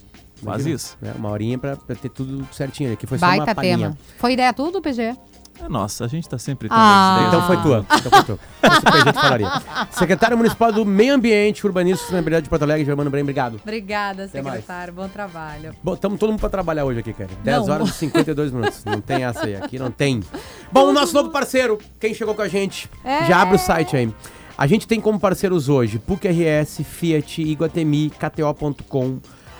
Faz 0.42 0.56
Imagina, 0.66 0.74
isso. 0.74 0.98
né? 1.00 1.14
Uma 1.16 1.30
horinha 1.30 1.56
pra, 1.56 1.76
pra 1.76 1.94
ter 1.94 2.08
tudo 2.10 2.46
certinho. 2.52 2.92
Aqui 2.92 3.06
foi 3.06 3.16
só 3.16 3.26
uma 3.26 3.36
Baita 3.38 3.54
palhinha. 3.54 3.78
tema. 3.78 3.98
Foi 4.18 4.32
ideia 4.32 4.52
tudo, 4.52 4.82
PG? 4.82 5.16
É, 5.64 5.68
Nossa, 5.68 6.04
a 6.04 6.08
gente 6.08 6.28
tá 6.28 6.38
sempre 6.38 6.68
tendo 6.68 6.76
Ah. 6.78 7.14
as 7.14 7.16
ideias. 7.20 7.34
Então 7.34 7.46
foi 7.46 7.56
tua. 7.62 7.86
Então 7.98 8.10
foi 8.10 8.24
tua. 8.24 9.12
Falaria. 9.12 9.48
Secretário 9.92 10.36
Municipal 10.36 10.72
do 10.72 10.84
Meio 10.84 11.14
Ambiente, 11.14 11.64
Urbanismo 11.66 11.96
e 11.96 12.00
Sustentabilidade 12.00 12.44
de 12.44 12.50
Porto 12.50 12.62
Alegre, 12.62 12.84
Germano 12.84 13.10
Brem, 13.10 13.22
obrigado. 13.22 13.60
Obrigada, 13.62 14.24
Até 14.24 14.42
mais. 14.42 14.56
secretário. 14.56 14.92
Bom 14.92 15.08
trabalho. 15.08 15.74
Bom, 15.82 15.94
estamos 15.94 16.18
todo 16.18 16.30
mundo 16.30 16.40
pra 16.40 16.48
trabalhar 16.48 16.84
hoje 16.84 17.00
aqui, 17.00 17.12
cara. 17.12 17.30
10 17.44 17.66
Não. 17.66 17.74
horas 17.74 17.88
e 17.90 17.92
52 17.92 18.50
minutos. 18.50 18.84
Não 18.84 19.00
tem 19.00 19.24
essa 19.24 19.44
aí. 19.46 19.56
Aqui 19.56 19.78
não 19.78 19.90
tem. 19.90 20.20
Bom, 20.72 20.88
o 20.88 20.92
nosso 20.92 21.14
novo 21.14 21.30
parceiro, 21.30 21.78
quem 22.00 22.12
chegou 22.14 22.34
com 22.34 22.42
a 22.42 22.48
gente, 22.48 22.90
É. 23.04 23.24
já 23.26 23.40
abre 23.40 23.56
o 23.56 23.58
site 23.58 23.96
aí. 23.96 24.12
A 24.58 24.66
gente 24.66 24.86
tem 24.86 25.00
como 25.00 25.18
parceiros 25.18 25.68
hoje 25.68 25.98
PUC 25.98 26.28
RS, 26.28 26.82
Fiat, 26.84 27.40
Iguatemi, 27.42 28.10
KTO.com, 28.10 29.18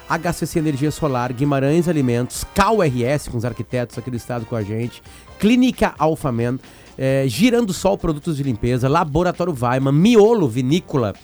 HCC 0.09 0.59
Energia 0.59 0.91
Solar, 0.91 1.33
Guimarães 1.33 1.89
Alimentos, 1.89 2.45
Cal 2.55 2.79
RS, 2.83 3.29
com 3.29 3.39
os 3.39 3.45
arquitetos 3.45 3.97
aqui 3.97 4.11
do 4.11 4.17
estado 4.17 4.45
com 4.45 4.55
a 4.55 4.63
gente, 4.63 5.03
Clínica 5.47 5.93
Alfaman, 5.99 6.57
eh, 6.97 7.25
Girando 7.27 7.73
Sol 7.73 7.99
Produtos 7.99 8.37
de 8.37 8.45
Limpeza, 8.45 8.89
Laboratório 8.89 9.53
Weiman, 9.61 9.91
Miolo 9.93 10.47
Vinícola 10.49 11.15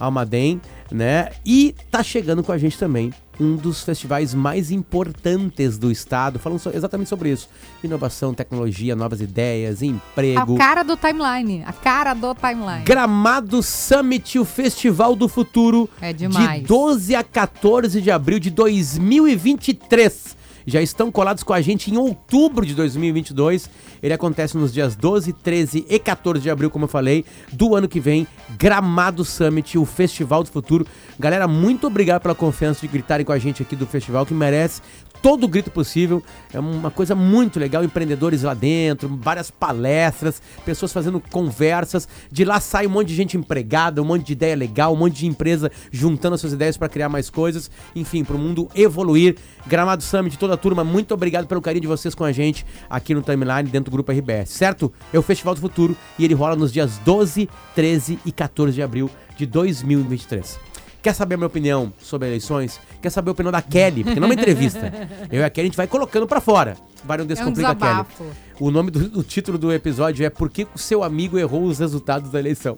Almaden, 0.00 0.60
né? 0.90 1.28
E 1.46 1.76
tá 1.88 2.02
chegando 2.02 2.42
com 2.42 2.50
a 2.50 2.58
gente 2.58 2.76
também 2.76 3.12
um 3.38 3.54
dos 3.54 3.84
festivais 3.84 4.34
mais 4.34 4.72
importantes 4.72 5.78
do 5.78 5.92
estado, 5.92 6.40
falando 6.40 6.58
so- 6.58 6.70
exatamente 6.74 7.08
sobre 7.08 7.30
isso. 7.30 7.48
Inovação, 7.84 8.34
tecnologia, 8.34 8.96
novas 8.96 9.20
ideias, 9.20 9.80
emprego. 9.80 10.56
A 10.56 10.58
cara 10.58 10.82
do 10.82 10.96
timeline. 10.96 11.62
A 11.64 11.72
cara 11.72 12.14
do 12.14 12.34
timeline. 12.34 12.82
Gramado 12.84 13.62
Summit, 13.62 14.40
o 14.40 14.44
Festival 14.44 15.14
do 15.14 15.28
Futuro. 15.28 15.88
É 16.00 16.12
demais. 16.12 16.62
De 16.62 16.66
12 16.66 17.14
a 17.14 17.22
14 17.22 18.02
de 18.02 18.10
abril 18.10 18.40
de 18.40 18.50
2023. 18.50 20.36
Já 20.68 20.82
estão 20.82 21.10
colados 21.10 21.42
com 21.42 21.54
a 21.54 21.62
gente 21.62 21.90
em 21.90 21.96
outubro 21.96 22.66
de 22.66 22.74
2022. 22.74 23.70
Ele 24.02 24.12
acontece 24.12 24.54
nos 24.54 24.70
dias 24.70 24.94
12, 24.94 25.32
13 25.32 25.86
e 25.88 25.98
14 25.98 26.42
de 26.42 26.50
abril, 26.50 26.68
como 26.68 26.84
eu 26.84 26.88
falei, 26.88 27.24
do 27.50 27.74
ano 27.74 27.88
que 27.88 27.98
vem. 27.98 28.26
Gramado 28.58 29.24
Summit, 29.24 29.78
o 29.78 29.86
Festival 29.86 30.42
do 30.42 30.50
Futuro. 30.50 30.86
Galera, 31.18 31.48
muito 31.48 31.86
obrigado 31.86 32.20
pela 32.20 32.34
confiança 32.34 32.82
de 32.82 32.88
gritarem 32.88 33.24
com 33.24 33.32
a 33.32 33.38
gente 33.38 33.62
aqui 33.62 33.74
do 33.74 33.86
festival, 33.86 34.26
que 34.26 34.34
merece 34.34 34.82
todo 35.22 35.44
o 35.44 35.48
grito 35.48 35.70
possível. 35.70 36.22
É 36.52 36.58
uma 36.58 36.90
coisa 36.90 37.14
muito 37.14 37.58
legal, 37.58 37.84
empreendedores 37.84 38.42
lá 38.42 38.54
dentro, 38.54 39.08
várias 39.20 39.50
palestras, 39.50 40.42
pessoas 40.64 40.92
fazendo 40.92 41.20
conversas. 41.20 42.08
De 42.30 42.44
lá 42.44 42.60
sai 42.60 42.86
um 42.86 42.90
monte 42.90 43.08
de 43.08 43.14
gente 43.14 43.36
empregada, 43.36 44.02
um 44.02 44.04
monte 44.04 44.26
de 44.26 44.32
ideia 44.32 44.56
legal, 44.56 44.92
um 44.92 44.96
monte 44.96 45.16
de 45.16 45.26
empresa 45.26 45.70
juntando 45.90 46.34
as 46.34 46.40
suas 46.40 46.52
ideias 46.52 46.76
para 46.76 46.88
criar 46.88 47.08
mais 47.08 47.30
coisas. 47.30 47.70
Enfim, 47.94 48.24
para 48.24 48.36
o 48.36 48.38
mundo 48.38 48.68
evoluir. 48.74 49.36
Gramado 49.66 50.02
Summit, 50.02 50.38
toda 50.38 50.54
a 50.54 50.56
turma, 50.56 50.82
muito 50.82 51.12
obrigado 51.12 51.46
pelo 51.46 51.60
carinho 51.60 51.82
de 51.82 51.88
vocês 51.88 52.14
com 52.14 52.24
a 52.24 52.32
gente 52.32 52.64
aqui 52.88 53.14
no 53.14 53.22
Timeline, 53.22 53.68
dentro 53.68 53.90
do 53.90 53.94
Grupo 53.94 54.12
RBS, 54.12 54.50
certo? 54.50 54.92
É 55.12 55.18
o 55.18 55.22
Festival 55.22 55.54
do 55.54 55.60
Futuro 55.60 55.96
e 56.18 56.24
ele 56.24 56.34
rola 56.34 56.56
nos 56.56 56.72
dias 56.72 56.98
12, 57.04 57.48
13 57.74 58.18
e 58.24 58.32
14 58.32 58.74
de 58.74 58.82
abril 58.82 59.10
de 59.36 59.46
2023. 59.46 60.67
Quer 61.02 61.12
saber 61.14 61.34
a 61.34 61.38
minha 61.38 61.46
opinião 61.46 61.92
sobre 62.00 62.28
eleições? 62.28 62.80
Quer 63.00 63.10
saber 63.10 63.30
a 63.30 63.32
opinião 63.32 63.52
da 63.52 63.62
Kelly? 63.62 64.02
Porque 64.02 64.18
não 64.18 64.26
é 64.26 64.30
uma 64.30 64.34
entrevista. 64.34 64.92
Eu 65.30 65.40
e 65.40 65.44
a 65.44 65.50
Kelly 65.50 65.66
a 65.66 65.68
gente 65.68 65.76
vai 65.76 65.86
colocando 65.86 66.26
pra 66.26 66.40
fora. 66.40 66.76
Vai 67.04 67.18
no 67.18 67.24
Descomplica 67.24 67.74
Kelly. 67.74 67.90
É 67.90 67.94
um 67.94 68.04
desabafo. 68.04 68.24
O 68.60 68.70
nome 68.70 68.90
do 68.90 69.20
o 69.20 69.22
título 69.22 69.56
do 69.56 69.72
episódio 69.72 70.26
é 70.26 70.30
Por 70.30 70.50
que 70.50 70.66
o 70.74 70.78
seu 70.78 71.04
amigo 71.04 71.38
errou 71.38 71.64
os 71.64 71.78
resultados 71.78 72.30
da 72.30 72.38
eleição? 72.38 72.76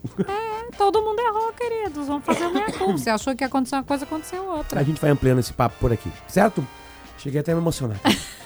Todo 0.77 1.03
mundo 1.03 1.19
errou, 1.19 1.53
queridos. 1.53 2.07
Vamos 2.07 2.25
fazer 2.25 2.45
a 2.45 2.51
minha 2.51 2.71
culpa. 2.73 2.99
Você 2.99 3.11
achou 3.11 3.35
que 3.35 3.43
ia 3.43 3.49
acontecer 3.49 3.77
uma 3.77 3.85
coisa, 3.85 4.05
aconteceu 4.05 4.45
outra. 4.45 4.81
A 4.81 4.83
gente 4.83 5.01
vai 5.01 5.11
ampliando 5.11 5.39
esse 5.39 5.53
papo 5.53 5.77
por 5.81 5.93
aqui, 5.93 6.11
certo? 6.29 6.67
Cheguei 7.19 7.41
até 7.41 7.53
a 7.53 7.55
me 7.55 7.61
emocionar. 7.61 7.99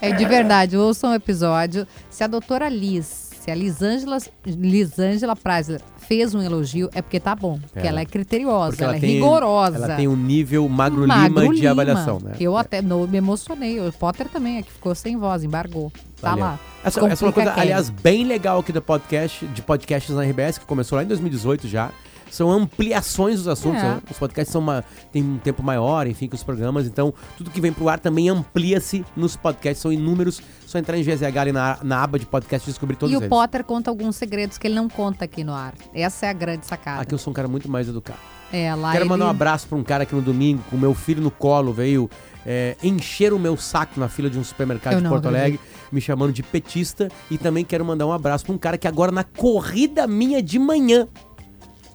É 0.00 0.12
de 0.12 0.24
verdade, 0.24 0.76
ouçam 0.76 1.10
o 1.10 1.14
episódio. 1.14 1.88
Se 2.08 2.22
a 2.22 2.28
doutora 2.28 2.68
Liz, 2.68 3.30
se 3.40 3.50
a 3.50 3.54
Lisângela, 3.54 4.18
Lisângela 4.44 5.34
Preisler 5.34 5.80
fez 6.06 6.34
um 6.34 6.40
elogio, 6.42 6.88
é 6.94 7.02
porque 7.02 7.18
tá 7.20 7.34
bom. 7.34 7.58
Porque 7.72 7.86
É. 7.86 7.90
ela 7.90 8.00
é 8.00 8.04
criteriosa, 8.04 8.70
Porque 8.70 8.84
ela, 8.84 8.96
é 8.96 9.00
tem- 9.00 9.14
rigorosa. 9.14 9.76
Ela 9.76 9.96
tem 9.96 10.08
um 10.08 10.16
nível 10.16 10.68
magro, 10.68 11.06
Magro 11.06 11.40
lima 11.42 11.54
de 11.54 11.66
avaliação, 11.66 12.18
né? 12.20 12.32
Eu 12.40 12.56
até 12.56 12.80
não, 12.80 13.06
me 13.06 13.18
emocionei. 13.18 13.80
O 13.80 13.92
Potter 13.92 14.28
também, 14.28 14.58
é 14.58 14.62
que 14.62 14.72
ficou 14.72 14.94
sem 14.94 15.16
voz, 15.16 15.42
embargou. 15.44 15.92
Tá 16.20 16.30
Valeu. 16.30 16.44
lá. 16.44 16.60
Essa, 16.84 17.06
essa 17.08 17.24
é 17.24 17.26
uma 17.26 17.32
coisa, 17.32 17.52
aliás, 17.56 17.90
bem 17.90 18.24
legal 18.24 18.60
aqui 18.60 18.72
do 18.72 18.80
podcast, 18.80 19.44
de 19.46 19.60
podcasts 19.62 20.14
na 20.14 20.22
RBS, 20.22 20.58
que 20.58 20.64
começou 20.64 20.96
lá 20.96 21.02
em 21.02 21.06
2018 21.06 21.66
já. 21.68 21.90
São 22.30 22.50
ampliações 22.50 23.36
dos 23.38 23.48
assuntos. 23.48 23.80
É. 23.82 23.84
né? 23.84 24.02
Os 24.10 24.18
podcasts 24.18 24.52
são 24.52 24.60
uma, 24.60 24.84
têm 25.12 25.22
um 25.22 25.38
tempo 25.38 25.62
maior, 25.62 26.06
enfim, 26.06 26.28
que 26.28 26.34
os 26.34 26.42
programas. 26.42 26.86
Então, 26.86 27.12
tudo 27.36 27.50
que 27.50 27.60
vem 27.60 27.72
pro 27.72 27.88
ar 27.88 27.98
também 27.98 28.28
amplia-se 28.28 29.04
nos 29.16 29.36
podcasts. 29.36 29.80
São 29.82 29.92
inúmeros. 29.92 30.40
Só 30.66 30.78
entrar 30.78 30.98
em 30.98 31.02
GZH 31.02 31.36
ali 31.38 31.52
na, 31.52 31.78
na 31.82 32.02
aba 32.02 32.18
de 32.18 32.26
podcast 32.26 32.68
e 32.68 32.72
descobrir 32.72 32.96
todos 32.96 33.12
E 33.12 33.16
o 33.16 33.20
eles. 33.20 33.28
Potter 33.28 33.62
conta 33.64 33.88
alguns 33.90 34.16
segredos 34.16 34.58
que 34.58 34.66
ele 34.66 34.74
não 34.74 34.88
conta 34.88 35.24
aqui 35.24 35.44
no 35.44 35.54
ar. 35.54 35.74
Essa 35.94 36.26
é 36.26 36.30
a 36.30 36.32
grande 36.32 36.66
sacada. 36.66 37.02
Aqui 37.02 37.14
eu 37.14 37.18
sou 37.18 37.30
um 37.30 37.34
cara 37.34 37.46
muito 37.48 37.70
mais 37.70 37.88
educado. 37.88 38.18
É, 38.52 38.74
lá 38.74 38.92
Quero 38.92 39.06
mandar 39.08 39.24
um 39.24 39.28
ele- 39.28 39.36
abraço 39.36 39.66
pra 39.68 39.76
um 39.78 39.82
cara 39.84 40.04
que 40.06 40.14
no 40.14 40.20
domingo, 40.22 40.62
com 40.70 40.76
o 40.76 40.78
meu 40.78 40.94
filho 40.94 41.20
no 41.22 41.30
colo, 41.30 41.72
veio 41.72 42.08
é, 42.44 42.76
encher 42.82 43.32
o 43.32 43.38
meu 43.38 43.56
saco 43.56 43.98
na 43.98 44.08
fila 44.08 44.28
de 44.30 44.38
um 44.38 44.44
supermercado 44.44 44.94
Eu 44.94 45.00
de 45.00 45.08
Porto. 45.08 45.26
Alegre, 45.26 45.58
me 45.90 46.00
chamando 46.00 46.32
de 46.32 46.42
petista. 46.42 47.08
E 47.30 47.38
também 47.38 47.64
quero 47.64 47.84
mandar 47.84 48.06
um 48.06 48.12
abraço 48.12 48.44
pra 48.44 48.54
um 48.54 48.58
cara 48.58 48.76
que 48.78 48.86
agora, 48.88 49.10
na 49.12 49.24
corrida 49.24 50.06
minha 50.06 50.42
de 50.42 50.58
manhã, 50.58 51.08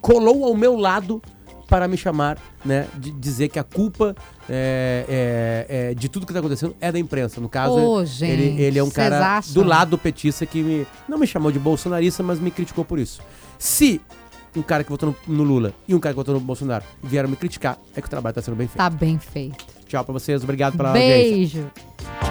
colou 0.01 0.45
ao 0.45 0.55
meu 0.55 0.75
lado 0.75 1.21
para 1.69 1.87
me 1.87 1.95
chamar, 1.95 2.37
né? 2.65 2.87
De 2.97 3.11
dizer 3.11 3.47
que 3.47 3.57
a 3.57 3.63
culpa 3.63 4.13
é, 4.49 5.05
é, 5.69 5.91
é, 5.91 5.93
de 5.93 6.09
tudo 6.09 6.25
que 6.25 6.33
tá 6.33 6.39
acontecendo 6.39 6.75
é 6.81 6.91
da 6.91 6.99
imprensa. 6.99 7.39
No 7.39 7.47
caso, 7.47 7.75
Ô, 7.75 7.99
ele, 7.99 8.07
gente, 8.07 8.61
ele 8.61 8.77
é 8.77 8.83
um 8.83 8.89
cara 8.89 9.37
acham? 9.37 9.53
do 9.53 9.63
lado 9.63 9.97
petista 9.97 10.45
que 10.45 10.61
me, 10.61 10.87
não 11.07 11.17
me 11.17 11.25
chamou 11.25 11.49
de 11.49 11.59
bolsonarista, 11.59 12.21
mas 12.21 12.39
me 12.39 12.51
criticou 12.51 12.83
por 12.83 12.99
isso. 12.99 13.21
Se 13.57 14.01
um 14.53 14.61
cara 14.61 14.83
que 14.83 14.89
votou 14.89 15.15
no, 15.27 15.33
no 15.33 15.43
Lula 15.43 15.73
e 15.87 15.95
um 15.95 15.99
cara 15.99 16.13
que 16.13 16.17
votou 16.17 16.33
no 16.33 16.41
Bolsonaro 16.41 16.83
vieram 17.01 17.29
me 17.29 17.37
criticar, 17.37 17.77
é 17.95 18.01
que 18.01 18.07
o 18.07 18.09
trabalho 18.09 18.35
tá 18.35 18.41
sendo 18.41 18.55
bem 18.55 18.67
feito. 18.67 18.77
Tá 18.77 18.89
bem 18.89 19.17
feito. 19.17 19.65
Tchau 19.87 20.03
pra 20.03 20.11
vocês, 20.11 20.43
obrigado 20.43 20.75
pela 20.75 20.89
audiência. 20.89 21.61
Beijo. 21.61 22.30